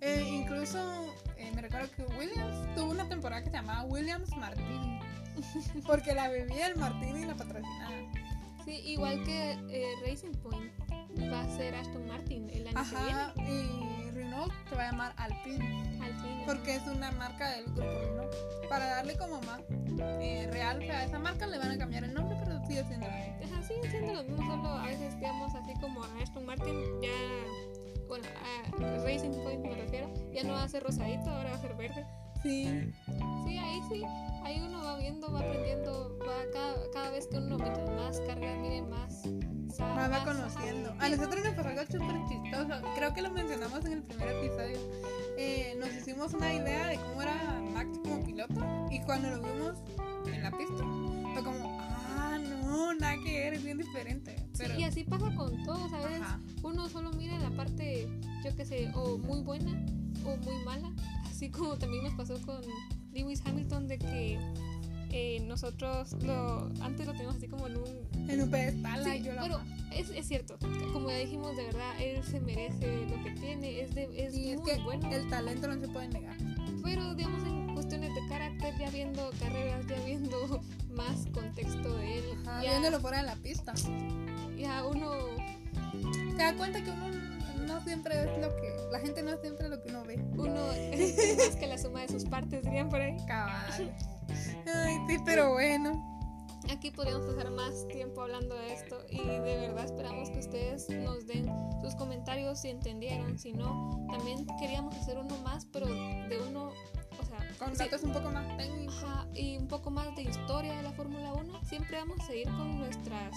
Eh, 0.00 0.24
incluso 0.28 0.78
eh, 1.36 1.50
me 1.54 1.62
recuerdo 1.62 1.90
que 1.90 2.04
Williams 2.16 2.74
tuvo 2.76 2.90
una 2.90 3.08
temporada 3.08 3.42
que 3.42 3.50
se 3.50 3.56
llamaba 3.56 3.84
Williams 3.84 4.30
Martini. 4.36 5.00
Porque 5.86 6.14
la 6.14 6.28
bebía 6.28 6.68
el 6.68 6.76
Martini 6.76 7.22
y 7.22 7.26
la 7.26 7.34
patrocinaba. 7.34 7.94
Sí, 8.64 8.72
igual 8.84 9.24
que 9.24 9.52
eh, 9.70 9.94
Racing 10.06 10.32
Point 10.42 10.72
va 11.32 11.40
a 11.40 11.56
ser 11.56 11.74
Aston 11.74 12.06
Martin 12.06 12.48
el 12.50 12.68
año 12.68 12.78
Ajá, 12.78 13.32
y 13.48 14.10
Renault 14.10 14.52
se 14.68 14.74
va 14.76 14.88
a 14.88 14.90
llamar 14.92 15.14
Alpine. 15.16 15.58
que 15.58 15.64
viene. 15.64 16.04
Al 16.04 16.14
fin. 16.20 16.42
Porque 16.46 16.74
es 16.76 16.86
una 16.86 17.10
marca 17.12 17.50
del 17.50 17.64
grupo 17.64 17.82
Renault. 17.82 18.34
Para 18.68 18.86
darle 18.86 19.16
como 19.16 19.40
más 19.42 19.60
eh, 20.20 20.48
real 20.52 20.80
a 20.82 21.04
esa 21.04 21.18
marca 21.18 21.46
le 21.46 21.58
van 21.58 21.72
a 21.72 21.78
cambiar 21.78 22.04
el 22.04 22.14
nombre, 22.14 22.36
pero 22.44 22.64
sigue 22.66 22.84
siendo 22.84 23.06
la 23.06 23.16
misma. 23.16 23.56
Ajá, 23.56 23.62
siguen 23.62 23.90
siendo 23.90 24.12
los 24.12 24.26
mismos, 24.26 24.46
solo 24.46 24.68
a 24.68 24.86
veces 24.86 25.14
digamos 25.16 25.54
así 25.54 25.72
como 25.80 26.04
a 26.04 26.08
Aston 26.22 26.46
Martin 26.46 26.74
ya, 27.02 27.08
bueno, 28.06 28.26
a 28.26 29.04
Racing 29.04 29.32
Point 29.42 29.62
me 29.62 29.74
refiero, 29.74 30.12
ya 30.32 30.42
no 30.44 30.52
va 30.52 30.64
a 30.64 30.68
ser 30.68 30.82
rosadito, 30.82 31.30
ahora 31.30 31.50
va 31.50 31.56
a 31.56 31.60
ser 31.60 31.74
verde. 31.74 32.06
Sí. 32.42 32.92
Sí, 33.44 33.58
ahí 33.58 33.80
sí, 33.88 34.04
ahí 34.44 34.60
uno 34.60 34.82
va 34.82 34.98
viendo, 34.98 35.32
va 35.32 35.40
aprendiendo, 35.40 36.16
va 36.20 36.50
cada, 36.52 36.90
cada 36.92 37.10
vez 37.10 37.26
que 37.26 37.36
uno 37.38 37.58
mientras 37.58 37.90
más 37.90 38.20
carga, 38.20 38.54
mire 38.56 38.82
más. 38.82 39.24
Más 39.78 39.80
va 39.80 40.08
más- 40.08 40.24
conociendo. 40.24 40.94
A 40.98 41.08
nosotros 41.08 41.44
nos 41.44 41.54
pasó 41.54 41.68
algo 41.68 41.82
súper 41.82 42.16
chistoso. 42.28 42.82
Creo 42.96 43.14
que 43.14 43.22
lo 43.22 43.30
mencionamos 43.30 43.84
en 43.84 43.92
el 43.92 44.02
primer 44.02 44.28
episodio. 44.28 44.78
Eh, 45.36 45.76
nos 45.78 45.92
hicimos 45.94 46.32
una 46.34 46.52
idea 46.52 46.86
de 46.88 46.96
cómo 46.96 47.22
era 47.22 47.60
Max 47.72 47.98
como 48.02 48.24
piloto. 48.24 48.86
Y 48.90 49.00
cuando 49.00 49.30
lo 49.30 49.42
vimos 49.42 49.78
en 50.26 50.42
la 50.42 50.50
pista, 50.50 50.84
fue 51.34 51.44
como, 51.44 51.78
ah, 51.80 52.38
no, 52.62 52.94
nada 52.94 53.14
que 53.24 53.38
ver, 53.40 53.54
es 53.54 53.62
bien 53.64 53.78
diferente. 53.78 54.36
Sí, 54.52 54.64
Pero, 54.64 54.78
y 54.78 54.84
así 54.84 55.04
pasa 55.04 55.32
con 55.34 55.62
todos, 55.64 55.92
a 55.92 55.98
veces 55.98 56.22
Ajá. 56.22 56.40
uno 56.62 56.88
solo 56.88 57.10
mira 57.12 57.38
la 57.38 57.50
parte, 57.50 58.08
yo 58.44 58.54
qué 58.56 58.64
sé, 58.64 58.90
o 58.94 59.18
muy 59.18 59.40
buena 59.42 59.70
o 60.24 60.36
muy 60.36 60.64
mala, 60.64 60.90
así 61.30 61.48
como 61.50 61.76
también 61.78 62.02
nos 62.04 62.14
pasó 62.14 62.40
con 62.42 62.60
Lewis 63.12 63.40
Hamilton 63.46 63.86
de 63.86 63.98
que 63.98 64.38
eh, 65.10 65.40
nosotros 65.46 66.12
lo 66.22 66.70
antes 66.80 67.06
lo 67.06 67.12
teníamos 67.12 67.36
así 67.36 67.48
como 67.48 67.66
en 67.66 67.76
un 67.78 68.30
en 68.30 68.42
un 68.42 68.50
pedestal, 68.50 69.04
Sí, 69.04 69.22
yo 69.22 69.32
pero 69.40 69.60
es, 69.90 70.10
es 70.10 70.28
cierto, 70.28 70.58
como 70.92 71.08
ya 71.10 71.16
dijimos, 71.16 71.56
de 71.56 71.64
verdad, 71.64 72.00
él 72.00 72.22
se 72.22 72.40
merece 72.40 73.06
lo 73.06 73.22
que 73.24 73.30
tiene, 73.40 73.80
es, 73.80 73.94
de, 73.94 74.04
es 74.26 74.34
Y 74.34 74.50
es 74.50 74.58
muy 74.60 74.70
que 74.70 74.78
bueno. 74.82 75.10
el 75.10 75.28
talento 75.30 75.66
no 75.66 75.80
se 75.80 75.88
puede 75.88 76.08
negar. 76.08 76.36
Pero, 76.84 77.14
digamos, 77.14 77.42
en 77.46 77.74
cuestiones 77.74 78.14
de 78.14 78.20
carácter, 78.28 78.74
ya 78.78 78.90
viendo 78.90 79.30
carreras, 79.40 79.86
ya 79.86 79.98
viendo 80.04 80.60
más 80.90 81.26
contexto 81.32 81.96
de 81.96 82.18
él, 82.18 82.24
Ajá, 82.46 82.62
ya, 82.62 82.70
Viéndolo 82.70 83.00
fuera 83.00 83.18
de 83.18 83.24
la 83.24 83.36
pista. 83.36 83.72
ya 84.58 84.84
uno, 84.84 85.10
Te 86.36 86.42
das 86.42 86.52
cuenta 86.54 86.82
que 86.84 86.90
uno 86.90 87.08
no 87.66 87.80
siempre 87.82 88.14
es 88.20 88.38
lo 88.42 88.54
que. 88.56 88.74
La 88.92 89.00
gente 89.00 89.22
no 89.22 89.30
es 89.32 89.40
siempre 89.40 89.68
lo 89.68 89.82
que 89.82 89.88
uno 89.88 90.04
ve. 90.04 90.16
uno 90.36 90.70
es 90.92 91.38
más 91.38 91.56
que 91.56 91.66
la 91.66 91.78
suma 91.78 92.02
de 92.02 92.08
sus 92.08 92.24
partes, 92.26 92.62
dirían 92.62 92.90
por 92.90 93.00
ahí. 93.00 93.16
Cabal. 93.26 93.94
Ay, 94.74 94.98
sí, 95.08 95.16
pero 95.24 95.52
bueno. 95.52 96.04
Aquí 96.70 96.90
podríamos 96.90 97.24
pasar 97.26 97.50
más 97.50 97.86
tiempo 97.88 98.20
hablando 98.22 98.54
de 98.54 98.74
esto 98.74 98.98
y 99.08 99.18
de 99.24 99.40
verdad 99.58 99.84
esperamos 99.86 100.28
que 100.28 100.40
ustedes 100.40 100.88
nos 100.90 101.26
den 101.26 101.46
sus 101.80 101.94
comentarios 101.94 102.60
si 102.60 102.68
entendieron, 102.68 103.38
si 103.38 103.52
no. 103.52 104.06
También 104.10 104.44
queríamos 104.58 104.94
hacer 104.96 105.16
uno 105.18 105.38
más, 105.38 105.64
pero 105.72 105.86
de 105.86 106.38
uno, 106.46 106.66
o 107.20 107.24
sea, 107.26 107.38
Con 107.58 107.70
sí, 107.72 107.78
datos 107.78 108.02
un 108.02 108.12
poco 108.12 108.30
más 108.30 108.54
técnicos. 108.58 109.02
Ajá, 109.02 109.26
y 109.34 109.56
un 109.56 109.66
poco 109.68 109.90
más 109.90 110.14
de 110.16 110.22
historia 110.22 110.74
de 110.74 110.82
la 110.82 110.92
Fórmula 110.92 111.32
1. 111.32 111.64
Siempre 111.64 111.96
vamos 111.98 112.20
a 112.20 112.26
seguir 112.26 112.48
con 112.48 112.78
nuestras. 112.78 113.32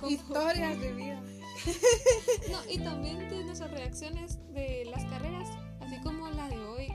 con- 0.00 0.10
Historias 0.10 0.80
de 0.80 0.92
vida. 0.94 1.22
No, 2.50 2.58
y 2.72 2.78
también 2.78 3.28
de 3.28 3.44
nuestras 3.44 3.70
reacciones 3.70 4.38
de 4.52 4.84
las 4.86 5.04
carreras, 5.04 5.48
así 5.80 6.00
como 6.02 6.28
la 6.30 6.48
de 6.48 6.58
hoy. 6.58 6.88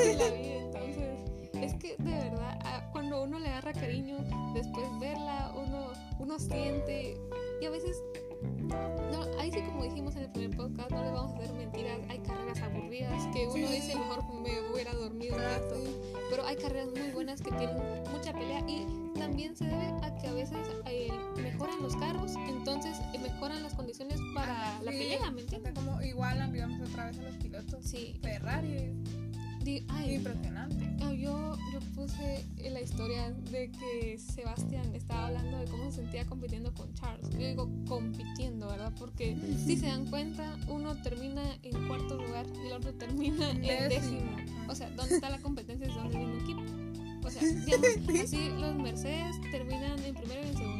Sí 0.04 0.16
la 0.16 0.30
vi, 0.30 0.48
entonces. 0.48 1.20
Es 1.54 1.74
que 1.74 1.96
de 1.98 2.10
verdad, 2.10 2.58
ah, 2.64 2.88
cuando 2.92 3.22
uno 3.22 3.38
le 3.38 3.48
agarra 3.48 3.72
cariño, 3.72 4.18
después 4.54 4.86
verla, 5.00 5.52
uno, 5.56 5.92
uno 6.18 6.38
siente. 6.38 7.16
Y 7.60 7.66
a 7.66 7.70
veces, 7.70 7.96
no, 9.12 9.22
ahí 9.38 9.50
sí, 9.52 9.60
como 9.62 9.84
dijimos 9.84 10.16
en 10.16 10.22
el 10.22 10.32
primer 10.32 10.56
podcast, 10.56 10.90
no 10.90 11.02
les 11.02 11.12
vamos 11.12 11.32
a 11.32 11.36
hacer 11.42 11.52
mentiras. 11.54 11.98
Hay 12.08 12.18
carreras 12.20 12.60
aburridas 12.62 13.26
que 13.34 13.46
uno 13.46 13.66
Sí. 13.68 13.74
dice, 13.74 13.94
mejor 13.94 14.24
me 14.40 14.50
hubiera 14.72 14.94
dormido 14.94 15.36
un 15.36 15.42
Ah, 15.42 15.58
rato. 15.58 15.74
Pero 16.30 16.46
hay 16.46 16.56
carreras 16.56 16.88
muy 16.96 17.10
buenas 17.10 17.42
que 17.42 17.50
tienen 17.50 17.76
mucha 18.10 18.32
pelea 18.32 18.60
y 18.66 18.86
también 19.18 19.54
se 19.56 19.64
debe 19.64 19.86
a 20.02 20.16
que 20.16 20.28
a 20.28 20.32
veces 20.32 20.56
eh, 20.86 21.08
mejoran 21.36 21.82
los 21.82 21.94
carros, 21.96 22.32
entonces 22.48 22.96
eh, 23.12 23.18
mejoran 23.18 23.62
las 23.62 23.74
condiciones 23.74 24.18
para 24.34 24.80
la 24.80 24.92
sí. 24.92 24.98
pelea, 24.98 25.30
¿me 25.30 25.42
entiendes? 25.42 25.74
Como 25.74 26.00
igual 26.00 26.40
enviamos 26.40 26.88
otra 26.88 27.06
vez 27.06 27.18
a 27.18 27.22
los 27.22 27.34
pilotos. 27.36 27.84
Sí. 27.84 28.18
Ferrari. 28.22 28.39
Impresionante. 30.20 30.86
Yo, 31.18 31.56
yo 31.72 31.80
puse 31.94 32.44
la 32.70 32.80
historia 32.80 33.30
de 33.50 33.70
que 33.70 34.18
Sebastián 34.18 34.94
estaba 34.94 35.26
hablando 35.26 35.58
de 35.58 35.66
cómo 35.66 35.90
se 35.90 35.98
sentía 35.98 36.24
compitiendo 36.24 36.72
con 36.72 36.92
Charles. 36.94 37.28
Yo 37.30 37.46
digo 37.46 37.68
compitiendo, 37.86 38.68
¿verdad? 38.68 38.92
Porque 38.98 39.36
si 39.66 39.76
se 39.76 39.86
dan 39.86 40.06
cuenta, 40.06 40.56
uno 40.68 40.94
termina 41.02 41.42
en 41.62 41.88
cuarto 41.88 42.16
lugar 42.16 42.46
y 42.62 42.68
el 42.68 42.72
otro 42.72 42.94
termina 42.94 43.50
en 43.50 43.88
décimo. 43.88 44.36
O 44.68 44.74
sea, 44.74 44.88
¿dónde 44.90 45.16
está 45.16 45.28
la 45.30 45.38
competencia? 45.38 45.86
¿Es 45.88 45.94
dónde 45.94 46.16
viene 46.16 46.32
el 46.32 46.42
equipo? 46.42 46.62
O 47.22 47.30
sea, 47.30 47.42
digamos, 47.42 47.88
así 48.24 48.48
los 48.58 48.74
Mercedes 48.76 49.36
terminan 49.50 49.98
en 50.02 50.14
primero 50.14 50.40
y 50.42 50.48
en 50.48 50.56
segundo. 50.56 50.79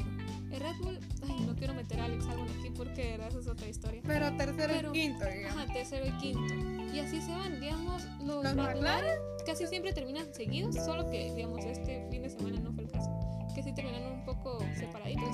Red 0.61 0.77
Bull, 0.83 0.99
ay, 1.29 1.45
no 1.47 1.57
quiero 1.57 1.75
meter 1.75 2.01
a 2.01 2.05
Alex 2.05 2.27
Albon 2.27 2.49
aquí 2.59 2.71
porque 2.77 3.15
esa 3.15 3.39
es 3.39 3.47
otra 3.47 3.69
historia. 3.69 4.03
Pero 4.07 4.37
tercero 4.37 4.57
Pero- 4.73 4.91
y 4.91 4.93
quinto, 4.93 5.25
digamos. 5.27 5.63
Ajá, 5.63 5.73
tercero 5.73 6.07
y 6.07 6.13
quinto. 6.19 6.55
Y 6.95 6.99
así 7.01 7.21
se 7.21 7.31
van, 7.33 7.59
digamos, 7.61 8.03
los, 8.23 8.45
Los 8.45 8.55
McLaren 8.55 9.19
casi 9.47 9.67
siempre 9.67 9.93
terminan 9.93 10.33
seguidos, 10.35 10.75
solo 10.77 11.09
que, 11.11 11.33
digamos, 11.35 11.65
este 11.65 12.07
fin 12.11 12.23
de 12.23 12.31
semana 12.31 12.61
no 12.61 12.73
fue 12.73 12.85
el 12.85 12.91
caso. 12.91 13.11
Que 13.55 13.63
sí 13.65 13.73
terminaron 13.75 14.13
un 14.13 14.25
poco 14.25 14.61
separaditos. 14.79 15.25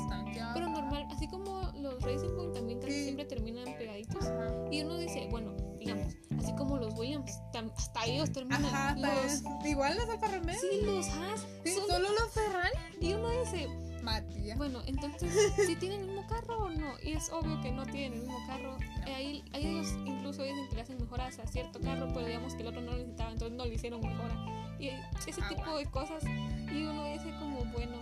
Pero 0.55 0.69
normal, 0.71 1.07
así 1.15 1.29
como 1.29 1.71
los 1.81 2.03
Racing 2.03 2.35
Point 2.35 2.55
también 2.55 2.81
casi 2.81 2.93
Sí. 2.93 3.03
siempre 3.05 3.25
terminan 3.27 3.65
pegaditos. 3.77 4.25
Ajá. 4.25 4.55
Y 4.71 4.83
uno 4.83 4.97
dice, 4.97 5.27
bueno, 5.31 5.55
digamos, 5.79 6.15
así 6.39 6.53
como 6.57 6.79
los 6.79 6.95
Williams, 6.99 7.31
hasta 7.77 8.05
ellos 8.07 8.33
terminan. 8.33 8.65
Ajá, 8.65 8.97
los, 8.97 9.43
igual 9.67 9.97
los 9.99 10.09
Alfa 10.09 10.29
Romeo. 10.29 10.57
sí, 10.61 10.81
los 10.83 11.09
Haas. 11.09 11.47
Sí, 11.65 11.75
solo 11.87 12.09
los 12.09 12.31
Ferrari. 12.33 12.71
y 13.01 13.13
uno 13.13 13.29
dice, 13.31 13.69
Matías. 14.07 14.57
bueno, 14.57 14.81
entonces, 14.87 15.33
¿si 15.67 15.75
tienen 15.77 16.01
el 16.03 16.07
mismo 16.07 16.27
carro 16.29 16.65
o 16.65 16.71
no? 16.71 16.95
Y 17.03 17.13
es 17.13 17.29
obvio 17.31 17.61
que 17.61 17.71
no 17.73 17.85
tienen 17.85 18.15
el 18.15 18.21
mismo 18.21 18.39
carro. 18.47 18.77
Eh, 19.07 19.15
ahí, 19.15 19.45
ahí 19.53 19.67
ellos 19.67 19.89
incluso 20.07 20.43
dicen 20.45 20.69
que 20.69 20.77
le 20.77 20.83
hacen 20.83 20.97
mejoras 20.99 21.39
a 21.41 21.47
cierto 21.47 21.81
carro, 21.81 22.09
pero 22.15 22.25
digamos 22.27 22.55
que 22.55 22.63
el 22.63 22.69
otro 22.69 22.81
no 22.81 22.93
lo 22.93 22.99
necesitaba, 22.99 23.33
entonces 23.33 23.57
no 23.59 23.65
le 23.67 23.75
hicieron 23.75 24.01
mejora. 24.01 24.35
Y 24.79 24.89
ese 25.27 25.41
Ah, 25.43 25.49
tipo 25.49 25.63
bueno. 25.63 25.77
de 25.79 25.87
cosas. 25.87 26.23
Y 26.25 26.85
uno 26.85 27.05
dice 27.13 27.31
como, 27.39 27.65
bueno, 27.73 27.97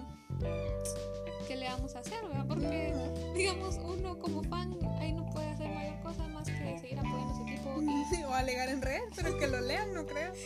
¿qué 1.48 1.56
le 1.56 1.66
vamos 1.68 1.94
a 1.96 2.00
hacer, 2.00 2.22
verdad? 2.26 2.44
Porque, 2.46 2.92
digamos, 3.34 3.76
uno 3.82 4.18
como 4.18 4.42
fan 4.44 4.76
ahí 4.98 5.12
no 5.12 5.24
puede 5.30 5.46
hacer 5.48 5.68
mayor 5.72 6.00
cosa 6.02 6.26
más 6.28 6.46
que 6.48 6.78
seguir 6.80 6.98
apoyando 6.98 7.32
a 7.32 7.36
su 7.36 7.42
equipo. 7.42 7.82
Y, 7.82 8.22
o 8.24 8.34
alegar 8.34 8.68
en 8.68 8.82
red, 8.82 9.02
pero 9.16 9.38
que 9.38 9.46
lo 9.46 9.60
lean, 9.60 9.94
no 9.94 10.04
creo. 10.06 10.32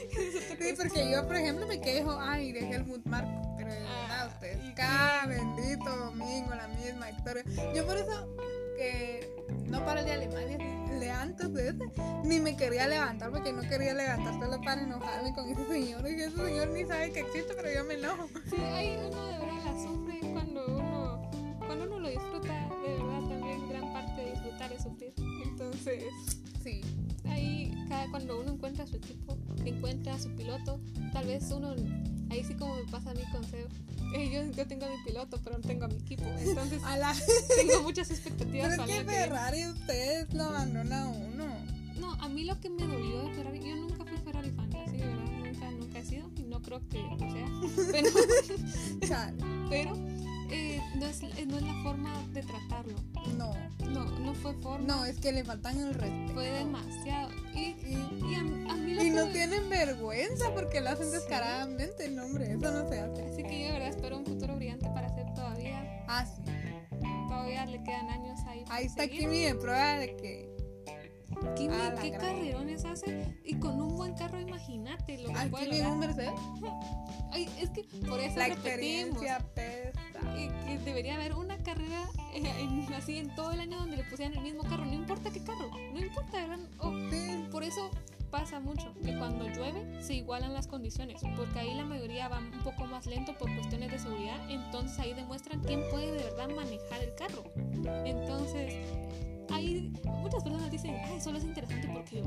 Sí, 0.58 0.74
porque 0.76 1.10
yo, 1.10 1.26
por 1.26 1.36
ejemplo, 1.36 1.66
me 1.66 1.80
quejo, 1.80 2.16
ay, 2.20 2.52
dejé 2.52 2.74
el 2.76 2.84
mood 2.86 3.00
marco, 3.04 3.56
Ah, 4.10 4.28
ustedes, 4.32 4.64
y 4.64 4.72
cada 4.74 5.26
bendito 5.26 5.96
domingo 5.96 6.54
la 6.54 6.68
misma 6.68 7.10
historia. 7.10 7.44
Yo 7.74 7.86
por 7.86 7.96
eso, 7.96 8.28
que 8.76 9.28
no 9.66 9.84
para 9.84 10.00
el 10.00 10.06
de 10.06 10.12
Alemania, 10.12 10.58
le 10.98 11.10
antes 11.10 11.52
de 11.52 11.68
ese, 11.68 11.84
ni 12.24 12.40
me 12.40 12.56
quería 12.56 12.88
levantar 12.88 13.30
porque 13.30 13.52
no 13.52 13.62
quería 13.62 13.94
levantar 13.94 14.34
solo 14.40 14.60
para 14.60 14.82
enojarme 14.82 15.34
con 15.34 15.48
ese 15.48 15.66
señor. 15.66 16.08
Y 16.08 16.14
ese 16.22 16.36
señor 16.36 16.68
ni 16.68 16.84
sabe 16.84 17.12
que 17.12 17.20
existe, 17.20 17.54
pero 17.54 17.72
yo 17.72 17.84
me 17.84 17.94
enojo. 17.94 18.28
sí, 18.50 18.56
ahí 18.56 18.98
uno 19.06 19.26
de 19.26 19.38
verdad 19.38 19.64
la 19.64 19.82
sufre 19.82 20.20
cuando 20.32 20.66
uno, 20.66 21.30
cuando 21.66 21.84
uno 21.84 21.98
lo 22.00 22.08
disfruta, 22.08 22.48
de 22.48 22.92
verdad 22.94 23.28
también 23.28 23.68
gran 23.68 23.92
parte 23.92 24.22
de 24.22 24.30
disfrutar 24.32 24.72
es 24.72 24.82
sufrir. 24.82 25.14
Entonces, 25.44 26.04
Sí, 26.62 26.80
ahí 27.24 27.72
cada 27.88 28.10
cuando 28.10 28.40
uno 28.40 28.52
encuentra 28.52 28.84
a 28.84 28.86
su 28.86 28.96
equipo, 28.96 29.36
encuentra 29.64 30.14
a 30.14 30.18
su 30.18 30.28
piloto, 30.34 30.80
tal 31.12 31.26
vez 31.26 31.50
uno, 31.50 31.74
ahí 32.30 32.44
sí 32.44 32.54
como 32.54 32.76
me 32.76 32.84
pasa 32.84 33.10
a 33.10 33.14
mí 33.14 33.22
con 33.32 33.44
Seo, 33.44 33.66
eh, 34.14 34.30
yo, 34.30 34.44
yo 34.52 34.66
tengo 34.66 34.86
a 34.86 34.88
mi 34.88 34.96
piloto, 35.04 35.38
pero 35.44 35.58
no 35.58 35.62
tengo 35.62 35.84
a 35.84 35.88
mi 35.88 35.96
equipo, 35.96 36.24
entonces 36.38 36.82
a 36.86 36.96
la... 36.96 37.14
tengo 37.56 37.82
muchas 37.82 38.10
expectativas 38.10 38.68
Pero 38.68 38.70
es 38.70 38.78
para 38.78 38.86
que 38.86 38.98
lo 38.98 39.06
que 39.06 39.12
Ferrari 39.16 39.66
ustedes 39.66 40.32
lo 40.34 40.44
abandonan 40.44 40.92
a 40.92 41.08
uno. 41.08 41.46
No, 41.98 42.12
a 42.14 42.28
mí 42.28 42.44
lo 42.44 42.58
que 42.60 42.70
me 42.70 42.86
dolió 42.86 43.22
de 43.22 43.34
Ferrari, 43.34 43.60
yo 43.60 43.76
nunca 43.76 44.04
fui 44.04 44.16
Ferrari 44.24 44.50
fan, 44.50 44.74
así 44.76 44.96
de 44.96 45.06
verdad, 45.06 45.24
nunca, 45.24 45.70
nunca 45.72 45.98
he 45.98 46.04
sido 46.04 46.30
y 46.36 46.42
no 46.42 46.62
creo 46.62 46.80
que 46.88 46.98
sea. 46.98 47.90
Pero, 49.68 49.68
pero 49.68 49.94
eh, 50.50 50.80
no, 50.96 51.06
es, 51.06 51.22
eh, 51.22 51.46
no 51.46 51.56
es 51.56 51.62
la 51.62 51.82
forma 51.82 52.22
de 52.32 52.42
tratarlo. 52.42 52.94
No, 53.36 53.52
No, 53.90 54.04
no 54.18 54.34
fue 54.34 54.54
forma. 54.54 54.86
no, 54.86 55.04
es 55.04 55.18
que 55.20 55.32
le 55.32 55.44
faltan 55.44 55.78
el 55.78 55.94
respeto. 55.94 56.34
Fue 56.34 56.50
demasiado. 56.50 57.30
Y, 57.54 57.58
Y, 57.86 58.20
y 58.30 58.34
a, 58.34 58.40
a 58.72 58.76
mí 58.76 58.94
lo 58.94 59.04
y 59.04 59.10
no 59.10 59.26
tienen 59.28 59.68
vergüenza 59.68 60.52
porque 60.54 60.80
lo 60.80 60.90
hacen 60.90 61.10
descaradamente, 61.10 62.08
no, 62.10 62.24
hombre, 62.26 62.52
eso 62.52 62.70
no 62.70 62.88
se 62.88 63.00
hace. 63.00 63.22
Así 63.24 63.42
que 63.42 63.60
yo 63.60 63.66
de 63.66 63.72
verdad 63.72 63.88
espero 63.88 64.18
un 64.18 64.26
futuro 64.26 64.56
brillante 64.56 64.86
para 64.90 65.06
hacer 65.08 65.26
todavía. 65.34 66.04
Ah, 66.08 66.24
sí. 66.26 66.42
Todavía 67.28 67.66
le 67.66 67.82
quedan 67.82 68.08
años 68.08 68.38
ahí. 68.46 68.64
Ahí 68.70 68.86
está 68.86 69.04
seguir. 69.04 69.20
Kimi 69.20 69.44
de 69.44 69.54
prueba 69.54 69.98
de 69.98 70.16
que. 70.16 70.57
Kimi, 71.56 71.74
Ah, 71.74 71.94
qué 72.00 72.10
carrerones 72.12 72.84
hace. 72.84 73.38
Y 73.44 73.54
con 73.56 73.80
un 73.80 73.96
buen 73.96 74.14
carro, 74.14 74.40
imagínate 74.40 75.18
lo 75.18 75.28
que 75.32 75.46
puede 75.50 75.86
un. 75.86 75.98
Mercedes. 75.98 76.32
Ay, 77.32 77.48
es 77.60 77.70
que 77.70 77.84
por 78.06 78.20
eso 78.20 78.38
La 78.38 78.48
repetimos. 78.48 79.22
eh, 79.22 80.50
que 80.66 80.78
debería 80.84 81.14
haber 81.16 81.34
una 81.34 81.58
carrera 81.62 82.08
eh, 82.34 82.42
en- 82.60 82.92
así 82.94 83.18
en 83.18 83.34
todo 83.34 83.52
el 83.52 83.60
año 83.60 83.78
donde 83.78 83.96
le 83.96 84.04
pusieran 84.04 84.34
el 84.36 84.42
mismo 84.42 84.62
carro, 84.64 84.84
no 84.84 84.94
importa 84.94 85.30
qué 85.30 85.42
carro, 85.42 85.70
no 85.92 85.98
importa, 86.00 86.32
¿verdad? 86.46 86.58
O- 86.78 86.92
Sí, 87.10 87.44
por 87.50 87.62
eso 87.64 87.90
pasa 88.30 88.60
mucho 88.60 88.94
que 89.02 89.16
cuando 89.16 89.46
llueve 89.48 90.02
se 90.02 90.14
igualan 90.14 90.52
las 90.54 90.66
condiciones, 90.66 91.20
porque 91.36 91.58
ahí 91.60 91.74
la 91.74 91.84
mayoría 91.84 92.28
va 92.28 92.38
un 92.38 92.62
poco 92.62 92.84
más 92.86 93.06
lento 93.06 93.36
por 93.38 93.52
cuestiones 93.54 93.90
de 93.90 93.98
seguridad, 93.98 94.38
entonces 94.50 94.98
ahí 94.98 95.14
demuestran 95.14 95.60
quién 95.62 95.82
puede 95.90 96.12
de 96.12 96.22
verdad 96.24 96.48
manejar 96.48 97.02
el 97.02 97.14
carro. 97.14 97.44
Entonces, 98.04 98.74
ahí 99.50 99.92
muchas 100.04 100.42
personas 100.42 100.70
dicen, 100.70 100.94
ay, 101.04 101.20
solo 101.20 101.38
es 101.38 101.44
interesante 101.44 101.88
porque 101.92 102.22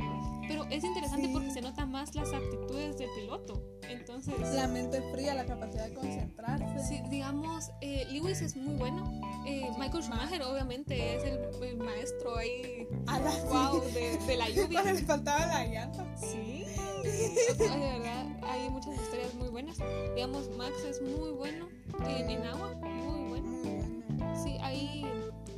pero 0.47 0.65
es 0.69 0.83
interesante 0.83 1.27
Sí. 1.27 1.33
porque 1.33 1.51
se 1.51 1.61
notan 1.61 1.91
más 1.91 2.13
las 2.15 2.31
aptitudes 2.33 2.97
del 2.97 3.09
piloto. 3.19 3.61
Entonces, 3.89 4.33
La 4.53 4.67
mente 4.67 5.01
fría, 5.13 5.33
la 5.33 5.45
capacidad 5.45 5.87
de 5.87 5.93
concentrarse. 5.93 6.87
Sí, 6.87 7.01
digamos, 7.09 7.71
eh, 7.81 8.05
Lewis 8.09 8.41
es 8.41 8.55
muy 8.55 8.75
bueno. 8.75 9.11
Eh, 9.45 9.69
Michael 9.77 10.03
Schumacher, 10.03 10.41
obviamente, 10.43 11.15
es 11.17 11.23
el, 11.25 11.39
el 11.63 11.77
maestro 11.77 12.37
ahí, 12.37 12.87
la 13.05 13.19
wow, 13.49 13.81
de, 13.93 14.17
de 14.25 14.37
la 14.37 14.49
lluvia. 14.49 14.67
Cuando 14.81 14.93
le 14.99 15.05
faltaba 15.05 15.45
la 15.45 15.65
llanta. 15.65 16.05
Sí, 16.17 16.63
de 17.03 17.67
verdad, 17.67 18.25
hay 18.43 18.69
muchas 18.69 18.93
historias 18.95 19.33
muy 19.35 19.49
buenas. 19.49 19.77
Digamos, 20.15 20.49
Max 20.57 20.75
es 20.89 21.01
muy 21.01 21.31
bueno 21.31 21.67
en, 22.07 22.29
en 22.29 22.45
agua, 22.45 22.73
muy 22.75 23.29
bueno. 23.29 23.47
Muy 23.49 23.81
bueno. 24.07 24.43
Sí, 24.43 24.57
ahí, 24.61 25.05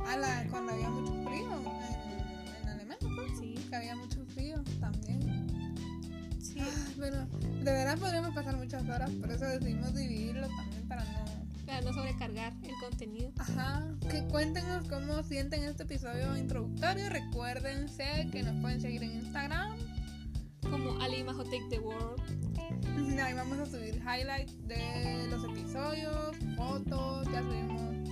A 0.07 0.17
la, 0.17 0.45
cuando 0.49 0.73
había 0.73 0.89
mucho 0.89 1.13
frío 1.23 1.49
en, 1.59 2.61
en 2.61 2.69
Alemania, 2.69 3.07
pues, 3.15 3.39
sí, 3.39 3.55
que 3.69 3.75
había 3.75 3.95
mucho 3.95 4.25
frío 4.33 4.61
también. 4.79 5.47
sí. 6.41 6.59
Ay, 6.59 6.95
Pero 6.99 7.25
de 7.63 7.71
verdad 7.71 7.97
podríamos 7.97 8.33
pasar 8.35 8.57
muchas 8.57 8.83
horas, 8.83 9.09
por 9.11 9.31
eso 9.31 9.45
decidimos 9.45 9.93
dividirlo 9.95 10.47
también 10.47 10.87
para 10.87 11.03
no. 11.03 11.23
Para 11.65 11.81
no 11.81 11.93
sobrecargar 11.93 12.53
el 12.63 12.75
contenido. 12.81 13.31
Ajá, 13.39 13.87
que 14.09 14.23
cuéntenos 14.25 14.87
cómo 14.89 15.23
sienten 15.23 15.63
este 15.63 15.83
episodio 15.83 16.35
introductorio. 16.37 17.09
Recuérdense 17.09 18.27
que 18.31 18.43
nos 18.43 18.59
pueden 18.61 18.81
seguir 18.81 19.01
en 19.03 19.11
Instagram. 19.13 19.77
Como 20.69 21.01
Ali 21.01 21.23
Majo 21.23 21.43
Take 21.45 21.65
the 21.69 21.79
World. 21.79 22.21
Ahí 23.23 23.33
vamos 23.33 23.57
a 23.59 23.65
subir 23.65 23.95
highlights 23.95 24.67
de 24.67 25.27
los 25.29 25.43
episodios, 25.45 26.35
fotos, 26.57 27.25
ya 27.31 27.41
subimos 27.41 28.02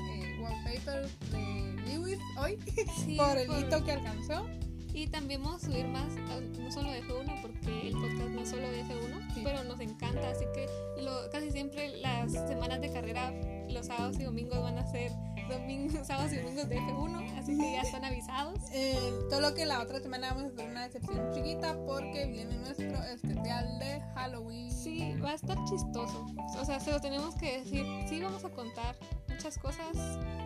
wallpapers 0.41 1.09
de 1.31 1.75
Lewis 1.87 2.19
hoy 2.37 2.57
Sí, 3.05 3.15
por 3.17 3.37
el 3.37 3.47
por- 3.47 3.59
hito 3.59 3.83
que 3.83 3.91
alcanzó. 3.91 4.45
Y 4.93 5.07
también 5.07 5.41
vamos 5.41 5.63
a 5.63 5.67
subir 5.67 5.87
más, 5.87 6.11
no 6.59 6.69
solo 6.69 6.91
de 6.91 7.01
F1, 7.03 7.41
porque 7.41 7.87
el 7.87 7.93
podcast 7.93 8.29
no 8.29 8.41
es 8.41 8.49
solo 8.49 8.69
de 8.69 8.83
F1, 8.83 9.33
Sí. 9.33 9.41
pero 9.41 9.63
nos 9.63 9.79
encanta, 9.79 10.29
así 10.29 10.43
que 10.53 10.67
lo, 11.01 11.29
casi 11.31 11.49
siempre 11.49 11.95
las 12.01 12.33
semanas 12.33 12.81
de 12.81 12.91
carrera, 12.91 13.31
los 13.69 13.85
sábados 13.87 14.19
y 14.19 14.23
domingos 14.23 14.61
van 14.61 14.77
a 14.77 14.85
ser 14.91 15.13
domingos, 15.51 16.07
sábados 16.07 16.33
y 16.33 16.37
domingos 16.37 16.69
de 16.69 16.77
F1, 16.79 17.39
así 17.39 17.57
que 17.57 17.71
ya 17.73 17.81
están 17.81 18.05
avisados. 18.05 18.59
Eh, 18.73 18.97
solo 19.29 19.53
que 19.53 19.65
la 19.65 19.81
otra 19.81 19.99
semana 19.99 20.33
vamos 20.33 20.51
a 20.51 20.53
hacer 20.53 20.69
una 20.69 20.85
excepción 20.85 21.33
chiquita 21.33 21.77
porque 21.85 22.25
viene 22.25 22.55
nuestro 22.57 23.03
especial 23.03 23.79
de 23.79 24.01
Halloween. 24.15 24.71
Sí, 24.71 25.13
va 25.21 25.31
a 25.31 25.35
estar 25.35 25.57
chistoso, 25.65 26.25
o 26.57 26.65
sea, 26.65 26.79
se 26.79 26.91
lo 26.91 27.01
tenemos 27.01 27.35
que 27.35 27.59
decir, 27.59 27.85
sí 28.07 28.21
vamos 28.21 28.45
a 28.45 28.49
contar 28.49 28.95
muchas 29.27 29.57
cosas 29.57 29.97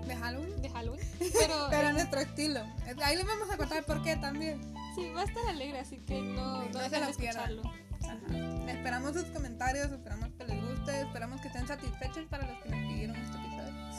De 0.07 0.15
Halloween. 0.15 0.61
de 0.61 0.69
Halloween, 0.69 1.07
pero, 1.39 1.67
Pero 1.69 1.93
nuestro 1.93 2.19
estilo. 2.19 2.61
Ahí 3.03 3.15
les 3.15 3.25
vamos 3.25 3.49
a 3.49 3.57
contar 3.57 3.83
por 3.85 4.01
qué 4.03 4.15
también. 4.17 4.59
sí, 4.95 5.09
va 5.09 5.21
a 5.21 5.25
estar 5.25 5.45
alegre, 5.47 5.79
así 5.79 5.97
que 5.97 6.21
no, 6.21 6.63
Sí, 6.63 6.69
no 6.73 6.81
no 6.81 6.89
se 6.89 6.99
lo 6.99 7.07
escucharlo. 7.07 7.61
Ajá. 8.03 8.71
Esperamos 8.71 9.13
sus 9.13 9.25
comentarios, 9.25 9.91
esperamos 9.91 10.29
que 10.37 10.45
les 10.45 10.61
guste, 10.61 11.01
esperamos 11.01 11.41
que 11.41 11.47
estén 11.47 11.67
satisfechos 11.67 12.25
para 12.29 12.47
los 12.47 12.57
que 12.63 12.69
nos 12.69 12.79
pidieron 12.87 13.15
episodio. 13.15 13.44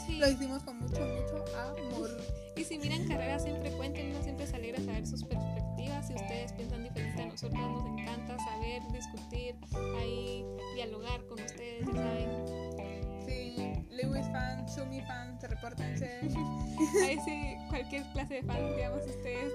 Sí. 0.07 0.17
Lo 0.19 0.29
hicimos 0.29 0.63
con 0.63 0.79
mucho, 0.79 1.01
mucho 1.01 1.45
amor. 1.57 2.09
Y 2.55 2.63
si 2.63 2.79
miran 2.79 3.07
carreras, 3.07 3.43
siempre 3.43 3.71
cuéntenos, 3.71 4.23
siempre 4.23 4.45
es 4.45 4.53
alegre 4.53 4.83
saber 4.83 5.05
sus 5.05 5.23
perspectivas. 5.23 6.07
Si 6.07 6.13
ustedes 6.15 6.53
piensan 6.53 6.83
diferente 6.83 7.21
a 7.21 7.25
nosotros, 7.27 7.59
nos 7.59 7.99
encanta 7.99 8.37
saber, 8.39 8.81
discutir, 8.91 9.55
ahí 9.99 10.45
dialogar 10.75 11.23
con 11.27 11.39
ustedes, 11.39 11.85
ya 11.85 11.93
saben. 11.93 13.25
Sí, 13.27 13.73
Lewis 13.91 14.25
fans, 14.31 14.73
Sumi 14.73 15.01
fans, 15.01 15.43
repórtense. 15.43 16.21
Ahí 17.03 17.17
sí, 17.25 17.57
cualquier 17.69 18.03
clase 18.13 18.35
de 18.35 18.43
fan, 18.43 18.75
digamos, 18.75 19.05
ustedes, 19.05 19.51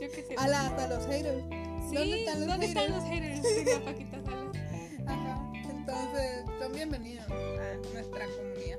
yo 0.00 0.10
qué 0.10 0.22
sé. 0.22 0.34
A 0.36 0.48
la, 0.48 0.66
hasta 0.66 0.88
los 0.88 1.06
haters. 1.06 1.44
Sí, 1.88 1.94
¿Dónde 1.94 2.20
están 2.20 2.40
los 2.40 2.48
¿dónde 2.48 2.66
están 2.66 2.82
haters? 2.84 2.96
los 2.96 3.08
haters? 3.08 3.42
Diría 3.56 3.84
Paquita 3.84 4.22
Salas. 4.24 4.56
Ajá. 5.06 5.52
Entonces, 5.70 6.44
son 6.58 6.72
bienvenidos 6.72 7.30
a 7.30 7.76
nuestra 7.92 8.26
comunidad. 8.26 8.78